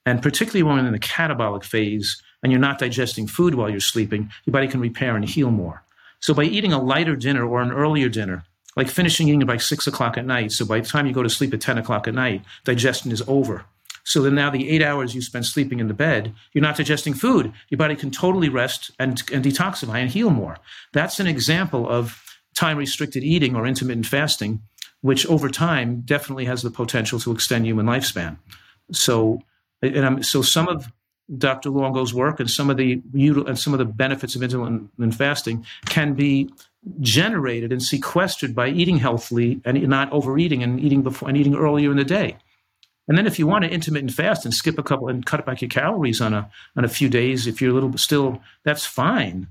And 0.07 0.23
particularly 0.23 0.63
when 0.63 0.77
we're 0.77 0.87
in 0.87 0.93
the 0.93 0.99
catabolic 0.99 1.65
phase 1.65 2.23
and 2.43 2.53
you're 2.53 2.61
not 2.61 2.79
digesting 2.79 3.27
food 3.27 3.55
while 3.55 3.71
you're 3.71 3.81
sleeping, 3.81 4.31
your 4.45 4.53
body 4.53 4.69
can 4.69 4.81
repair 4.81 5.17
and 5.17 5.25
heal 5.25 5.51
more. 5.51 5.83
So 6.21 6.35
by 6.35 6.45
eating 6.45 6.73
a 6.73 6.83
lighter 6.83 7.17
dinner 7.17 7.47
or 7.47 7.63
an 7.63 7.73
earlier 7.73 8.11
dinner, 8.11 8.45
like 8.77 8.89
finishing 8.89 9.29
eating 9.29 9.47
by 9.47 9.57
six 9.57 9.87
o'clock 9.87 10.19
at 10.19 10.27
night, 10.27 10.53
so 10.53 10.67
by 10.67 10.81
the 10.81 10.87
time 10.87 11.07
you 11.07 11.15
go 11.15 11.23
to 11.23 11.31
sleep 11.31 11.55
at 11.55 11.61
10 11.61 11.79
o'clock 11.79 12.07
at 12.07 12.15
night, 12.15 12.43
digestion 12.65 13.13
is 13.13 13.23
over. 13.27 13.65
So 14.05 14.21
then 14.21 14.35
now 14.35 14.51
the 14.51 14.69
eight 14.69 14.83
hours 14.83 15.15
you 15.15 15.23
spend 15.23 15.47
sleeping 15.47 15.81
in 15.81 15.89
the 15.89 15.95
bed, 15.95 16.35
you're 16.53 16.63
not 16.63 16.77
digesting 16.77 17.15
food. 17.15 17.53
Your 17.71 17.79
body 17.79 17.97
can 17.97 18.11
totally 18.11 18.51
rest 18.51 18.91
and, 18.99 19.23
and 19.33 19.43
detoxify 19.43 19.97
and 19.97 20.11
heal 20.11 20.29
more. 20.29 20.59
That's 20.93 21.21
an 21.21 21.27
example 21.27 21.89
of 21.89 22.24
time 22.55 22.79
restricted 22.79 23.23
eating 23.25 23.57
or 23.57 23.67
intermittent 23.67 24.07
fasting, 24.07 24.63
which 25.01 25.27
over 25.27 25.49
time 25.49 26.03
definitely 26.05 26.45
has 26.47 26.63
the 26.63 26.71
potential 26.71 27.19
to 27.21 27.33
extend 27.33 27.67
human 27.67 27.87
lifespan. 27.87 28.37
So, 28.93 29.43
and 29.83 30.05
I'm, 30.05 30.23
so 30.23 30.43
some 30.43 30.69
of 30.69 30.91
Dr. 31.39 31.71
Longo's 31.71 32.13
work 32.13 32.39
and 32.39 32.51
some 32.51 32.71
of 32.71 32.77
the 32.77 33.03
and 33.15 33.59
some 33.59 33.73
of 33.73 33.79
the 33.79 33.85
benefits 33.85 34.37
of 34.37 34.43
intermittent 34.43 35.15
fasting 35.15 35.65
can 35.87 36.15
be 36.15 36.51
generated 37.01 37.73
and 37.73 37.83
sequestered 37.83 38.55
by 38.55 38.69
eating 38.69 38.99
healthily 38.99 39.61
and 39.65 39.89
not 39.89 40.13
overeating 40.13 40.63
and 40.63 40.79
eating 40.81 41.03
before 41.03 41.29
and 41.29 41.39
eating 41.39 41.55
earlier 41.55 41.91
in 41.91 41.97
the 41.97 42.05
day. 42.05 42.37
And 43.09 43.19
then 43.19 43.27
if 43.27 43.39
you 43.39 43.47
want 43.47 43.65
to 43.65 43.71
intermittent 43.71 44.13
fast 44.13 44.45
and 44.45 44.55
skip 44.55 44.79
a 44.79 44.83
couple 44.83 45.09
and 45.09 45.25
cut 45.25 45.45
back 45.45 45.61
your 45.61 45.69
calories 45.69 46.21
on 46.21 46.35
a 46.35 46.51
on 46.77 46.85
a 46.85 46.89
few 46.89 47.09
days, 47.09 47.47
if 47.47 47.61
you're 47.61 47.71
a 47.71 47.75
little 47.75 47.97
still, 47.97 48.43
that's 48.65 48.85
fine 48.85 49.49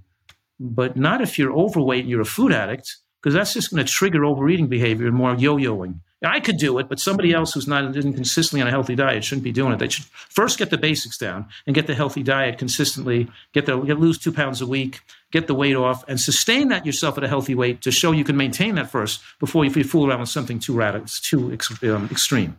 but 0.63 0.95
not 0.95 1.21
if 1.21 1.37
you're 1.37 1.53
overweight 1.53 2.01
and 2.01 2.09
you're 2.09 2.21
a 2.21 2.25
food 2.25 2.53
addict, 2.53 2.95
because 3.21 3.33
that's 3.33 3.53
just 3.53 3.71
going 3.71 3.85
to 3.85 3.91
trigger 3.91 4.23
overeating 4.25 4.67
behavior 4.67 5.07
and 5.07 5.15
more 5.15 5.35
yo-yoing. 5.35 5.99
I 6.25 6.39
could 6.39 6.57
do 6.57 6.77
it, 6.77 6.87
but 6.87 7.01
somebody 7.01 7.33
else 7.33 7.53
who's 7.53 7.67
not 7.67 7.97
isn't 7.97 8.13
consistently 8.13 8.61
on 8.61 8.67
a 8.69 8.71
healthy 8.71 8.95
diet 8.95 9.25
shouldn't 9.25 9.43
be 9.43 9.51
doing 9.51 9.73
it. 9.73 9.79
They 9.79 9.89
should 9.89 10.05
first 10.05 10.57
get 10.57 10.69
the 10.69 10.77
basics 10.77 11.17
down 11.17 11.47
and 11.67 11.75
get 11.75 11.85
the 11.85 11.95
healthy 11.95 12.23
diet 12.23 12.57
consistently. 12.57 13.27
Get 13.51 13.65
the 13.65 13.77
get, 13.81 13.99
lose 13.99 14.17
two 14.17 14.31
pounds 14.31 14.61
a 14.61 14.65
week, 14.65 15.01
get 15.31 15.47
the 15.47 15.53
weight 15.53 15.75
off, 15.75 16.07
and 16.07 16.17
sustain 16.17 16.69
that 16.69 16.85
yourself 16.85 17.17
at 17.17 17.25
a 17.25 17.27
healthy 17.27 17.55
weight 17.55 17.81
to 17.81 17.91
show 17.91 18.13
you 18.13 18.23
can 18.23 18.37
maintain 18.37 18.75
that 18.75 18.89
first 18.89 19.21
before 19.41 19.65
you 19.65 19.83
fool 19.83 20.07
around 20.07 20.21
with 20.21 20.29
something 20.29 20.59
too 20.59 20.73
radical, 20.73 21.07
too 21.07 21.57
um, 21.93 22.07
extreme. 22.09 22.57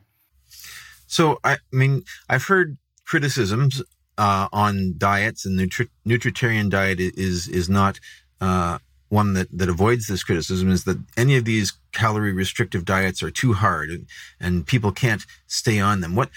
So 1.06 1.38
I 1.42 1.56
mean, 1.72 2.04
I've 2.28 2.44
heard 2.44 2.76
criticisms 3.06 3.82
uh, 4.18 4.48
on 4.52 4.94
diets 4.96 5.44
and 5.44 5.58
nutri- 5.58 5.88
nutritarian 6.06 6.70
diet 6.70 7.00
is 7.00 7.48
is 7.48 7.68
not 7.68 7.98
uh, 8.40 8.78
one 9.08 9.34
that, 9.34 9.48
that 9.56 9.68
avoids 9.68 10.06
this 10.06 10.24
criticism 10.24 10.70
is 10.70 10.84
that 10.84 10.98
any 11.16 11.36
of 11.36 11.44
these 11.44 11.72
calorie 11.92 12.32
restrictive 12.32 12.84
diets 12.84 13.22
are 13.22 13.30
too 13.30 13.52
hard 13.52 13.88
and, 13.90 14.06
and 14.40 14.66
people 14.66 14.92
can't 14.92 15.24
stay 15.46 15.78
on 15.78 16.00
them. 16.00 16.14
What 16.14 16.30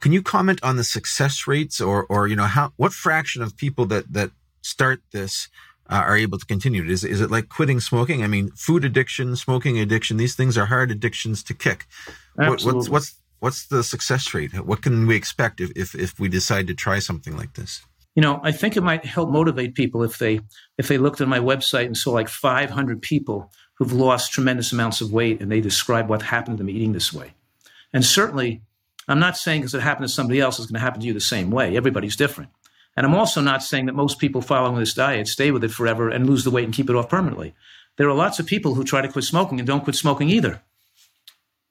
can 0.00 0.12
you 0.12 0.22
comment 0.22 0.60
on 0.62 0.76
the 0.76 0.84
success 0.84 1.46
rates 1.46 1.80
or 1.80 2.06
or 2.08 2.28
you 2.28 2.36
know 2.36 2.44
how 2.44 2.72
what 2.76 2.92
fraction 2.92 3.42
of 3.42 3.56
people 3.56 3.86
that 3.86 4.12
that 4.12 4.30
start 4.62 5.00
this 5.12 5.48
uh, 5.90 6.02
are 6.06 6.16
able 6.16 6.38
to 6.38 6.46
continue 6.46 6.82
it? 6.82 6.90
Is 6.90 7.04
is 7.04 7.20
it 7.20 7.30
like 7.30 7.48
quitting 7.48 7.80
smoking? 7.80 8.22
I 8.22 8.26
mean, 8.26 8.50
food 8.52 8.84
addiction, 8.84 9.36
smoking 9.36 9.78
addiction, 9.78 10.16
these 10.16 10.34
things 10.34 10.56
are 10.58 10.66
hard 10.66 10.90
addictions 10.90 11.42
to 11.44 11.54
kick. 11.54 11.86
What, 12.34 12.62
what's 12.62 12.88
what's 12.88 13.17
what's 13.40 13.66
the 13.66 13.82
success 13.82 14.34
rate? 14.34 14.54
What 14.64 14.82
can 14.82 15.06
we 15.06 15.16
expect 15.16 15.60
if, 15.60 15.70
if, 15.76 15.94
if 15.94 16.18
we 16.18 16.28
decide 16.28 16.66
to 16.68 16.74
try 16.74 16.98
something 16.98 17.36
like 17.36 17.54
this? 17.54 17.82
You 18.14 18.22
know, 18.22 18.40
I 18.42 18.52
think 18.52 18.76
it 18.76 18.82
might 18.82 19.04
help 19.04 19.30
motivate 19.30 19.74
people 19.74 20.02
if 20.02 20.18
they 20.18 20.40
if 20.76 20.88
they 20.88 20.98
looked 20.98 21.20
at 21.20 21.28
my 21.28 21.38
website 21.38 21.86
and 21.86 21.96
saw 21.96 22.10
like 22.10 22.28
500 22.28 23.00
people 23.00 23.52
who've 23.74 23.92
lost 23.92 24.32
tremendous 24.32 24.72
amounts 24.72 25.00
of 25.00 25.12
weight 25.12 25.40
and 25.40 25.52
they 25.52 25.60
describe 25.60 26.08
what 26.08 26.22
happened 26.22 26.58
to 26.58 26.64
them 26.64 26.70
eating 26.70 26.92
this 26.92 27.12
way. 27.12 27.34
And 27.92 28.04
certainly, 28.04 28.62
I'm 29.06 29.20
not 29.20 29.36
saying 29.36 29.60
because 29.60 29.74
it 29.74 29.82
happened 29.82 30.08
to 30.08 30.12
somebody 30.12 30.40
else, 30.40 30.58
it's 30.58 30.66
going 30.66 30.80
to 30.80 30.84
happen 30.84 31.00
to 31.00 31.06
you 31.06 31.12
the 31.12 31.20
same 31.20 31.50
way. 31.50 31.76
Everybody's 31.76 32.16
different. 32.16 32.50
And 32.96 33.06
I'm 33.06 33.14
also 33.14 33.40
not 33.40 33.62
saying 33.62 33.86
that 33.86 33.94
most 33.94 34.18
people 34.18 34.42
following 34.42 34.80
this 34.80 34.94
diet 34.94 35.28
stay 35.28 35.52
with 35.52 35.62
it 35.62 35.70
forever 35.70 36.08
and 36.08 36.26
lose 36.26 36.42
the 36.42 36.50
weight 36.50 36.64
and 36.64 36.74
keep 36.74 36.90
it 36.90 36.96
off 36.96 37.08
permanently. 37.08 37.54
There 37.96 38.08
are 38.08 38.14
lots 38.14 38.40
of 38.40 38.46
people 38.46 38.74
who 38.74 38.82
try 38.82 39.00
to 39.00 39.08
quit 39.08 39.24
smoking 39.24 39.60
and 39.60 39.66
don't 39.66 39.84
quit 39.84 39.94
smoking 39.94 40.28
either. 40.28 40.60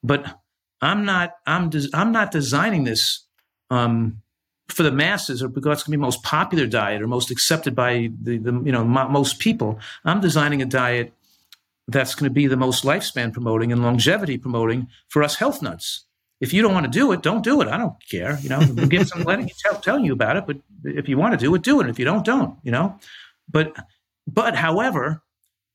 But 0.02 0.40
I'm 0.82 1.06
not 1.06 1.36
I'm 1.46 1.70
des- 1.70 1.90
I'm 1.94 2.12
not 2.12 2.32
designing 2.32 2.84
this 2.84 3.24
um, 3.70 4.22
for 4.68 4.84
the 4.84 4.92
masses 4.92 5.42
or 5.42 5.48
because 5.48 5.80
it's 5.80 5.84
going 5.84 5.94
to 5.94 5.98
be 5.98 6.02
most 6.02 6.24
popular 6.24 6.68
diet 6.68 7.02
or 7.02 7.08
most 7.08 7.32
accepted 7.32 7.76
by 7.76 8.10
the, 8.22 8.38
the 8.38 8.52
you 8.64 8.72
know 8.72 8.84
most 8.84 9.40
people. 9.40 9.80
I'm 10.06 10.22
designing 10.22 10.62
a 10.62 10.66
diet 10.66 11.14
that's 11.88 12.16
going 12.16 12.30
to 12.30 12.34
be 12.34 12.48
the 12.48 12.58
most 12.58 12.84
lifespan 12.84 13.32
promoting 13.32 13.72
and 13.72 13.82
longevity 13.82 14.38
promoting 14.38 14.88
for 15.08 15.24
us 15.24 15.36
health 15.36 15.62
nuts. 15.62 16.04
If 16.40 16.54
you 16.54 16.62
don't 16.62 16.74
want 16.74 16.86
to 16.86 16.92
do 16.92 17.12
it, 17.14 17.24
don't 17.24 17.44
do 17.44 17.62
it. 17.62 17.68
I 17.68 17.78
don't 17.78 17.96
care. 18.12 18.38
You 18.42 18.50
know, 18.50 18.60
give 18.60 19.08
some 19.08 19.24
letting 19.26 19.48
you 19.48 19.54
tell, 19.58 19.80
telling 19.80 20.06
you 20.06 20.14
about 20.14 20.38
it. 20.38 20.46
But 20.46 20.58
if 20.84 21.10
you 21.10 21.18
want 21.18 21.34
to 21.34 21.38
do 21.38 21.56
it, 21.56 21.64
do 21.64 21.82
it. 21.82 21.90
If 21.90 21.98
you 21.98 22.06
don't, 22.06 22.26
don't. 22.26 22.58
You 22.64 22.72
know, 22.72 23.00
but 23.50 23.76
but 24.28 24.56
however, 24.56 25.24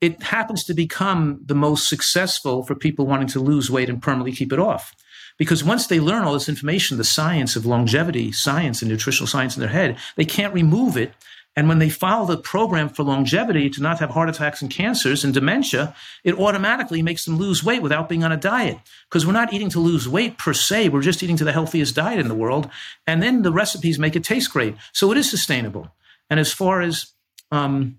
it 0.02 0.20
happens 0.20 0.64
to 0.64 0.74
become 0.74 1.40
the 1.46 1.54
most 1.54 1.88
successful 1.88 2.64
for 2.64 2.74
people 2.74 3.06
wanting 3.06 3.28
to 3.28 3.40
lose 3.40 3.70
weight 3.70 3.88
and 3.88 4.02
permanently 4.02 4.32
keep 4.32 4.52
it 4.52 4.58
off. 4.58 4.94
Because 5.38 5.62
once 5.62 5.86
they 5.86 6.00
learn 6.00 6.24
all 6.24 6.34
this 6.34 6.48
information, 6.48 6.98
the 6.98 7.04
science 7.04 7.54
of 7.54 7.64
longevity, 7.64 8.32
science 8.32 8.82
and 8.82 8.90
nutritional 8.90 9.28
science 9.28 9.56
in 9.56 9.60
their 9.60 9.70
head, 9.70 9.96
they 10.16 10.24
can't 10.24 10.52
remove 10.52 10.96
it. 10.96 11.12
And 11.54 11.68
when 11.68 11.78
they 11.78 11.88
follow 11.88 12.26
the 12.26 12.36
program 12.36 12.88
for 12.88 13.04
longevity 13.04 13.70
to 13.70 13.82
not 13.82 14.00
have 14.00 14.10
heart 14.10 14.28
attacks 14.28 14.60
and 14.60 14.70
cancers 14.70 15.22
and 15.22 15.32
dementia, 15.32 15.94
it 16.24 16.38
automatically 16.38 17.02
makes 17.02 17.24
them 17.24 17.36
lose 17.36 17.62
weight 17.62 17.82
without 17.82 18.08
being 18.08 18.24
on 18.24 18.32
a 18.32 18.36
diet. 18.36 18.78
Because 19.08 19.24
we're 19.24 19.32
not 19.32 19.52
eating 19.52 19.68
to 19.70 19.78
lose 19.78 20.08
weight 20.08 20.36
per 20.36 20.52
se, 20.52 20.88
we're 20.88 21.02
just 21.02 21.22
eating 21.22 21.36
to 21.36 21.44
the 21.44 21.52
healthiest 21.52 21.94
diet 21.94 22.18
in 22.18 22.28
the 22.28 22.34
world. 22.34 22.68
And 23.06 23.22
then 23.22 23.42
the 23.42 23.52
recipes 23.52 23.98
make 23.98 24.16
it 24.16 24.24
taste 24.24 24.52
great. 24.52 24.74
So 24.92 25.12
it 25.12 25.18
is 25.18 25.30
sustainable. 25.30 25.94
And 26.28 26.40
as 26.40 26.52
far 26.52 26.80
as 26.80 27.12
um, 27.52 27.98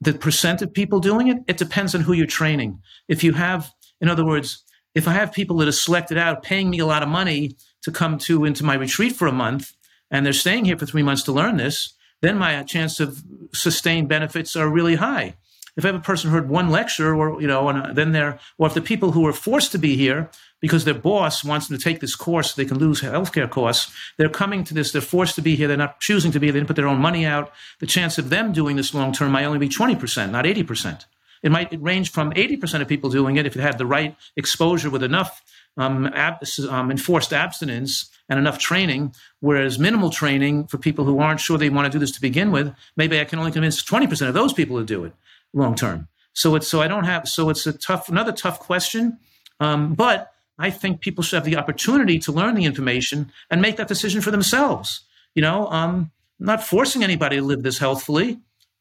the 0.00 0.14
percent 0.14 0.62
of 0.62 0.72
people 0.72 1.00
doing 1.00 1.28
it, 1.28 1.38
it 1.46 1.58
depends 1.58 1.94
on 1.94 2.00
who 2.02 2.12
you're 2.12 2.26
training. 2.26 2.80
If 3.08 3.22
you 3.22 3.32
have, 3.34 3.70
in 4.00 4.08
other 4.08 4.24
words, 4.24 4.64
if 4.94 5.06
I 5.06 5.12
have 5.12 5.32
people 5.32 5.56
that 5.58 5.68
are 5.68 5.72
selected 5.72 6.18
out 6.18 6.42
paying 6.42 6.70
me 6.70 6.78
a 6.78 6.86
lot 6.86 7.02
of 7.02 7.08
money 7.08 7.56
to 7.82 7.92
come 7.92 8.18
to 8.18 8.44
into 8.44 8.64
my 8.64 8.74
retreat 8.74 9.14
for 9.14 9.28
a 9.28 9.32
month 9.32 9.72
and 10.10 10.24
they're 10.24 10.32
staying 10.32 10.64
here 10.64 10.76
for 10.76 10.86
three 10.86 11.02
months 11.02 11.22
to 11.24 11.32
learn 11.32 11.56
this, 11.56 11.94
then 12.22 12.36
my 12.36 12.62
chance 12.64 13.00
of 13.00 13.22
sustained 13.52 14.08
benefits 14.08 14.56
are 14.56 14.68
really 14.68 14.96
high. 14.96 15.36
If 15.76 15.84
I 15.84 15.88
have 15.88 15.96
a 15.96 16.00
person 16.00 16.30
heard 16.30 16.48
one 16.48 16.70
lecture, 16.70 17.14
or 17.14 17.40
you 17.40 17.46
know, 17.46 17.68
and 17.68 17.82
uh, 17.82 17.92
then 17.92 18.12
they're, 18.12 18.38
or 18.58 18.66
if 18.66 18.74
the 18.74 18.82
people 18.82 19.12
who 19.12 19.26
are 19.26 19.32
forced 19.32 19.72
to 19.72 19.78
be 19.78 19.96
here 19.96 20.30
because 20.60 20.84
their 20.84 20.94
boss 20.94 21.44
wants 21.44 21.68
them 21.68 21.78
to 21.78 21.82
take 21.82 22.00
this 22.00 22.14
course 22.14 22.52
so 22.52 22.60
they 22.60 22.68
can 22.68 22.78
lose 22.78 23.00
healthcare 23.00 23.48
costs. 23.48 23.92
They're 24.16 24.28
coming 24.28 24.64
to 24.64 24.74
this, 24.74 24.92
they're 24.92 25.00
forced 25.00 25.34
to 25.36 25.42
be 25.42 25.56
here, 25.56 25.68
they're 25.68 25.76
not 25.76 26.00
choosing 26.00 26.32
to 26.32 26.40
be 26.40 26.46
here, 26.46 26.52
they 26.52 26.58
didn't 26.60 26.68
put 26.68 26.76
their 26.76 26.88
own 26.88 27.00
money 27.00 27.24
out. 27.24 27.52
The 27.78 27.86
chance 27.86 28.18
of 28.18 28.30
them 28.30 28.52
doing 28.52 28.76
this 28.76 28.94
long 28.94 29.12
term 29.12 29.32
might 29.32 29.44
only 29.44 29.58
be 29.58 29.68
20%, 29.68 30.30
not 30.30 30.44
80%. 30.44 31.04
It 31.42 31.50
might 31.50 31.72
range 31.80 32.12
from 32.12 32.32
80% 32.32 32.82
of 32.82 32.88
people 32.88 33.08
doing 33.08 33.36
it 33.36 33.46
if 33.46 33.56
it 33.56 33.60
had 33.60 33.78
the 33.78 33.86
right 33.86 34.14
exposure 34.36 34.90
with 34.90 35.02
enough 35.02 35.42
um, 35.76 36.06
ab- 36.06 36.44
um, 36.68 36.90
enforced 36.90 37.32
abstinence 37.32 38.10
and 38.28 38.38
enough 38.38 38.58
training, 38.58 39.14
whereas 39.40 39.78
minimal 39.78 40.10
training 40.10 40.66
for 40.66 40.76
people 40.76 41.04
who 41.04 41.18
aren't 41.18 41.40
sure 41.40 41.56
they 41.56 41.70
want 41.70 41.86
to 41.86 41.90
do 41.90 41.98
this 41.98 42.12
to 42.12 42.20
begin 42.20 42.52
with, 42.52 42.74
maybe 42.96 43.18
I 43.18 43.24
can 43.24 43.38
only 43.38 43.52
convince 43.52 43.82
20% 43.82 44.28
of 44.28 44.34
those 44.34 44.52
people 44.52 44.78
to 44.78 44.84
do 44.84 45.04
it 45.04 45.14
long 45.52 45.74
term. 45.74 46.08
So 46.32 46.54
it's 46.54 46.68
so 46.68 46.80
I 46.80 46.88
don't 46.88 47.04
have 47.04 47.28
so 47.28 47.50
it's 47.50 47.66
a 47.66 47.72
tough 47.72 48.08
another 48.08 48.32
tough 48.32 48.60
question. 48.60 49.18
Um, 49.58 49.94
but 49.94 50.32
I 50.60 50.70
think 50.70 51.00
people 51.00 51.24
should 51.24 51.36
have 51.36 51.44
the 51.44 51.56
opportunity 51.56 52.18
to 52.20 52.32
learn 52.32 52.54
the 52.54 52.64
information 52.64 53.32
and 53.50 53.62
make 53.62 53.76
that 53.76 53.88
decision 53.88 54.20
for 54.20 54.30
themselves. 54.30 55.00
You 55.34 55.42
know, 55.42 55.66
um, 55.68 56.10
I'm 56.38 56.46
not 56.46 56.62
forcing 56.62 57.02
anybody 57.02 57.36
to 57.36 57.42
live 57.42 57.62
this 57.62 57.78
healthfully, 57.78 58.38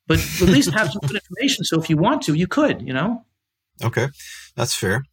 but 0.07 0.19
at 0.19 0.47
least 0.55 0.71
have 0.71 0.91
some 0.91 1.01
good 1.01 1.15
information. 1.15 1.63
So 1.63 1.79
if 1.79 1.89
you 1.89 1.97
want 1.97 2.21
to, 2.23 2.33
you 2.33 2.47
could. 2.47 2.81
You 2.81 2.93
know. 2.93 3.25
Okay, 3.83 4.07
that's 4.55 4.75
fair. 4.75 5.05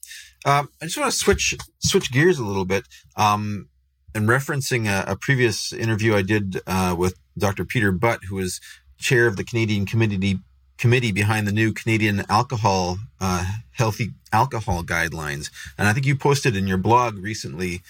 Um, 0.45 0.69
I 0.83 0.87
just 0.87 0.99
want 0.99 1.11
to 1.11 1.17
switch 1.17 1.55
switch 1.79 2.13
gears 2.13 2.39
a 2.39 2.45
little 2.45 2.65
bit. 2.65 2.85
Um, 3.17 3.69
and 4.15 4.29
referencing 4.29 4.87
a, 4.89 5.13
a, 5.13 5.17
previous 5.17 5.75
interview 5.75 6.15
I 6.15 6.23
did 6.23 6.63
uh, 6.67 6.97
with 6.99 7.19
Dr. 7.37 7.67
Peter 7.67 7.93
Butt, 7.93 8.21
who 8.25 8.39
is 8.39 8.61
chair 8.99 9.27
of 9.27 9.37
the 9.37 9.45
Canadian 9.45 9.85
Committee 9.85 10.39
committee 10.79 11.13
behind 11.13 11.47
the 11.47 11.53
new 11.53 11.73
Canadian 11.73 12.25
alcohol 12.29 12.99
uh, 13.21 13.45
healthy 13.73 14.11
alcohol 14.33 14.83
guidelines, 14.83 15.51
and 15.79 15.89
I 15.89 15.93
think 15.93 16.07
you 16.07 16.17
posted 16.17 16.57
in 16.57 16.67
your 16.67 16.79
blog 16.79 17.19
recently 17.19 17.83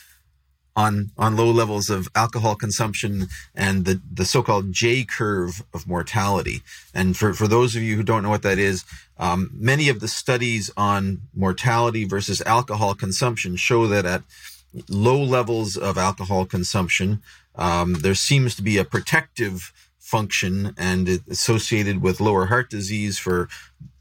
on 0.76 1.10
on 1.16 1.36
low 1.36 1.50
levels 1.50 1.88
of 1.88 2.08
alcohol 2.14 2.54
consumption 2.54 3.28
and 3.54 3.84
the 3.86 4.00
the 4.12 4.24
so-called 4.24 4.72
J 4.72 5.04
curve 5.04 5.64
of 5.72 5.88
mortality. 5.88 6.62
And 6.94 7.16
for 7.16 7.32
for 7.32 7.48
those 7.48 7.74
of 7.74 7.82
you 7.82 7.96
who 7.96 8.02
don't 8.02 8.22
know 8.22 8.30
what 8.30 8.42
that 8.42 8.58
is, 8.58 8.84
um, 9.18 9.50
many 9.54 9.88
of 9.88 10.00
the 10.00 10.08
studies 10.08 10.70
on 10.76 11.22
mortality 11.34 12.04
versus 12.04 12.42
alcohol 12.42 12.94
consumption 12.94 13.56
show 13.56 13.86
that 13.88 14.04
at 14.04 14.22
low 14.88 15.22
levels 15.22 15.76
of 15.76 15.96
alcohol 15.96 16.44
consumption, 16.44 17.22
um, 17.54 17.94
there 17.94 18.14
seems 18.14 18.54
to 18.56 18.62
be 18.62 18.76
a 18.76 18.84
protective 18.84 19.72
function 20.06 20.72
and 20.78 21.20
associated 21.28 22.00
with 22.00 22.20
lower 22.20 22.46
heart 22.46 22.70
disease 22.70 23.18
for 23.18 23.48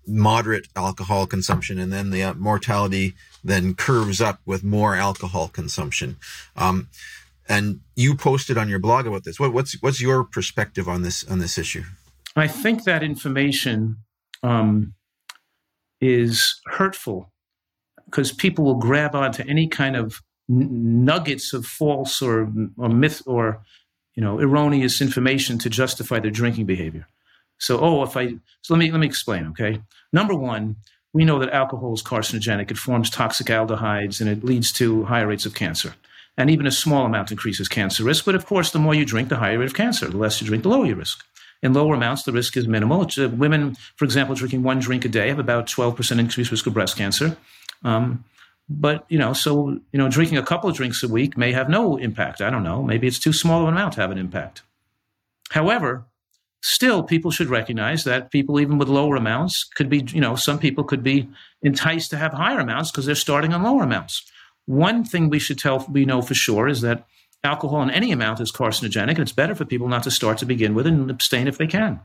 moderate 0.06 0.68
alcohol 0.76 1.26
consumption, 1.26 1.80
and 1.80 1.92
then 1.92 2.12
the 2.12 2.22
uh, 2.22 2.34
mortality 2.36 3.16
then 3.44 3.74
curves 3.74 4.22
up 4.22 4.40
with 4.46 4.64
more 4.64 4.96
alcohol 4.96 5.48
consumption. 5.48 6.18
Um, 6.56 6.90
and 7.50 7.80
you 7.96 8.16
posted 8.16 8.56
on 8.56 8.70
your 8.70 8.78
blog 8.78 9.08
about 9.08 9.24
this. 9.24 9.40
What, 9.40 9.52
what's 9.52 9.82
what's 9.82 10.00
your 10.00 10.24
perspective 10.24 10.88
on 10.88 11.02
this 11.02 11.24
on 11.24 11.40
this 11.40 11.58
issue? 11.58 11.84
I 12.36 12.48
think 12.48 12.84
that 12.84 13.02
information 13.02 13.98
um, 14.44 14.94
is 16.00 16.62
hurtful 16.68 17.32
because 18.06 18.32
people 18.32 18.64
will 18.64 18.76
grab 18.80 19.16
onto 19.16 19.44
any 19.48 19.68
kind 19.68 19.96
of 19.96 20.22
n- 20.50 21.04
nuggets 21.04 21.52
of 21.54 21.66
false 21.66 22.22
or, 22.22 22.52
or 22.78 22.90
myth 22.90 23.24
or 23.26 23.64
you 24.16 24.24
know, 24.24 24.40
erroneous 24.40 25.02
information 25.02 25.58
to 25.60 25.70
justify 25.70 26.20
their 26.20 26.32
drinking 26.32 26.66
behavior. 26.66 27.08
So, 27.58 27.80
oh, 27.80 28.04
if 28.04 28.18
I 28.18 28.36
so 28.62 28.74
let 28.74 28.80
me 28.80 28.92
let 28.92 29.00
me 29.00 29.08
explain. 29.08 29.48
Okay, 29.48 29.82
number 30.12 30.36
one, 30.36 30.78
we 31.14 31.26
know 31.26 31.40
that 31.40 31.52
alcohol 31.52 31.94
is 31.94 32.04
carcinogenic. 32.04 32.72
It 32.72 32.78
forms 32.78 33.10
toxic 33.10 33.48
aldehydes 33.48 34.20
and 34.20 34.30
it 34.30 34.44
leads 34.44 34.72
to 34.74 35.06
higher 35.06 35.28
rates 35.28 35.46
of 35.46 35.56
cancer. 35.56 35.96
And 36.38 36.50
even 36.50 36.68
a 36.68 36.72
small 36.72 37.06
amount 37.06 37.32
increases 37.32 37.70
cancer 37.70 38.04
risk. 38.04 38.26
But 38.26 38.36
of 38.36 38.46
course, 38.46 38.72
the 38.72 38.80
more 38.80 38.94
you 38.94 39.06
drink, 39.06 39.30
the 39.30 39.38
higher 39.38 39.58
rate 39.58 39.68
of 39.68 39.74
cancer. 39.74 40.10
The 40.10 40.18
less 40.18 40.42
you 40.42 40.48
drink, 40.48 40.64
the 40.64 40.70
lower 40.70 40.86
your 40.86 40.98
risk. 40.98 41.24
In 41.64 41.74
lower 41.74 41.96
amounts, 41.96 42.24
the 42.24 42.34
risk 42.34 42.58
is 42.58 42.68
minimal. 42.68 43.08
Uh, 43.18 43.30
women, 43.30 43.76
for 43.96 44.04
example, 44.04 44.36
drinking 44.36 44.64
one 44.64 44.80
drink 44.80 45.06
a 45.06 45.08
day 45.08 45.30
have 45.30 45.40
about 45.40 45.68
12% 45.68 46.20
increased 46.20 46.52
risk 46.52 46.68
of 46.68 46.74
breast 46.74 46.98
cancer. 46.98 47.38
Um, 47.86 48.26
but 48.68 49.06
you 49.10 49.18
know, 49.18 49.34
so 49.34 49.80
you 49.92 50.00
know, 50.00 50.10
drinking 50.10 50.38
a 50.38 50.44
couple 50.44 50.70
of 50.70 50.76
drinks 50.76 51.04
a 51.04 51.08
week 51.08 51.38
may 51.38 51.52
have 51.52 51.70
no 51.70 51.98
impact. 51.98 52.42
I 52.42 52.50
don't 52.50 52.64
know. 52.64 52.82
Maybe 52.82 53.08
it's 53.08 53.20
too 53.20 53.34
small 53.34 53.62
of 53.62 53.68
an 53.68 53.74
amount 53.74 53.94
to 53.94 54.02
have 54.02 54.12
an 54.12 54.18
impact. 54.18 54.64
However, 55.52 56.06
still, 56.62 57.04
people 57.04 57.30
should 57.32 57.50
recognize 57.50 58.04
that 58.06 58.32
people, 58.32 58.60
even 58.60 58.78
with 58.78 58.88
lower 58.88 59.16
amounts, 59.16 59.64
could 59.64 59.90
be. 59.90 60.06
You 60.10 60.22
know, 60.22 60.36
some 60.36 60.58
people 60.58 60.84
could 60.84 61.04
be 61.04 61.30
enticed 61.62 62.10
to 62.12 62.18
have 62.18 62.34
higher 62.34 62.60
amounts 62.60 62.92
because 62.92 63.06
they're 63.06 63.16
starting 63.16 63.54
on 63.54 63.64
lower 63.64 63.84
amounts. 63.84 64.24
One 64.66 65.04
thing 65.04 65.30
we 65.30 65.40
should 65.40 65.60
tell 65.60 65.86
we 65.90 66.06
know 66.06 66.24
for 66.24 66.34
sure 66.34 66.68
is 66.68 66.82
that 66.82 67.06
alcohol 67.44 67.84
in 67.84 67.92
any 67.92 68.12
amount 68.12 68.40
is 68.40 68.52
carcinogenic, 68.52 69.10
and 69.10 69.20
it's 69.20 69.32
better 69.32 69.54
for 69.54 69.66
people 69.66 69.88
not 69.88 70.04
to 70.04 70.12
start 70.12 70.40
to 70.40 70.46
begin 70.46 70.74
with 70.74 70.88
and 70.88 71.12
abstain 71.12 71.48
if 71.48 71.60
they 71.60 71.68
can. 71.68 72.00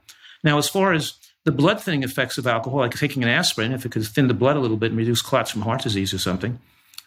Now, 0.45 0.59
as 0.59 0.69
far 0.69 0.93
as 0.93 1.15
the 1.45 1.53
blood 1.53 1.81
thinning 1.81 2.03
effects 2.03 2.39
of 2.39 2.47
alcohol, 2.47 2.81
like 2.81 2.97
taking 2.97 3.23
an 3.23 3.29
aspirin, 3.29 3.73
if 3.73 3.87
it 3.87 3.93
could 3.93 4.05
thin 4.05 4.29
the 4.29 4.35
blood 4.35 4.57
a 4.57 4.61
little 4.61 4.77
bit 4.77 4.91
and 4.91 4.99
reduce 4.99 5.23
clots 5.23 5.51
from 5.51 5.63
heart 5.63 5.83
disease 5.83 6.13
or 6.13 6.19
something. 6.19 6.59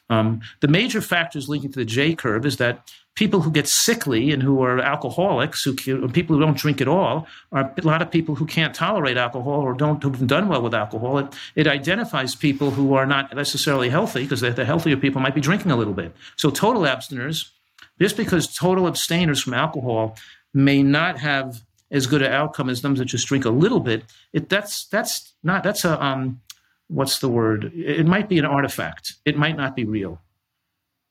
Um, 0.10 0.42
the 0.60 0.68
major 0.68 1.02
factors 1.02 1.48
linking 1.48 1.72
to 1.72 1.80
the 1.80 1.86
J 1.86 2.14
curve 2.16 2.46
is 2.46 2.58
that 2.58 2.92
people 3.16 3.42
who 3.42 3.52
get 3.52 3.68
sickly 3.68 4.32
and 4.32 4.42
who 4.42 4.62
are 4.62 4.80
alcoholics, 4.80 5.64
who 5.64 5.76
and 5.88 6.14
people 6.14 6.36
who 6.36 6.42
don't 6.42 6.58
drink 6.58 6.82
at 6.82 6.88
all, 6.88 7.28
are 7.52 7.74
a 7.78 7.82
lot 7.82 8.02
of 8.02 8.12
people 8.12 8.36
who 8.36 8.46
can't 8.46 8.74
tolerate 8.74 9.18
alcohol 9.18 9.62
or 9.62 9.74
don't 9.74 10.02
have 10.04 10.28
done 10.28 10.50
well 10.50 10.62
with 10.62 10.74
alcohol. 10.74 11.20
It, 11.20 11.34
it 11.56 11.68
identifies 11.68 12.36
people 12.36 12.72
who 12.72 12.96
are 12.96 13.06
not 13.06 13.34
necessarily 13.36 13.90
healthy 13.90 14.24
because 14.24 14.42
the 14.42 14.66
healthier 14.66 14.98
people 14.98 15.22
might 15.22 15.36
be 15.36 15.42
drinking 15.42 15.72
a 15.72 15.78
little 15.78 15.94
bit. 15.94 16.16
So 16.36 16.50
total 16.50 16.84
abstiners, 16.84 17.52
just 18.02 18.18
because 18.18 18.54
total 18.54 18.88
abstainers 18.88 19.42
from 19.42 19.54
alcohol 19.54 20.18
may 20.54 20.84
not 20.84 21.20
have 21.20 21.62
as 21.94 22.08
good 22.08 22.22
an 22.22 22.34
outcome 22.34 22.70
as 22.70 22.82
them 22.82 22.96
that 22.96 23.06
just 23.06 23.28
drink 23.28 23.46
a 23.46 23.50
little 23.50 23.80
bit. 23.80 24.04
It 24.34 24.50
that's 24.50 24.88
that's 24.88 25.34
not 25.44 25.64
that's 25.64 25.86
a 25.86 26.04
um 26.04 26.42
what's 26.88 27.20
the 27.20 27.30
word? 27.30 27.72
It 27.74 28.06
might 28.06 28.28
be 28.28 28.40
an 28.40 28.46
artifact. 28.46 29.14
It 29.24 29.38
might 29.38 29.56
not 29.56 29.76
be 29.76 29.86
real. 29.86 30.20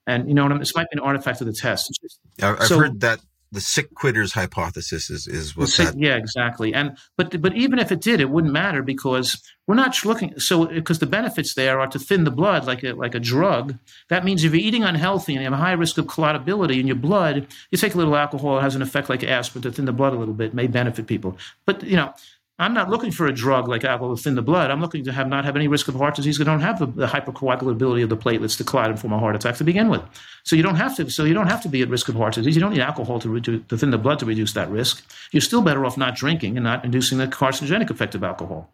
And 0.06 0.28
you 0.28 0.34
know 0.34 0.42
what 0.42 0.50
I 0.50 0.54
mean? 0.54 0.60
This 0.60 0.74
might 0.74 0.90
be 0.90 0.98
an 0.98 1.04
artifact 1.04 1.40
of 1.40 1.46
the 1.46 1.52
test. 1.52 1.98
I've 2.42 2.64
so, 2.64 2.78
heard 2.78 3.00
that 3.00 3.20
the 3.52 3.60
sick 3.60 3.94
quitters 3.94 4.32
hypothesis 4.32 5.10
is 5.10 5.26
is 5.28 5.54
what 5.54 5.68
sick, 5.68 5.86
that 5.86 5.98
yeah 5.98 6.16
exactly. 6.16 6.72
And 6.72 6.96
but 7.16 7.40
but 7.40 7.54
even 7.54 7.78
if 7.78 7.92
it 7.92 8.00
did 8.00 8.20
it 8.20 8.30
wouldn't 8.30 8.52
matter 8.52 8.82
because 8.82 9.42
we're 9.66 9.74
not 9.74 10.04
looking 10.04 10.38
so 10.40 10.64
because 10.66 10.98
the 10.98 11.06
benefits 11.06 11.54
there 11.54 11.78
are 11.78 11.86
to 11.86 11.98
thin 11.98 12.24
the 12.24 12.30
blood 12.30 12.66
like 12.66 12.82
a 12.82 12.94
like 12.94 13.14
a 13.14 13.20
drug. 13.20 13.78
That 14.08 14.24
means 14.24 14.42
if 14.42 14.52
you're 14.52 14.62
eating 14.62 14.84
unhealthy 14.84 15.34
and 15.34 15.42
you 15.42 15.50
have 15.50 15.58
a 15.58 15.62
high 15.62 15.72
risk 15.72 15.98
of 15.98 16.06
clotability 16.06 16.80
in 16.80 16.86
your 16.86 16.96
blood 16.96 17.46
you 17.70 17.78
take 17.78 17.94
a 17.94 17.98
little 17.98 18.16
alcohol 18.16 18.58
it 18.58 18.62
has 18.62 18.74
an 18.74 18.82
effect 18.82 19.10
like 19.10 19.22
aspirin 19.22 19.62
to 19.62 19.70
thin 19.70 19.84
the 19.84 19.92
blood 19.92 20.14
a 20.14 20.16
little 20.16 20.34
bit 20.34 20.54
may 20.54 20.66
benefit 20.66 21.06
people. 21.06 21.36
But 21.66 21.84
you 21.84 21.96
know 21.96 22.14
I'm 22.62 22.74
not 22.74 22.88
looking 22.88 23.10
for 23.10 23.26
a 23.26 23.32
drug 23.32 23.68
like 23.68 23.84
alcohol 23.84 24.16
to 24.16 24.22
thin 24.22 24.34
the 24.34 24.42
blood. 24.42 24.70
I'm 24.70 24.80
looking 24.80 25.04
to 25.04 25.12
have 25.12 25.28
not 25.28 25.44
have 25.44 25.56
any 25.56 25.68
risk 25.68 25.88
of 25.88 25.94
heart 25.94 26.14
disease. 26.14 26.40
I 26.40 26.44
don't 26.44 26.60
have 26.60 26.78
the, 26.78 26.86
the 26.86 27.06
hypercoagulability 27.06 28.02
of 28.02 28.08
the 28.08 28.16
platelets 28.16 28.56
to 28.58 28.64
clot 28.64 28.90
and 28.90 28.98
form 28.98 29.12
a 29.12 29.18
heart 29.18 29.34
attack 29.34 29.56
to 29.56 29.64
begin 29.64 29.88
with. 29.88 30.02
So 30.44 30.56
you 30.56 30.62
don't 30.62 30.76
have 30.76 30.96
to. 30.96 31.10
So 31.10 31.24
you 31.24 31.34
don't 31.34 31.48
have 31.48 31.62
to 31.62 31.68
be 31.68 31.82
at 31.82 31.88
risk 31.88 32.08
of 32.08 32.14
heart 32.14 32.34
disease. 32.34 32.54
You 32.54 32.60
don't 32.60 32.72
need 32.72 32.80
alcohol 32.80 33.18
to, 33.20 33.40
thin 33.68 33.90
the 33.90 33.98
blood 33.98 34.18
to 34.20 34.26
reduce 34.26 34.52
that 34.52 34.70
risk. 34.70 35.04
You're 35.32 35.40
still 35.40 35.62
better 35.62 35.84
off 35.84 35.98
not 35.98 36.14
drinking 36.14 36.56
and 36.56 36.64
not 36.64 36.84
inducing 36.84 37.18
the 37.18 37.26
carcinogenic 37.26 37.90
effect 37.90 38.14
of 38.14 38.22
alcohol. 38.22 38.72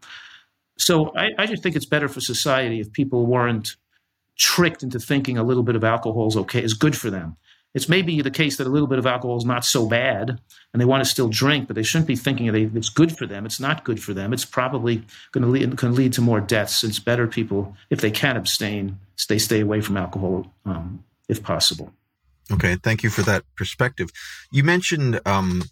So 0.76 1.12
I, 1.16 1.28
I 1.38 1.46
just 1.46 1.62
think 1.62 1.74
it's 1.74 1.86
better 1.86 2.08
for 2.08 2.20
society 2.20 2.80
if 2.80 2.92
people 2.92 3.26
weren't 3.26 3.76
tricked 4.36 4.82
into 4.82 5.00
thinking 5.00 5.36
a 5.36 5.42
little 5.42 5.64
bit 5.64 5.76
of 5.76 5.82
alcohol 5.82 6.28
is 6.28 6.36
okay, 6.36 6.62
is 6.62 6.74
good 6.74 6.96
for 6.96 7.10
them. 7.10 7.36
It's 7.74 7.88
maybe 7.88 8.20
the 8.22 8.30
case 8.30 8.56
that 8.56 8.66
a 8.66 8.70
little 8.70 8.88
bit 8.88 8.98
of 8.98 9.06
alcohol 9.06 9.36
is 9.36 9.44
not 9.44 9.64
so 9.64 9.86
bad 9.86 10.40
and 10.72 10.80
they 10.80 10.84
want 10.86 11.04
to 11.04 11.08
still 11.08 11.28
drink, 11.28 11.66
but 11.66 11.76
they 11.76 11.82
shouldn't 11.82 12.08
be 12.08 12.16
thinking 12.16 12.48
it's 12.48 12.88
good 12.88 13.16
for 13.16 13.26
them. 13.26 13.46
It's 13.46 13.60
not 13.60 13.84
good 13.84 14.02
for 14.02 14.14
them. 14.14 14.32
It's 14.32 14.44
probably 14.44 15.04
going 15.32 15.44
to 15.44 15.50
lead, 15.50 15.76
can 15.76 15.94
lead 15.94 16.12
to 16.14 16.20
more 16.20 16.40
deaths. 16.40 16.82
It's 16.82 16.98
better 16.98 17.26
people, 17.26 17.76
if 17.90 18.00
they 18.00 18.10
can 18.10 18.36
abstain, 18.36 18.98
they 19.28 19.38
stay 19.38 19.60
away 19.60 19.80
from 19.80 19.96
alcohol 19.96 20.52
um, 20.64 21.04
if 21.28 21.42
possible. 21.42 21.92
Okay, 22.50 22.76
thank 22.76 23.02
you 23.02 23.10
for 23.10 23.22
that 23.22 23.44
perspective. 23.56 24.10
You 24.50 24.64
mentioned 24.64 25.20
um, 25.26 25.64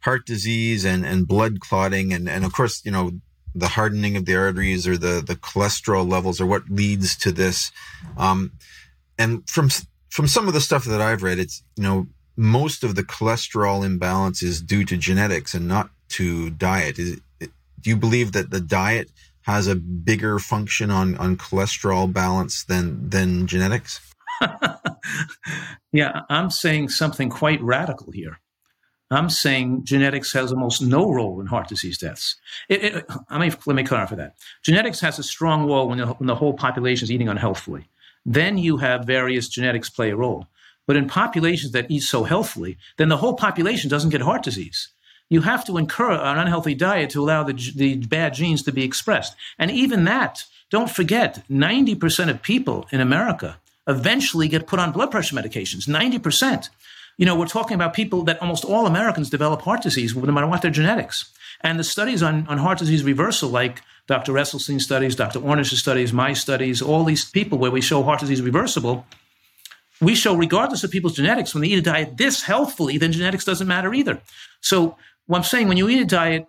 heart 0.00 0.26
disease 0.26 0.84
and, 0.84 1.06
and 1.06 1.26
blood 1.26 1.60
clotting, 1.60 2.12
and, 2.12 2.28
and 2.28 2.44
of 2.44 2.52
course, 2.52 2.82
you 2.84 2.90
know, 2.90 3.12
the 3.54 3.68
hardening 3.68 4.16
of 4.16 4.26
the 4.26 4.36
arteries 4.36 4.86
or 4.86 4.98
the, 4.98 5.22
the 5.26 5.34
cholesterol 5.34 6.08
levels 6.08 6.40
are 6.40 6.46
what 6.46 6.68
leads 6.68 7.16
to 7.16 7.32
this. 7.32 7.72
Um, 8.16 8.52
and 9.18 9.48
from 9.48 9.70
from 10.08 10.26
some 10.26 10.48
of 10.48 10.54
the 10.54 10.60
stuff 10.60 10.84
that 10.84 11.00
I've 11.00 11.22
read, 11.22 11.38
it's 11.38 11.62
you 11.76 11.82
know 11.82 12.06
most 12.36 12.84
of 12.84 12.94
the 12.94 13.02
cholesterol 13.02 13.84
imbalance 13.84 14.42
is 14.42 14.62
due 14.62 14.84
to 14.84 14.96
genetics 14.96 15.54
and 15.54 15.66
not 15.66 15.90
to 16.10 16.50
diet. 16.50 16.98
Is, 16.98 17.20
do 17.40 17.90
you 17.90 17.96
believe 17.96 18.32
that 18.32 18.50
the 18.50 18.60
diet 18.60 19.10
has 19.42 19.66
a 19.66 19.76
bigger 19.76 20.38
function 20.38 20.90
on 20.90 21.16
on 21.18 21.36
cholesterol 21.36 22.12
balance 22.12 22.64
than 22.64 23.10
than 23.10 23.46
genetics? 23.46 24.00
yeah, 25.92 26.20
I'm 26.28 26.50
saying 26.50 26.90
something 26.90 27.28
quite 27.28 27.60
radical 27.60 28.12
here. 28.12 28.38
I'm 29.10 29.30
saying 29.30 29.84
genetics 29.84 30.32
has 30.34 30.52
almost 30.52 30.82
no 30.82 31.10
role 31.10 31.40
in 31.40 31.46
heart 31.46 31.68
disease 31.68 31.96
deaths. 31.96 32.36
It, 32.68 32.84
it, 32.84 33.06
I 33.30 33.38
mean, 33.38 33.54
let 33.64 33.74
me 33.74 33.82
clarify 33.82 34.16
that. 34.16 34.34
Genetics 34.62 35.00
has 35.00 35.18
a 35.18 35.22
strong 35.22 35.66
role 35.66 35.88
when 35.88 35.98
the, 35.98 36.06
when 36.06 36.26
the 36.26 36.34
whole 36.34 36.52
population 36.52 37.04
is 37.04 37.10
eating 37.10 37.28
unhealthfully 37.28 37.88
then 38.34 38.58
you 38.58 38.76
have 38.76 39.06
various 39.06 39.48
genetics 39.48 39.88
play 39.88 40.10
a 40.10 40.16
role. 40.16 40.46
But 40.86 40.96
in 40.96 41.08
populations 41.08 41.72
that 41.72 41.90
eat 41.90 42.02
so 42.02 42.24
healthily, 42.24 42.78
then 42.96 43.08
the 43.08 43.16
whole 43.18 43.34
population 43.34 43.90
doesn't 43.90 44.10
get 44.10 44.20
heart 44.20 44.42
disease. 44.42 44.88
You 45.30 45.42
have 45.42 45.64
to 45.66 45.76
incur 45.76 46.12
an 46.12 46.38
unhealthy 46.38 46.74
diet 46.74 47.10
to 47.10 47.22
allow 47.22 47.42
the, 47.42 47.52
the 47.74 47.96
bad 47.96 48.34
genes 48.34 48.62
to 48.62 48.72
be 48.72 48.84
expressed. 48.84 49.34
And 49.58 49.70
even 49.70 50.04
that, 50.04 50.44
don't 50.70 50.90
forget, 50.90 51.42
90% 51.50 52.30
of 52.30 52.42
people 52.42 52.86
in 52.90 53.00
America 53.00 53.58
eventually 53.86 54.48
get 54.48 54.66
put 54.66 54.78
on 54.78 54.92
blood 54.92 55.10
pressure 55.10 55.36
medications. 55.36 55.88
90%. 55.88 56.68
You 57.16 57.26
know, 57.26 57.36
we're 57.36 57.46
talking 57.46 57.74
about 57.74 57.94
people 57.94 58.22
that 58.24 58.40
almost 58.40 58.64
all 58.64 58.86
Americans 58.86 59.28
develop 59.30 59.62
heart 59.62 59.82
disease, 59.82 60.14
no 60.14 60.32
matter 60.32 60.46
what 60.46 60.62
their 60.62 60.70
genetics. 60.70 61.30
And 61.62 61.78
the 61.78 61.84
studies 61.84 62.22
on, 62.22 62.46
on 62.46 62.58
heart 62.58 62.78
disease 62.78 63.02
reversal, 63.02 63.48
like 63.48 63.82
Dr. 64.08 64.32
Esselstyn 64.32 64.80
studies, 64.80 65.14
Dr. 65.14 65.38
Ornish's 65.38 65.80
studies, 65.80 66.12
my 66.14 66.32
studies, 66.32 66.80
all 66.80 67.04
these 67.04 67.30
people 67.30 67.58
where 67.58 67.70
we 67.70 67.82
show 67.82 68.02
heart 68.02 68.20
disease 68.20 68.40
reversible, 68.40 69.06
we 70.00 70.14
show 70.14 70.34
regardless 70.34 70.82
of 70.82 70.90
people's 70.90 71.14
genetics, 71.14 71.54
when 71.54 71.60
they 71.62 71.68
eat 71.68 71.78
a 71.78 71.82
diet 71.82 72.16
this 72.16 72.42
healthfully, 72.42 72.96
then 72.96 73.12
genetics 73.12 73.44
doesn't 73.44 73.68
matter 73.68 73.92
either. 73.92 74.20
So 74.62 74.96
what 75.26 75.38
I'm 75.38 75.44
saying, 75.44 75.68
when 75.68 75.76
you 75.76 75.88
eat 75.90 76.00
a 76.00 76.06
diet 76.06 76.46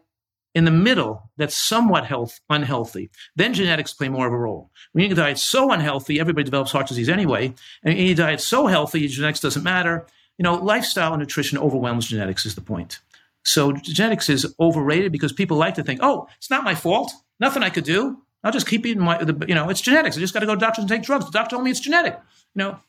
in 0.55 0.64
the 0.64 0.72
middle 0.72 1.30
that's 1.36 1.55
somewhat 1.55 2.05
health 2.05 2.39
unhealthy, 2.49 3.10
then 3.36 3.53
genetics 3.53 3.93
play 3.93 4.07
more 4.07 4.26
of 4.26 4.34
a 4.34 4.38
role. 4.38 4.72
When 4.93 5.03
you 5.03 5.10
eat 5.10 5.12
a 5.12 5.16
diet 5.16 5.38
so 5.38 5.72
unhealthy, 5.72 6.20
everybody 6.20 6.45
develops 6.45 6.72
heart 6.72 6.88
disease 6.88 7.10
anyway, 7.10 7.53
and 7.84 7.97
you 7.97 8.05
eat 8.05 8.12
a 8.14 8.24
diet 8.24 8.41
so 8.41 8.68
healthy, 8.68 9.05
genetics 9.07 9.41
doesn't 9.41 9.64
matter. 9.64 10.07
You 10.38 10.43
know, 10.43 10.55
lifestyle 10.55 11.12
and 11.12 11.20
nutrition 11.20 11.57
overwhelms 11.57 12.07
genetics 12.07 12.45
is 12.45 12.55
the 12.55 12.62
point. 12.62 12.99
So 13.43 13.74
genetics 13.74 14.30
is 14.30 14.55
overrated 14.60 15.12
because 15.12 15.34
people 15.34 15.57
like 15.57 15.76
to 15.76 15.84
think, 15.84 15.99
oh, 16.01 16.28
it's 16.38 16.49
not 16.49 16.64
my 16.64 16.76
fault. 16.76 17.12
Nothing 17.39 17.63
I 17.63 17.69
could 17.69 17.83
do. 17.83 18.21
I'll 18.43 18.51
just 18.51 18.67
keep 18.67 18.85
eating 18.85 19.03
my, 19.03 19.19
you 19.47 19.55
know, 19.55 19.69
it's 19.69 19.81
genetics. 19.81 20.17
I 20.17 20.19
just 20.19 20.33
got 20.33 20.39
to 20.41 20.45
go 20.45 20.55
to 20.55 20.59
doctors 20.59 20.83
and 20.83 20.89
take 20.89 21.03
drugs. 21.03 21.25
The 21.25 21.31
doctor 21.31 21.55
told 21.55 21.65
me 21.65 21.71
it's 21.71 21.79
genetic. 21.79 22.17
You 22.55 22.59
know, 22.59 22.79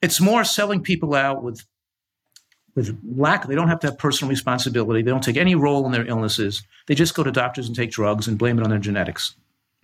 it's 0.00 0.20
more 0.20 0.44
selling 0.44 0.82
people 0.82 1.14
out 1.14 1.42
with 1.42 1.64
with 2.74 2.98
lack. 3.16 3.46
They 3.46 3.54
don't 3.54 3.68
have 3.68 3.80
to 3.80 3.88
have 3.88 3.98
personal 3.98 4.30
responsibility. 4.30 5.02
They 5.02 5.10
don't 5.10 5.22
take 5.22 5.36
any 5.36 5.54
role 5.54 5.86
in 5.86 5.92
their 5.92 6.06
illnesses. 6.06 6.62
They 6.86 6.94
just 6.94 7.14
go 7.14 7.22
to 7.22 7.30
doctors 7.30 7.66
and 7.66 7.76
take 7.76 7.90
drugs 7.90 8.26
and 8.26 8.38
blame 8.38 8.58
it 8.58 8.64
on 8.64 8.70
their 8.70 8.78
genetics. 8.78 9.36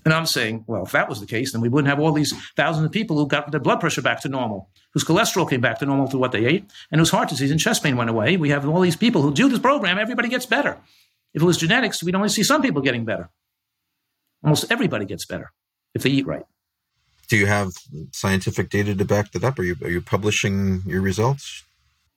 And 0.04 0.14
I'm 0.14 0.26
saying, 0.26 0.64
well, 0.66 0.84
if 0.84 0.92
that 0.92 1.08
was 1.08 1.20
the 1.20 1.26
case, 1.26 1.52
then 1.52 1.60
we 1.60 1.68
wouldn't 1.68 1.88
have 1.88 2.00
all 2.00 2.12
these 2.12 2.32
thousands 2.56 2.86
of 2.86 2.92
people 2.92 3.18
who 3.18 3.26
got 3.26 3.50
their 3.50 3.60
blood 3.60 3.80
pressure 3.80 4.00
back 4.00 4.20
to 4.22 4.28
normal, 4.28 4.70
whose 4.92 5.04
cholesterol 5.04 5.48
came 5.48 5.60
back 5.60 5.78
to 5.78 5.86
normal 5.86 6.06
through 6.06 6.20
what 6.20 6.32
they 6.32 6.46
ate, 6.46 6.64
and 6.90 7.00
whose 7.00 7.10
heart 7.10 7.28
disease 7.28 7.50
and 7.50 7.60
chest 7.60 7.82
pain 7.82 7.96
went 7.96 8.08
away. 8.08 8.36
We 8.36 8.48
have 8.48 8.66
all 8.66 8.80
these 8.80 8.96
people 8.96 9.20
who 9.20 9.32
do 9.32 9.48
this 9.48 9.58
program, 9.58 9.98
everybody 9.98 10.28
gets 10.28 10.46
better. 10.46 10.78
If 11.34 11.42
it 11.42 11.44
was 11.44 11.58
genetics, 11.58 12.02
we'd 12.02 12.14
only 12.14 12.30
see 12.30 12.42
some 12.42 12.62
people 12.62 12.80
getting 12.82 13.04
better. 13.04 13.28
Almost 14.43 14.70
everybody 14.70 15.05
gets 15.05 15.24
better 15.24 15.53
if 15.95 16.03
they 16.03 16.11
eat 16.11 16.26
right. 16.26 16.45
Do 17.28 17.36
you 17.36 17.47
have 17.47 17.72
scientific 18.12 18.70
data 18.70 18.95
to 18.95 19.05
back 19.05 19.32
that 19.32 19.45
up? 19.45 19.59
Are 19.59 19.62
you, 19.62 19.76
are 19.82 19.91
you 19.91 20.01
publishing 20.01 20.82
your 20.84 21.01
results? 21.01 21.62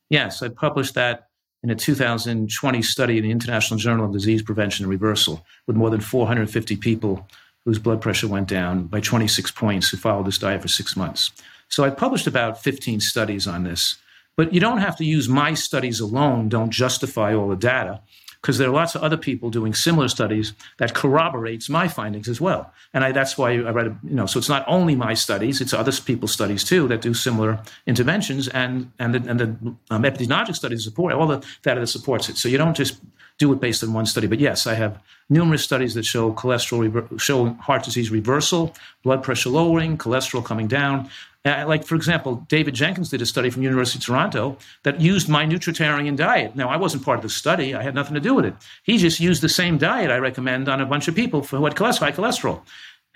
Yes, 0.10 0.42
I 0.42 0.50
published 0.50 0.96
that 0.96 1.28
in 1.62 1.70
a 1.70 1.76
2020 1.76 2.82
study 2.82 3.18
in 3.18 3.24
the 3.24 3.32
International 3.32 3.80
Journal 3.80 4.06
of 4.06 4.12
Disease 4.12 4.42
Prevention 4.42 4.86
and 4.86 4.90
Reversal 4.90 5.46
with 5.68 5.76
more 5.76 5.90
than 5.90 6.02
450 6.02 6.76
people 6.78 7.28
whose 7.64 7.80
blood 7.80 8.02
pressure 8.02 8.28
went 8.28 8.48
down 8.48 8.88
by 8.88 9.00
26 9.00 9.52
points 9.52 9.90
who 9.90 9.98
followed 9.98 10.26
this 10.26 10.38
diet 10.38 10.62
for 10.62 10.68
six 10.68 10.98
months. 10.98 11.32
So 11.70 11.84
I 11.84 11.90
published 11.90 12.28
about 12.28 12.62
15 12.62 13.00
studies 13.00 13.48
on 13.48 13.64
this. 13.64 13.98
But 14.36 14.54
you 14.54 14.60
don't 14.60 14.80
have 14.80 14.98
to 14.98 15.06
use 15.06 15.30
my 15.30 15.54
studies 15.54 16.00
alone, 16.00 16.50
don't 16.50 16.72
justify 16.72 17.34
all 17.34 17.48
the 17.48 17.56
data 17.56 18.02
because 18.44 18.58
there 18.58 18.68
are 18.68 18.74
lots 18.74 18.94
of 18.94 19.02
other 19.02 19.16
people 19.16 19.50
doing 19.50 19.74
similar 19.74 20.10
studies 20.10 20.52
that 20.78 20.94
corroborates 20.94 21.70
my 21.70 21.88
findings 21.88 22.28
as 22.28 22.42
well. 22.42 22.74
And 22.94 23.06
I, 23.06 23.14
that's 23.14 23.38
why 23.38 23.52
I 23.52 23.70
read, 23.70 23.98
you 24.04 24.16
know, 24.16 24.26
so 24.26 24.38
it's 24.38 24.50
not 24.50 24.66
only 24.68 24.96
my 24.96 25.14
studies, 25.14 25.62
it's 25.62 25.74
other 25.74 25.94
people's 25.94 26.34
studies 26.34 26.66
too 26.66 26.90
that 26.90 27.00
do 27.00 27.14
similar 27.14 27.62
interventions 27.88 28.50
and, 28.50 28.92
and 29.00 29.16
the, 29.16 29.30
and 29.30 29.40
the 29.40 29.76
um, 29.92 30.04
epidemiologic 30.04 30.56
studies 30.56 30.84
support, 30.84 31.14
all 31.14 31.26
the 31.26 31.38
data 31.62 31.80
that 31.80 31.88
supports 31.88 32.28
it. 32.28 32.36
So 32.36 32.50
you 32.50 32.58
don't 32.58 32.76
just 32.76 33.00
do 33.44 33.54
it 33.54 33.60
based 33.60 33.84
on 33.84 33.92
one 33.94 34.06
study. 34.06 34.28
But 34.28 34.40
yes, 34.40 34.66
I 34.66 34.76
have 34.84 34.94
numerous 35.30 35.64
studies 35.64 35.94
that 35.96 36.06
show 36.06 36.34
cholesterol, 36.34 37.20
show 37.20 37.38
heart 37.68 37.84
disease 37.84 38.10
reversal, 38.20 38.74
blood 39.04 39.22
pressure 39.24 39.50
lowering, 39.50 39.98
cholesterol 39.98 40.44
coming 40.52 40.68
down. 40.68 41.10
Uh, 41.46 41.66
like, 41.68 41.84
for 41.84 41.96
example, 41.96 42.46
David 42.48 42.74
Jenkins 42.74 43.10
did 43.10 43.22
a 43.22 43.26
study 43.26 43.50
from 43.50 43.64
University 43.64 43.98
of 44.00 44.06
Toronto 44.06 44.58
that 44.84 45.02
used 45.02 45.28
my 45.28 45.44
nutritarian 45.46 46.16
diet. 46.16 46.56
Now, 46.56 46.70
I 46.70 46.78
wasn't 46.78 47.04
part 47.04 47.20
of 47.20 47.24
the 47.24 47.30
study. 47.30 47.76
I 47.76 47.84
had 47.84 47.96
nothing 47.96 48.14
to 48.14 48.22
do 48.22 48.34
with 48.34 48.46
it. 48.46 48.56
He 48.84 48.98
just 48.98 49.20
used 49.20 49.42
the 49.42 49.50
same 49.50 49.78
diet 49.78 50.10
I 50.10 50.20
recommend 50.20 50.70
on 50.70 50.80
a 50.80 50.86
bunch 50.86 51.10
of 51.10 51.16
people 51.16 51.42
who 51.42 51.66
had 51.66 51.78
high 51.78 52.14
cholesterol. 52.14 52.62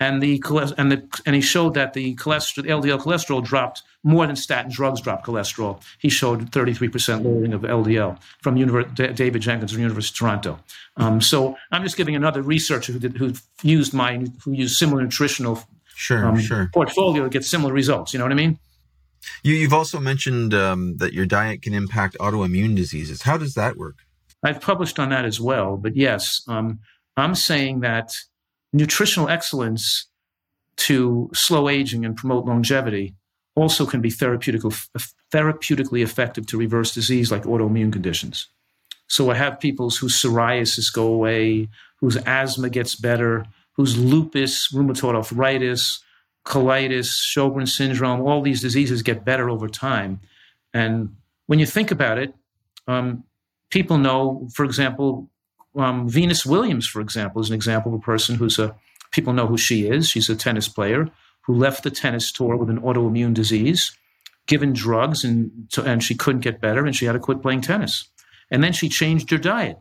And 0.00 0.22
the 0.22 0.40
and 0.78 0.92
the 0.92 1.22
and 1.26 1.34
he 1.34 1.40
showed 1.40 1.74
that 1.74 1.92
the 1.92 2.14
cholesterol, 2.14 2.62
the 2.62 2.68
LDL 2.68 3.00
cholesterol 3.00 3.44
dropped 3.44 3.82
more 4.04 4.26
than 4.26 4.36
statin 4.36 4.70
drugs 4.70 5.00
drop 5.00 5.26
cholesterol. 5.26 5.82
He 5.98 6.08
showed 6.08 6.52
33% 6.52 7.24
lowering 7.24 7.52
of 7.52 7.62
LDL 7.62 8.16
from 8.40 8.56
Univers- 8.56 8.92
David 8.94 9.42
Jenkins 9.42 9.72
from 9.72 9.80
University 9.82 10.14
of 10.14 10.18
Toronto. 10.18 10.58
Um, 10.96 11.20
so 11.20 11.56
I'm 11.72 11.82
just 11.82 11.96
giving 11.96 12.14
another 12.14 12.42
researcher 12.42 12.92
who, 12.92 13.00
did, 13.00 13.16
who 13.16 13.32
used 13.62 13.92
my 13.92 14.24
who 14.44 14.52
used 14.52 14.76
similar 14.76 15.02
nutritional 15.02 15.64
sure, 15.94 16.24
um, 16.24 16.38
sure. 16.38 16.70
portfolio 16.72 17.24
to 17.24 17.28
get 17.28 17.44
similar 17.44 17.72
results. 17.72 18.12
You 18.12 18.18
know 18.18 18.24
what 18.24 18.32
I 18.32 18.36
mean? 18.36 18.58
You, 19.42 19.62
have 19.62 19.72
also 19.72 19.98
mentioned 19.98 20.54
um, 20.54 20.96
that 20.98 21.12
your 21.12 21.26
diet 21.26 21.62
can 21.62 21.74
impact 21.74 22.16
autoimmune 22.20 22.76
diseases. 22.76 23.22
How 23.22 23.36
does 23.36 23.54
that 23.54 23.76
work? 23.76 23.96
I've 24.44 24.60
published 24.60 24.98
on 24.98 25.10
that 25.10 25.24
as 25.24 25.40
well. 25.40 25.76
But 25.76 25.96
yes, 25.96 26.42
um, 26.46 26.78
I'm 27.16 27.34
saying 27.34 27.80
that 27.80 28.12
nutritional 28.72 29.28
excellence 29.28 30.06
to 30.76 31.30
slow 31.34 31.68
aging 31.68 32.04
and 32.04 32.16
promote 32.16 32.46
longevity 32.46 33.14
also 33.54 33.84
can 33.84 34.00
be 34.00 34.10
therapeutically 34.10 36.02
effective 36.02 36.46
to 36.46 36.56
reverse 36.56 36.94
disease 36.94 37.32
like 37.32 37.42
autoimmune 37.42 37.92
conditions. 37.92 38.46
So 39.08 39.30
I 39.30 39.34
have 39.34 39.58
people 39.58 39.90
whose 39.90 40.14
psoriasis 40.14 40.92
go 40.92 41.06
away, 41.06 41.68
whose 41.96 42.16
asthma 42.18 42.70
gets 42.70 42.94
better, 42.94 43.46
whose 43.72 43.98
lupus, 43.98 44.72
rheumatoid 44.72 45.16
arthritis, 45.16 46.00
colitis, 46.44 47.08
Sjogren's 47.08 47.74
syndrome, 47.74 48.20
all 48.20 48.42
these 48.42 48.60
diseases 48.60 49.02
get 49.02 49.24
better 49.24 49.50
over 49.50 49.68
time. 49.68 50.20
And 50.72 51.16
when 51.46 51.58
you 51.58 51.66
think 51.66 51.90
about 51.90 52.18
it, 52.18 52.34
um, 52.86 53.24
people 53.70 53.98
know, 53.98 54.48
for 54.54 54.64
example, 54.64 55.28
um, 55.76 56.08
Venus 56.08 56.44
Williams, 56.46 56.86
for 56.86 57.00
example, 57.00 57.40
is 57.40 57.50
an 57.50 57.54
example 57.54 57.94
of 57.94 58.00
a 58.00 58.02
person 58.02 58.36
who's 58.36 58.58
a, 58.58 58.74
people 59.10 59.32
know 59.32 59.46
who 59.46 59.58
she 59.58 59.86
is. 59.86 60.08
She's 60.08 60.28
a 60.28 60.36
tennis 60.36 60.68
player 60.68 61.08
who 61.42 61.54
left 61.54 61.82
the 61.82 61.90
tennis 61.90 62.30
tour 62.32 62.56
with 62.56 62.70
an 62.70 62.80
autoimmune 62.80 63.34
disease, 63.34 63.96
given 64.46 64.72
drugs, 64.72 65.24
and, 65.24 65.50
and 65.84 66.02
she 66.02 66.14
couldn't 66.14 66.40
get 66.40 66.60
better, 66.60 66.84
and 66.84 66.94
she 66.94 67.06
had 67.06 67.12
to 67.12 67.18
quit 67.18 67.42
playing 67.42 67.62
tennis. 67.62 68.08
And 68.50 68.62
then 68.64 68.72
she 68.72 68.88
changed 68.88 69.30
her 69.30 69.38
diet 69.38 69.78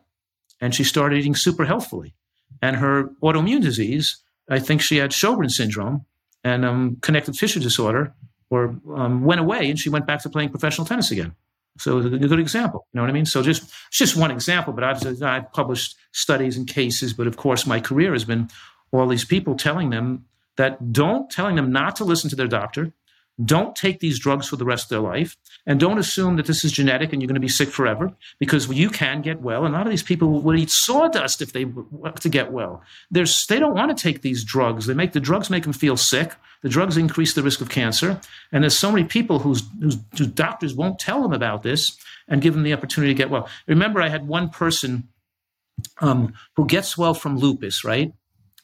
and 0.59 0.73
she 0.73 0.83
started 0.83 1.19
eating 1.19 1.35
super 1.35 1.65
healthfully 1.65 2.13
and 2.61 2.75
her 2.77 3.09
autoimmune 3.21 3.61
disease, 3.61 4.17
I 4.49 4.59
think 4.59 4.81
she 4.81 4.97
had 4.97 5.11
Sjogren's 5.11 5.55
syndrome 5.55 6.05
and 6.43 6.65
um, 6.65 6.97
connective 7.01 7.37
tissue 7.37 7.59
disorder, 7.59 8.13
or 8.49 8.79
um, 8.95 9.23
went 9.23 9.41
away, 9.41 9.69
and 9.69 9.77
she 9.77 9.89
went 9.89 10.07
back 10.07 10.21
to 10.23 10.29
playing 10.29 10.49
professional 10.49 10.87
tennis 10.87 11.11
again. 11.11 11.35
So 11.79 11.97
a 11.97 12.09
good 12.09 12.39
example, 12.39 12.87
you 12.91 12.97
know 12.97 13.03
what 13.03 13.09
I 13.09 13.13
mean? 13.13 13.25
So 13.25 13.41
just 13.41 13.63
it's 13.63 13.97
just 13.97 14.15
one 14.15 14.31
example, 14.31 14.73
but 14.73 14.83
I've, 14.83 15.23
I've 15.23 15.51
published 15.53 15.95
studies 16.11 16.57
and 16.57 16.67
cases. 16.67 17.13
But 17.13 17.27
of 17.27 17.37
course, 17.37 17.65
my 17.65 17.79
career 17.79 18.13
has 18.13 18.25
been 18.25 18.49
all 18.91 19.07
these 19.07 19.25
people 19.25 19.55
telling 19.55 19.89
them 19.89 20.25
that 20.55 20.91
don't 20.91 21.29
telling 21.29 21.55
them 21.55 21.71
not 21.71 21.95
to 21.97 22.03
listen 22.03 22.29
to 22.29 22.35
their 22.35 22.47
doctor, 22.47 22.93
don't 23.43 23.75
take 23.75 23.99
these 23.99 24.19
drugs 24.19 24.47
for 24.47 24.55
the 24.55 24.65
rest 24.65 24.85
of 24.85 24.89
their 24.89 24.99
life 24.99 25.37
and 25.67 25.79
don't 25.79 25.99
assume 25.99 26.37
that 26.37 26.47
this 26.47 26.63
is 26.63 26.71
genetic 26.71 27.13
and 27.13 27.21
you're 27.21 27.27
going 27.27 27.35
to 27.35 27.39
be 27.39 27.47
sick 27.47 27.69
forever 27.69 28.11
because 28.39 28.67
you 28.67 28.89
can 28.89 29.21
get 29.21 29.41
well 29.41 29.65
and 29.65 29.75
a 29.75 29.77
lot 29.77 29.85
of 29.85 29.91
these 29.91 30.03
people 30.03 30.41
would 30.41 30.57
eat 30.57 30.71
sawdust 30.71 31.41
if 31.41 31.53
they 31.53 31.65
want 31.65 32.19
to 32.19 32.29
get 32.29 32.51
well. 32.51 32.81
There's, 33.11 33.45
they 33.45 33.59
don't 33.59 33.75
want 33.75 33.95
to 33.95 34.01
take 34.01 34.21
these 34.21 34.43
drugs. 34.43 34.87
They 34.87 34.95
make 34.95 35.13
the 35.13 35.19
drugs 35.19 35.49
make 35.49 35.63
them 35.63 35.73
feel 35.73 35.97
sick. 35.97 36.33
The 36.63 36.69
drugs 36.69 36.97
increase 36.97 37.33
the 37.33 37.43
risk 37.43 37.61
of 37.61 37.69
cancer 37.69 38.19
and 38.51 38.63
there's 38.63 38.77
so 38.77 38.91
many 38.91 39.05
people 39.05 39.39
whose, 39.39 39.63
whose, 39.79 39.97
whose 40.17 40.27
doctors 40.27 40.73
won't 40.73 40.97
tell 40.97 41.21
them 41.21 41.33
about 41.33 41.61
this 41.61 41.95
and 42.27 42.41
give 42.41 42.55
them 42.55 42.63
the 42.63 42.73
opportunity 42.73 43.13
to 43.13 43.17
get 43.17 43.29
well. 43.29 43.47
Remember 43.67 44.01
i 44.01 44.09
had 44.09 44.27
one 44.27 44.49
person 44.49 45.09
um, 45.99 46.33
who 46.55 46.65
gets 46.65 46.97
well 46.97 47.13
from 47.13 47.37
lupus 47.37 47.83
right? 47.83 48.13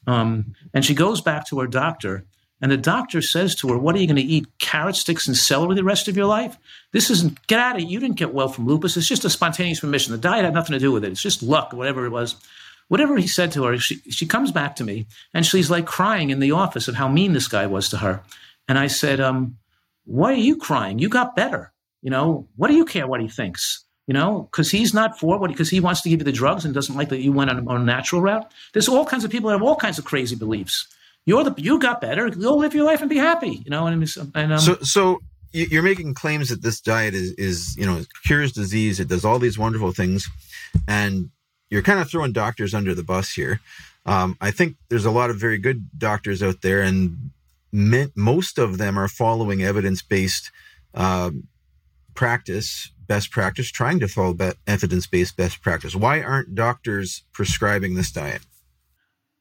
Um, 0.07 0.55
and 0.74 0.84
she 0.84 0.95
goes 0.95 1.21
back 1.21 1.45
to 1.47 1.59
her 1.59 1.67
doctor 1.67 2.26
and 2.64 2.72
the 2.72 2.78
doctor 2.78 3.22
says 3.22 3.55
to 3.55 3.68
her, 3.68 3.78
What 3.78 3.93
are 3.93 3.99
you 3.99 4.07
going 4.07 4.16
to 4.16 4.22
eat? 4.22 4.47
Carrot 4.57 4.95
sticks 4.95 5.28
and 5.28 5.36
celery 5.36 5.76
the 5.76 5.84
rest 5.84 6.07
of 6.07 6.16
your 6.16 6.28
life? 6.28 6.55
This 6.93 7.09
isn't, 7.09 7.45
get 7.47 7.59
out 7.59 7.76
of 7.76 7.82
it. 7.82 7.89
You 7.89 7.99
didn't 7.99 8.16
get 8.16 8.34
well 8.34 8.47
from 8.47 8.66
lupus. 8.66 8.95
It's 8.95 9.05
just 9.05 9.26
a 9.26 9.30
spontaneous 9.30 9.84
remission. 9.84 10.14
The 10.14 10.18
diet 10.18 10.45
had 10.45 10.53
nothing 10.53 10.72
to 10.72 10.80
do 10.80 10.93
with 10.93 11.03
it. 11.03 11.11
It's 11.11 11.22
just 11.22 11.43
luck, 11.43 11.74
whatever 11.74 12.05
it 12.05 12.11
was. 12.11 12.36
Whatever 12.88 13.18
he 13.18 13.28
said 13.28 13.51
to 13.51 13.66
her, 13.66 13.78
she, 13.80 13.97
she 14.09 14.26
comes 14.26 14.53
back 14.53 14.78
to 14.78 14.86
me 14.86 15.07
and 15.34 15.45
she's 15.45 15.70
like 15.70 15.86
crying 15.86 16.30
in 16.30 16.39
the 16.39 16.53
office 16.53 16.88
of 16.88 16.95
how 16.95 17.09
mean 17.09 17.34
this 17.34 17.49
guy 17.49 17.68
was 17.68 17.89
to 17.89 17.97
her. 17.97 18.24
And 18.70 18.80
I 18.80 18.88
said, 18.88 19.20
um, 19.20 19.57
Why 20.05 20.32
are 20.32 20.36
you 20.36 20.55
crying? 20.55 20.99
You 20.99 21.09
got 21.09 21.36
better. 21.36 21.74
You 22.01 22.11
know, 22.11 22.47
what 22.55 22.70
do 22.70 22.76
you 22.76 22.86
care 22.86 23.07
what 23.07 23.20
he 23.20 23.28
thinks? 23.28 23.84
You 24.07 24.14
know, 24.14 24.47
because 24.49 24.72
he's 24.72 24.93
not 24.93 25.20
for 25.20 25.38
what, 25.38 25.49
because 25.49 25.70
he 25.70 25.82
wants 25.82 25.99
to 26.03 26.09
give 26.09 26.22
you 26.22 26.26
the 26.26 26.32
drugs 26.32 26.64
and 26.64 26.74
doesn't 26.74 26.95
like 26.95 27.09
that 27.09 27.20
you 27.20 27.34
went 27.34 27.49
on, 27.49 27.68
on 27.68 27.82
a 27.82 27.84
natural 27.84 28.22
route. 28.22 28.49
There's 28.72 28.88
all 28.88 29.05
kinds 29.05 29.26
of 29.26 29.32
people 29.32 29.49
that 29.49 29.55
have 29.55 29.68
all 29.68 29.76
kinds 29.76 29.99
of 29.99 30.05
crazy 30.05 30.38
beliefs 30.38 30.88
you're 31.26 31.43
the 31.43 31.53
you 31.57 31.80
got 31.80 32.01
better. 32.01 32.30
Go 32.30 32.55
live 32.55 32.74
your 32.74 32.86
life 32.86 33.01
and 33.01 33.09
be 33.09 33.17
happy. 33.17 33.61
You 33.65 33.71
know, 33.71 33.88
and, 33.88 34.07
and 34.36 34.53
um, 34.53 34.59
so 34.59 34.76
so 34.82 35.19
you're 35.51 35.84
making 35.84 36.13
claims 36.13 36.49
that 36.49 36.61
this 36.61 36.82
diet 36.82 37.13
is 37.13 37.32
is 37.34 37.76
you 37.78 37.86
know 37.86 38.03
cures 38.26 38.51
disease. 38.51 38.99
It 38.99 39.07
does 39.07 39.26
all 39.26 39.39
these 39.39 39.57
wonderful 39.57 39.91
things, 39.91 40.28
and 40.88 41.30
you're 41.69 41.82
kind 41.82 41.99
of 41.99 42.09
throwing 42.09 42.34
doctors 42.34 42.74
under 42.74 42.93
the 42.93 43.03
bus 43.03 43.34
here. 43.34 43.59
Um, 44.05 44.38
I 44.41 44.51
think 44.51 44.76
there's 44.89 45.05
a 45.05 45.11
lot 45.11 45.30
of 45.30 45.38
very 45.38 45.57
good 45.57 45.88
doctors 45.97 46.43
out 46.43 46.61
there, 46.61 46.82
and 46.82 47.32
most 47.71 48.57
of 48.57 48.78
them 48.78 48.99
are 48.99 49.07
following 49.07 49.63
evidence 49.63 50.01
based 50.01 50.51
uh, 50.93 51.32
practice 52.13 52.91
best 53.07 53.32
practice, 53.32 53.69
trying 53.71 53.99
to 53.99 54.07
follow 54.07 54.34
be- 54.34 54.51
evidence 54.67 55.07
based 55.07 55.38
best 55.38 55.61
practice? 55.61 55.95
Why 55.95 56.21
aren't 56.21 56.55
doctors 56.55 57.24
prescribing 57.34 57.95
this 57.95 58.11
diet? 58.11 58.41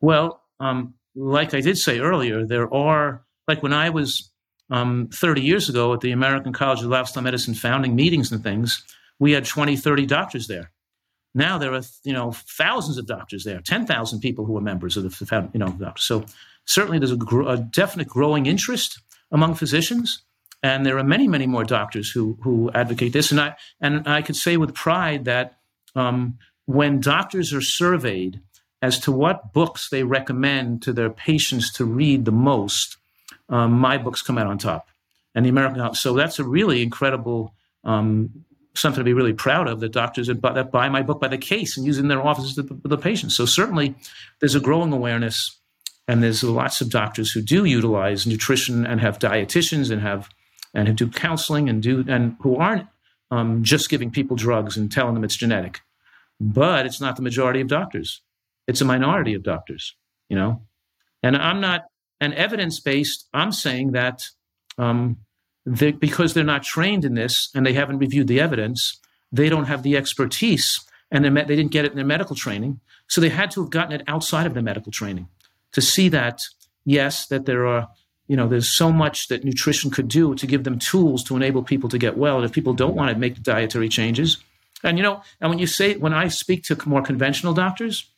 Well, 0.00 0.42
um, 0.60 0.94
like 1.14 1.54
I 1.54 1.60
did 1.60 1.78
say 1.78 2.00
earlier, 2.00 2.44
there 2.44 2.72
are, 2.72 3.22
like 3.46 3.62
when 3.62 3.72
I 3.72 3.90
was 3.90 4.30
um, 4.70 5.08
30 5.12 5.42
years 5.42 5.68
ago 5.68 5.92
at 5.92 6.00
the 6.00 6.12
American 6.12 6.52
College 6.52 6.80
of 6.80 6.86
Lifestyle 6.86 7.22
Medicine 7.22 7.54
founding 7.54 7.94
meetings 7.94 8.32
and 8.32 8.42
things, 8.42 8.84
we 9.18 9.32
had 9.32 9.44
20, 9.44 9.76
30 9.76 10.06
doctors 10.06 10.46
there. 10.46 10.70
Now 11.34 11.58
there 11.58 11.74
are, 11.74 11.82
you 12.04 12.12
know, 12.12 12.32
thousands 12.32 12.98
of 12.98 13.06
doctors 13.06 13.44
there, 13.44 13.60
10,000 13.60 14.20
people 14.20 14.44
who 14.44 14.56
are 14.56 14.60
members 14.60 14.96
of 14.96 15.04
the, 15.04 15.50
you 15.52 15.60
know, 15.60 15.68
doctors. 15.68 16.04
So 16.04 16.24
certainly 16.66 16.98
there's 16.98 17.12
a, 17.12 17.16
gr- 17.16 17.48
a 17.48 17.56
definite 17.56 18.08
growing 18.08 18.46
interest 18.46 19.00
among 19.30 19.54
physicians 19.54 20.22
and 20.62 20.86
there 20.86 20.98
are 20.98 21.04
many, 21.04 21.26
many 21.26 21.46
more 21.46 21.64
doctors 21.64 22.10
who 22.10 22.38
who 22.42 22.70
advocate 22.72 23.12
this. 23.12 23.30
And 23.30 23.40
I 23.40 23.56
and 23.80 24.06
I 24.06 24.22
could 24.22 24.36
say 24.36 24.56
with 24.56 24.74
pride 24.74 25.24
that 25.24 25.58
um, 25.94 26.38
when 26.66 27.00
doctors 27.00 27.52
are 27.52 27.60
surveyed 27.60 28.40
as 28.82 28.98
to 28.98 29.12
what 29.12 29.52
books 29.52 29.88
they 29.88 30.02
recommend 30.02 30.82
to 30.82 30.92
their 30.92 31.08
patients 31.08 31.72
to 31.74 31.84
read 31.84 32.24
the 32.24 32.32
most, 32.32 32.96
um, 33.48 33.72
my 33.72 33.96
books 33.96 34.20
come 34.20 34.36
out 34.36 34.48
on 34.48 34.58
top. 34.58 34.88
And 35.34 35.46
the 35.46 35.50
American 35.50 35.94
so 35.94 36.12
that's 36.12 36.38
a 36.38 36.44
really 36.44 36.82
incredible 36.82 37.54
um, 37.84 38.44
something 38.74 39.00
to 39.00 39.04
be 39.04 39.12
really 39.12 39.32
proud 39.32 39.68
of. 39.68 39.80
That 39.80 39.92
doctors 39.92 40.26
that 40.26 40.70
buy, 40.72 40.88
my 40.88 41.02
book 41.02 41.20
by 41.20 41.28
the 41.28 41.38
case 41.38 41.76
and 41.76 41.86
use 41.86 41.98
in 41.98 42.08
their 42.08 42.22
offices 42.22 42.54
to 42.56 42.62
the, 42.62 42.88
the 42.88 42.98
patients. 42.98 43.36
So 43.36 43.46
certainly, 43.46 43.94
there's 44.40 44.54
a 44.54 44.60
growing 44.60 44.92
awareness, 44.92 45.58
and 46.08 46.22
there's 46.22 46.42
lots 46.42 46.80
of 46.80 46.90
doctors 46.90 47.30
who 47.30 47.40
do 47.40 47.64
utilize 47.64 48.26
nutrition 48.26 48.84
and 48.84 49.00
have 49.00 49.18
dietitians 49.18 49.90
and 49.90 50.02
have 50.02 50.28
and 50.74 50.88
who 50.88 50.94
do 50.94 51.08
counseling 51.08 51.68
and 51.68 51.82
do 51.82 52.04
and 52.08 52.36
who 52.40 52.56
aren't 52.56 52.88
um, 53.30 53.62
just 53.62 53.88
giving 53.88 54.10
people 54.10 54.36
drugs 54.36 54.76
and 54.76 54.90
telling 54.90 55.14
them 55.14 55.24
it's 55.24 55.36
genetic. 55.36 55.80
But 56.40 56.86
it's 56.86 57.00
not 57.00 57.16
the 57.16 57.22
majority 57.22 57.60
of 57.60 57.68
doctors. 57.68 58.20
It's 58.66 58.80
a 58.80 58.84
minority 58.84 59.34
of 59.34 59.42
doctors, 59.42 59.94
you 60.28 60.36
know. 60.36 60.62
And 61.22 61.36
I'm 61.36 61.60
not 61.60 61.84
an 62.20 62.32
evidence 62.34 62.80
based. 62.80 63.28
I'm 63.32 63.52
saying 63.52 63.92
that 63.92 64.22
um, 64.78 65.18
they, 65.66 65.92
because 65.92 66.34
they're 66.34 66.44
not 66.44 66.62
trained 66.62 67.04
in 67.04 67.14
this 67.14 67.50
and 67.54 67.64
they 67.66 67.72
haven't 67.72 67.98
reviewed 67.98 68.28
the 68.28 68.40
evidence, 68.40 69.00
they 69.30 69.48
don't 69.48 69.64
have 69.64 69.82
the 69.82 69.96
expertise 69.96 70.80
and 71.10 71.24
they 71.24 71.44
didn't 71.44 71.72
get 71.72 71.84
it 71.84 71.92
in 71.92 71.96
their 71.96 72.06
medical 72.06 72.36
training. 72.36 72.80
So 73.08 73.20
they 73.20 73.28
had 73.28 73.50
to 73.52 73.62
have 73.62 73.70
gotten 73.70 73.92
it 73.92 74.02
outside 74.06 74.46
of 74.46 74.54
their 74.54 74.62
medical 74.62 74.90
training 74.90 75.28
to 75.72 75.80
see 75.80 76.08
that 76.08 76.42
yes, 76.84 77.26
that 77.26 77.46
there 77.46 77.66
are 77.66 77.88
you 78.28 78.36
know, 78.36 78.48
there's 78.48 78.72
so 78.72 78.90
much 78.90 79.28
that 79.28 79.44
nutrition 79.44 79.90
could 79.90 80.08
do 80.08 80.34
to 80.36 80.46
give 80.46 80.64
them 80.64 80.78
tools 80.78 81.22
to 81.24 81.36
enable 81.36 81.62
people 81.62 81.88
to 81.90 81.98
get 81.98 82.16
well. 82.16 82.36
And 82.36 82.44
if 82.44 82.52
people 82.52 82.72
don't 82.72 82.94
want 82.94 83.12
to 83.12 83.18
make 83.18 83.42
dietary 83.42 83.88
changes, 83.88 84.38
and 84.82 84.96
you 84.96 85.02
know, 85.02 85.22
and 85.40 85.50
when 85.50 85.58
you 85.58 85.66
say 85.66 85.96
when 85.96 86.14
I 86.14 86.28
speak 86.28 86.64
to 86.64 86.88
more 86.88 87.02
conventional 87.02 87.52
doctors, 87.52 88.10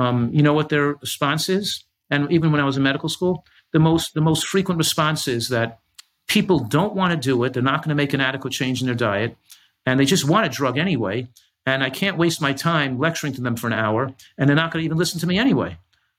um, 0.00 0.30
you 0.32 0.42
know 0.42 0.54
what 0.54 0.70
their 0.70 0.94
response 0.94 1.50
is, 1.50 1.84
and 2.08 2.32
even 2.32 2.50
when 2.52 2.60
I 2.60 2.64
was 2.64 2.78
in 2.78 2.82
medical 2.82 3.10
school, 3.10 3.44
the 3.72 3.78
most 3.78 4.14
the 4.14 4.22
most 4.22 4.46
frequent 4.46 4.78
response 4.78 5.28
is 5.28 5.50
that 5.50 5.80
people 6.26 6.58
don't 6.60 6.94
want 6.94 7.12
to 7.12 7.18
do 7.18 7.44
it. 7.44 7.52
They're 7.52 7.62
not 7.62 7.82
going 7.82 7.90
to 7.90 8.02
make 8.02 8.14
an 8.14 8.20
adequate 8.20 8.54
change 8.54 8.80
in 8.80 8.86
their 8.86 8.94
diet, 8.94 9.36
and 9.84 10.00
they 10.00 10.06
just 10.06 10.26
want 10.26 10.46
a 10.46 10.48
drug 10.48 10.78
anyway. 10.78 11.28
And 11.66 11.84
I 11.84 11.90
can't 11.90 12.16
waste 12.16 12.40
my 12.40 12.54
time 12.54 12.98
lecturing 12.98 13.34
to 13.34 13.42
them 13.42 13.56
for 13.56 13.66
an 13.66 13.74
hour, 13.74 14.10
and 14.38 14.48
they're 14.48 14.56
not 14.56 14.72
going 14.72 14.82
to 14.82 14.86
even 14.86 14.96
listen 14.96 15.20
to 15.20 15.26
me 15.26 15.38
anyway. 15.38 15.76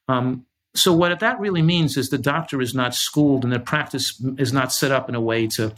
Um, 0.07 0.45
so 0.75 0.93
what 0.93 1.19
that 1.19 1.39
really 1.39 1.63
means 1.63 1.97
is 1.97 2.09
the 2.09 2.19
doctor 2.19 2.61
is 2.61 2.75
not 2.75 2.93
schooled 2.93 3.43
and 3.43 3.51
their 3.51 3.59
practice 3.59 4.23
is 4.37 4.53
not 4.53 4.71
set 4.71 4.91
up 4.91 5.09
in 5.09 5.15
a 5.15 5.21
way 5.21 5.47
to 5.47 5.73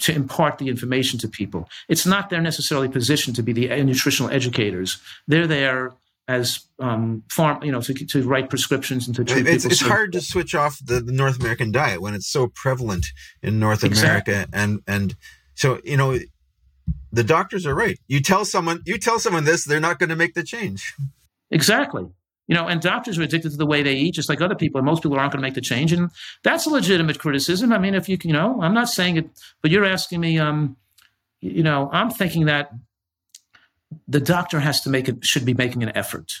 to 0.00 0.12
impart 0.12 0.58
the 0.58 0.68
information 0.68 1.20
to 1.20 1.28
people. 1.28 1.68
It's 1.88 2.04
not 2.04 2.30
their 2.30 2.40
necessarily 2.40 2.88
position 2.88 3.32
to 3.34 3.44
be 3.44 3.52
the 3.52 3.68
nutritional 3.84 4.28
educators. 4.32 5.00
They're 5.28 5.46
there 5.46 5.92
as 6.28 6.60
um, 6.78 7.22
farm, 7.30 7.62
you 7.64 7.72
know, 7.72 7.80
to, 7.80 7.94
to 7.94 8.22
write 8.22 8.50
prescriptions 8.50 9.06
and 9.06 9.16
to 9.16 9.24
treat 9.24 9.46
it's, 9.46 9.64
people. 9.64 9.72
It's 9.72 9.80
hard 9.80 10.12
to 10.12 10.20
switch 10.20 10.54
off 10.54 10.78
the, 10.84 11.00
the, 11.00 11.10
North 11.10 11.40
American 11.40 11.72
diet 11.72 12.02
when 12.02 12.14
it's 12.14 12.28
so 12.28 12.48
prevalent 12.48 13.06
in 13.42 13.58
North 13.58 13.82
exactly. 13.82 14.34
America, 14.34 14.50
and 14.52 14.82
and 14.86 15.16
so 15.54 15.80
you 15.84 15.96
know, 15.96 16.18
the 17.10 17.24
doctors 17.24 17.66
are 17.66 17.74
right. 17.74 17.98
You 18.06 18.20
tell 18.20 18.44
someone, 18.44 18.82
you 18.84 18.98
tell 18.98 19.18
someone 19.18 19.44
this, 19.44 19.64
they're 19.64 19.80
not 19.80 19.98
going 19.98 20.10
to 20.10 20.16
make 20.16 20.34
the 20.34 20.42
change. 20.42 20.94
Exactly. 21.50 22.04
You 22.46 22.54
know, 22.54 22.66
and 22.66 22.80
doctors 22.80 23.18
are 23.18 23.22
addicted 23.22 23.50
to 23.50 23.56
the 23.56 23.66
way 23.66 23.82
they 23.82 23.94
eat, 23.94 24.14
just 24.14 24.28
like 24.28 24.40
other 24.40 24.54
people. 24.54 24.78
And 24.78 24.86
most 24.86 25.02
people 25.02 25.18
aren't 25.18 25.32
going 25.32 25.42
to 25.42 25.46
make 25.46 25.54
the 25.54 25.60
change, 25.62 25.92
and 25.92 26.10
that's 26.44 26.66
a 26.66 26.70
legitimate 26.70 27.18
criticism. 27.18 27.72
I 27.72 27.78
mean, 27.78 27.94
if 27.94 28.08
you, 28.08 28.18
you 28.22 28.32
know, 28.32 28.60
I'm 28.62 28.74
not 28.74 28.88
saying 28.88 29.16
it, 29.16 29.30
but 29.62 29.70
you're 29.70 29.84
asking 29.84 30.20
me. 30.20 30.38
Um, 30.38 30.76
you 31.40 31.62
know, 31.62 31.88
I'm 31.92 32.10
thinking 32.10 32.46
that 32.46 32.72
the 34.06 34.20
doctor 34.20 34.60
has 34.60 34.80
to 34.82 34.90
make 34.90 35.08
it 35.08 35.24
should 35.24 35.44
be 35.44 35.54
making 35.54 35.82
an 35.82 35.96
effort. 35.96 36.40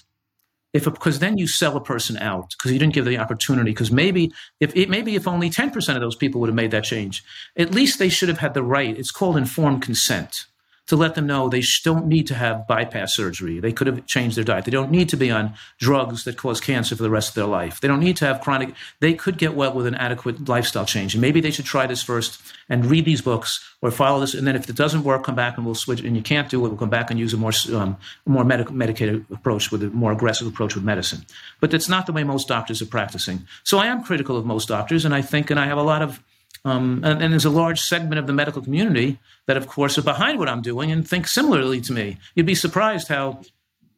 If 0.74 0.84
because 0.84 1.18
then 1.18 1.38
you 1.38 1.46
sell 1.46 1.76
a 1.76 1.80
person 1.80 2.18
out 2.18 2.50
because 2.50 2.72
you 2.72 2.78
didn't 2.78 2.92
give 2.92 3.06
the 3.06 3.18
opportunity. 3.18 3.70
Because 3.70 3.90
maybe 3.90 4.32
if 4.60 4.76
it, 4.76 4.90
maybe 4.90 5.14
if 5.14 5.26
only 5.26 5.48
10% 5.48 5.94
of 5.94 6.00
those 6.00 6.16
people 6.16 6.40
would 6.40 6.48
have 6.48 6.54
made 6.54 6.72
that 6.72 6.84
change, 6.84 7.24
at 7.56 7.74
least 7.74 7.98
they 7.98 8.10
should 8.10 8.28
have 8.28 8.38
had 8.38 8.54
the 8.54 8.62
right. 8.62 8.96
It's 8.98 9.10
called 9.10 9.38
informed 9.38 9.82
consent 9.82 10.44
to 10.88 10.96
let 10.96 11.14
them 11.14 11.26
know 11.26 11.48
they 11.48 11.62
don't 11.84 12.06
need 12.06 12.26
to 12.26 12.34
have 12.34 12.66
bypass 12.66 13.14
surgery. 13.14 13.60
They 13.60 13.72
could 13.72 13.86
have 13.86 14.06
changed 14.06 14.36
their 14.36 14.44
diet. 14.44 14.64
They 14.64 14.70
don't 14.70 14.90
need 14.90 15.08
to 15.10 15.16
be 15.16 15.30
on 15.30 15.54
drugs 15.78 16.24
that 16.24 16.36
cause 16.36 16.60
cancer 16.60 16.96
for 16.96 17.02
the 17.02 17.10
rest 17.10 17.30
of 17.30 17.34
their 17.34 17.46
life. 17.46 17.80
They 17.80 17.88
don't 17.88 18.00
need 18.00 18.16
to 18.18 18.24
have 18.24 18.40
chronic. 18.40 18.74
They 19.00 19.12
could 19.12 19.38
get 19.38 19.54
well 19.54 19.72
with 19.72 19.86
an 19.86 19.94
adequate 19.94 20.48
lifestyle 20.48 20.86
change. 20.86 21.14
And 21.14 21.20
maybe 21.20 21.40
they 21.40 21.50
should 21.50 21.66
try 21.66 21.86
this 21.86 22.02
first 22.02 22.40
and 22.70 22.86
read 22.86 23.04
these 23.04 23.20
books 23.20 23.64
or 23.82 23.90
follow 23.90 24.20
this. 24.20 24.32
And 24.34 24.46
then 24.46 24.56
if 24.56 24.68
it 24.68 24.76
doesn't 24.76 25.04
work, 25.04 25.24
come 25.24 25.34
back 25.34 25.58
and 25.58 25.66
we'll 25.66 25.74
switch. 25.74 26.00
And 26.00 26.16
you 26.16 26.22
can't 26.22 26.48
do 26.48 26.64
it, 26.64 26.68
we'll 26.68 26.78
come 26.78 26.90
back 26.90 27.10
and 27.10 27.20
use 27.20 27.34
a 27.34 27.36
more 27.36 27.52
um, 27.74 27.96
more 28.24 28.44
medic- 28.44 28.70
medicated 28.70 29.26
approach 29.30 29.70
with 29.70 29.82
a 29.82 29.90
more 29.90 30.12
aggressive 30.12 30.46
approach 30.46 30.74
with 30.74 30.84
medicine. 30.84 31.24
But 31.60 31.70
that's 31.70 31.88
not 31.88 32.06
the 32.06 32.12
way 32.12 32.24
most 32.24 32.48
doctors 32.48 32.80
are 32.80 32.86
practicing. 32.86 33.46
So 33.62 33.78
I 33.78 33.86
am 33.86 34.02
critical 34.02 34.38
of 34.38 34.46
most 34.46 34.68
doctors, 34.68 35.04
and 35.04 35.14
I 35.14 35.20
think, 35.20 35.50
and 35.50 35.60
I 35.60 35.66
have 35.66 35.78
a 35.78 35.82
lot 35.82 36.00
of 36.00 36.22
um, 36.64 37.02
and, 37.04 37.22
and, 37.22 37.32
there's 37.32 37.44
a 37.44 37.50
large 37.50 37.80
segment 37.80 38.18
of 38.18 38.26
the 38.26 38.32
medical 38.32 38.62
community 38.62 39.18
that, 39.46 39.56
of 39.56 39.66
course, 39.66 39.96
are 39.98 40.02
behind 40.02 40.38
what 40.38 40.48
I'm 40.48 40.62
doing 40.62 40.90
and 40.90 41.06
think 41.06 41.26
similarly 41.26 41.80
to 41.82 41.92
me. 41.92 42.18
You'd 42.34 42.46
be 42.46 42.54
surprised 42.54 43.08
how 43.08 43.42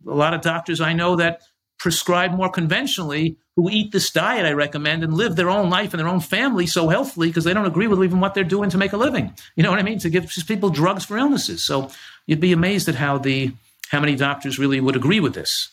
a 0.07 0.15
lot 0.15 0.35
of 0.35 0.41
doctors 0.41 0.81
I 0.81 0.93
know 0.93 1.17
that 1.17 1.43
prescribe 1.79 2.33
more 2.33 2.51
conventionally 2.51 3.37
who 3.57 3.71
eat 3.71 3.91
this 3.93 4.11
diet 4.11 4.47
I 4.47 4.53
recommend 4.53 5.03
and 5.03 5.15
live 5.15 5.37
their 5.37 5.51
own 5.51 5.71
life 5.71 5.93
and 5.93 6.01
their 6.01 6.09
own 6.09 6.21
family 6.21 6.67
so 6.67 6.89
healthily 6.89 7.29
because 7.29 7.45
they 7.45 7.55
don't 7.55 7.67
agree 7.67 7.87
with 7.87 8.03
even 8.05 8.21
what 8.21 8.35
they're 8.35 8.45
doing 8.45 8.71
to 8.71 8.79
make 8.79 8.93
a 8.93 8.99
living. 8.99 9.35
You 9.57 9.63
know 9.63 9.71
what 9.71 9.79
I 9.79 9.83
mean? 9.83 9.99
To 10.01 10.11
give 10.11 10.31
people 10.47 10.71
drugs 10.71 11.05
for 11.05 11.17
illnesses. 11.17 11.65
So 11.65 11.91
you'd 12.27 12.41
be 12.41 12.53
amazed 12.53 12.89
at 12.89 12.95
how 12.95 13.19
the 13.19 13.53
how 13.91 14.01
many 14.01 14.15
doctors 14.15 14.59
really 14.59 14.81
would 14.81 14.97
agree 14.97 15.21
with 15.21 15.35
this. 15.35 15.69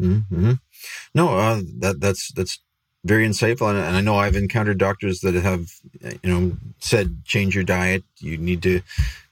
Mm-hmm. 0.00 0.54
No, 1.14 1.28
uh, 1.38 1.60
that 1.78 2.00
that's 2.00 2.32
that's 2.32 2.58
very 3.06 3.26
insightful. 3.26 3.68
And, 3.70 3.78
and 3.78 3.96
I 3.96 4.00
know 4.00 4.16
I've 4.16 4.36
encountered 4.36 4.78
doctors 4.78 5.20
that 5.20 5.34
have, 5.34 5.70
you 6.22 6.30
know, 6.30 6.56
said 6.80 7.24
change 7.24 7.54
your 7.54 7.64
diet. 7.64 8.04
You 8.18 8.36
need 8.36 8.62
to 8.62 8.82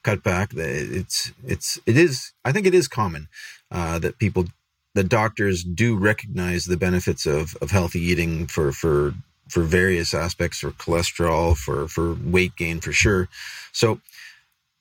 cut 0.03 0.23
back. 0.23 0.51
It's 0.55 1.31
it's 1.45 1.79
it 1.85 1.97
is. 1.97 2.33
I 2.43 2.51
think 2.51 2.65
it 2.65 2.73
is 2.73 2.87
common 2.87 3.27
uh, 3.71 3.99
that 3.99 4.19
people, 4.19 4.45
the 4.93 5.03
doctors 5.03 5.63
do 5.63 5.97
recognize 5.97 6.65
the 6.65 6.77
benefits 6.77 7.25
of 7.25 7.55
of 7.61 7.71
healthy 7.71 7.99
eating 7.99 8.47
for 8.47 8.71
for 8.71 9.13
for 9.49 9.63
various 9.63 10.13
aspects, 10.13 10.59
for 10.59 10.71
cholesterol, 10.71 11.55
for 11.55 11.87
for 11.87 12.13
weight 12.13 12.55
gain, 12.55 12.79
for 12.79 12.91
sure. 12.91 13.27
So 13.71 13.99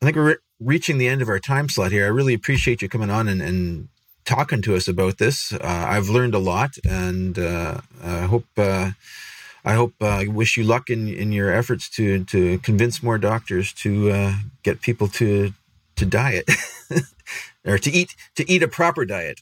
I 0.00 0.06
think 0.06 0.16
we're 0.16 0.28
re- 0.28 0.36
reaching 0.60 0.98
the 0.98 1.08
end 1.08 1.22
of 1.22 1.28
our 1.28 1.40
time 1.40 1.68
slot 1.68 1.92
here. 1.92 2.04
I 2.04 2.08
really 2.08 2.34
appreciate 2.34 2.82
you 2.82 2.88
coming 2.88 3.10
on 3.10 3.28
and, 3.28 3.42
and 3.42 3.88
talking 4.24 4.62
to 4.62 4.74
us 4.74 4.88
about 4.88 5.18
this. 5.18 5.52
Uh, 5.52 5.58
I've 5.62 6.08
learned 6.08 6.34
a 6.34 6.38
lot, 6.38 6.76
and 6.84 7.38
uh, 7.38 7.80
I 8.02 8.22
hope 8.22 8.46
uh, 8.56 8.90
I 9.64 9.74
hope 9.74 9.94
uh, 10.00 10.06
I 10.06 10.26
wish 10.26 10.56
you 10.56 10.64
luck 10.64 10.90
in, 10.90 11.08
in 11.08 11.32
your 11.32 11.52
efforts 11.52 11.88
to 11.90 12.24
to 12.24 12.58
convince 12.58 13.02
more 13.02 13.18
doctors 13.18 13.72
to 13.74 14.10
uh, 14.10 14.34
get 14.62 14.80
people 14.80 15.08
to 15.08 15.52
to 15.96 16.06
diet 16.06 16.50
or 17.66 17.78
to 17.78 17.90
eat 17.90 18.14
to 18.36 18.50
eat 18.50 18.62
a 18.62 18.68
proper 18.68 19.04
diet. 19.04 19.40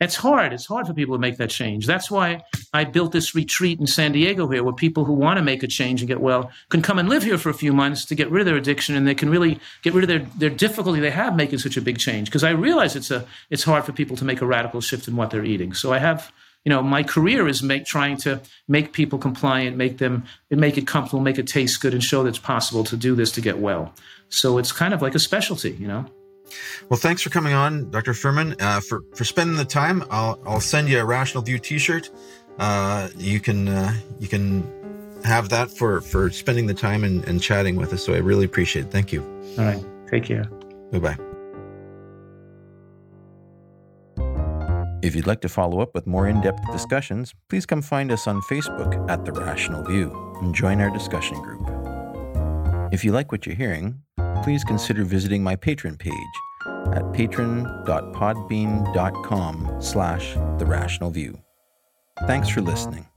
It's 0.00 0.16
hard. 0.16 0.54
It's 0.54 0.64
hard 0.64 0.86
for 0.86 0.94
people 0.94 1.14
to 1.14 1.20
make 1.20 1.36
that 1.36 1.50
change. 1.50 1.86
That's 1.86 2.10
why 2.10 2.42
I 2.72 2.84
built 2.84 3.12
this 3.12 3.34
retreat 3.34 3.78
in 3.80 3.86
San 3.86 4.12
Diego 4.12 4.48
here, 4.48 4.64
where 4.64 4.72
people 4.72 5.04
who 5.04 5.12
want 5.12 5.36
to 5.36 5.42
make 5.42 5.62
a 5.62 5.66
change 5.66 6.00
and 6.00 6.08
get 6.08 6.22
well 6.22 6.50
can 6.70 6.80
come 6.80 6.98
and 6.98 7.08
live 7.08 7.22
here 7.22 7.36
for 7.36 7.50
a 7.50 7.54
few 7.54 7.74
months 7.74 8.06
to 8.06 8.14
get 8.14 8.30
rid 8.30 8.40
of 8.40 8.46
their 8.46 8.56
addiction, 8.56 8.96
and 8.96 9.06
they 9.06 9.14
can 9.14 9.28
really 9.28 9.60
get 9.82 9.92
rid 9.92 10.04
of 10.04 10.08
their, 10.08 10.26
their 10.38 10.56
difficulty 10.56 11.00
they 11.00 11.10
have 11.10 11.36
making 11.36 11.58
such 11.58 11.76
a 11.76 11.82
big 11.82 11.98
change. 11.98 12.28
Because 12.28 12.44
I 12.44 12.50
realize 12.50 12.96
it's 12.96 13.10
a 13.10 13.26
it's 13.50 13.64
hard 13.64 13.84
for 13.84 13.92
people 13.92 14.16
to 14.16 14.24
make 14.24 14.40
a 14.40 14.46
radical 14.46 14.80
shift 14.80 15.06
in 15.06 15.16
what 15.16 15.30
they're 15.30 15.44
eating. 15.44 15.74
So 15.74 15.92
I 15.92 15.98
have 15.98 16.32
you 16.64 16.70
know 16.70 16.82
my 16.82 17.02
career 17.02 17.46
is 17.46 17.62
make 17.62 17.84
trying 17.84 18.16
to 18.18 18.40
make 18.68 18.92
people 18.92 19.18
compliant 19.18 19.76
make 19.76 19.98
them 19.98 20.24
make 20.50 20.76
it 20.76 20.86
comfortable 20.86 21.20
make 21.20 21.38
it 21.38 21.46
taste 21.46 21.80
good 21.80 21.94
and 21.94 22.04
show 22.04 22.22
that 22.22 22.28
it's 22.28 22.38
possible 22.38 22.84
to 22.84 22.98
do 22.98 23.14
this 23.14 23.32
to 23.32 23.40
get 23.40 23.58
well 23.58 23.94
so 24.28 24.58
it's 24.58 24.70
kind 24.70 24.92
of 24.92 25.00
like 25.00 25.14
a 25.14 25.18
specialty 25.18 25.70
you 25.70 25.88
know 25.88 26.04
well, 26.88 26.98
thanks 26.98 27.22
for 27.22 27.30
coming 27.30 27.52
on, 27.52 27.90
Dr. 27.90 28.12
Fuhrman, 28.12 28.60
uh, 28.60 28.80
for, 28.80 29.02
for 29.14 29.24
spending 29.24 29.56
the 29.56 29.64
time. 29.64 30.04
I'll, 30.10 30.40
I'll 30.46 30.60
send 30.60 30.88
you 30.88 30.98
a 31.00 31.04
Rational 31.04 31.42
View 31.42 31.58
t-shirt. 31.58 32.10
Uh, 32.58 33.08
you 33.16 33.40
can, 33.40 33.68
uh, 33.68 33.94
you 34.18 34.28
can 34.28 34.64
have 35.24 35.48
that 35.50 35.70
for, 35.70 36.00
for 36.00 36.30
spending 36.30 36.66
the 36.66 36.74
time 36.74 37.04
and, 37.04 37.24
and 37.24 37.42
chatting 37.42 37.76
with 37.76 37.92
us. 37.92 38.04
So 38.04 38.14
I 38.14 38.18
really 38.18 38.44
appreciate 38.44 38.86
it. 38.86 38.90
Thank 38.90 39.12
you. 39.12 39.22
All 39.58 39.64
right. 39.64 39.84
Take 40.10 40.24
care. 40.24 40.44
Bye-bye. 40.92 41.16
If 45.02 45.16
you'd 45.16 45.26
like 45.26 45.40
to 45.40 45.48
follow 45.48 45.80
up 45.80 45.94
with 45.94 46.06
more 46.06 46.28
in 46.28 46.42
depth 46.42 46.60
discussions, 46.72 47.34
please 47.48 47.64
come 47.64 47.80
find 47.80 48.12
us 48.12 48.26
on 48.26 48.42
Facebook 48.42 49.08
at 49.08 49.24
The 49.24 49.32
Rational 49.32 49.82
View 49.82 50.36
and 50.42 50.54
join 50.54 50.80
our 50.80 50.90
discussion 50.90 51.40
group. 51.40 51.62
If 52.92 53.04
you 53.04 53.12
like 53.12 53.32
what 53.32 53.46
you're 53.46 53.54
hearing, 53.54 54.02
please 54.42 54.64
consider 54.64 55.04
visiting 55.04 55.42
my 55.42 55.56
Patreon 55.56 55.98
page 55.98 56.12
at 56.94 57.12
patron.podbean.com 57.12 59.76
slash 59.80 60.34
the 60.58 60.66
rational 60.66 61.10
view. 61.10 61.40
Thanks 62.26 62.48
for 62.48 62.60
listening. 62.60 63.09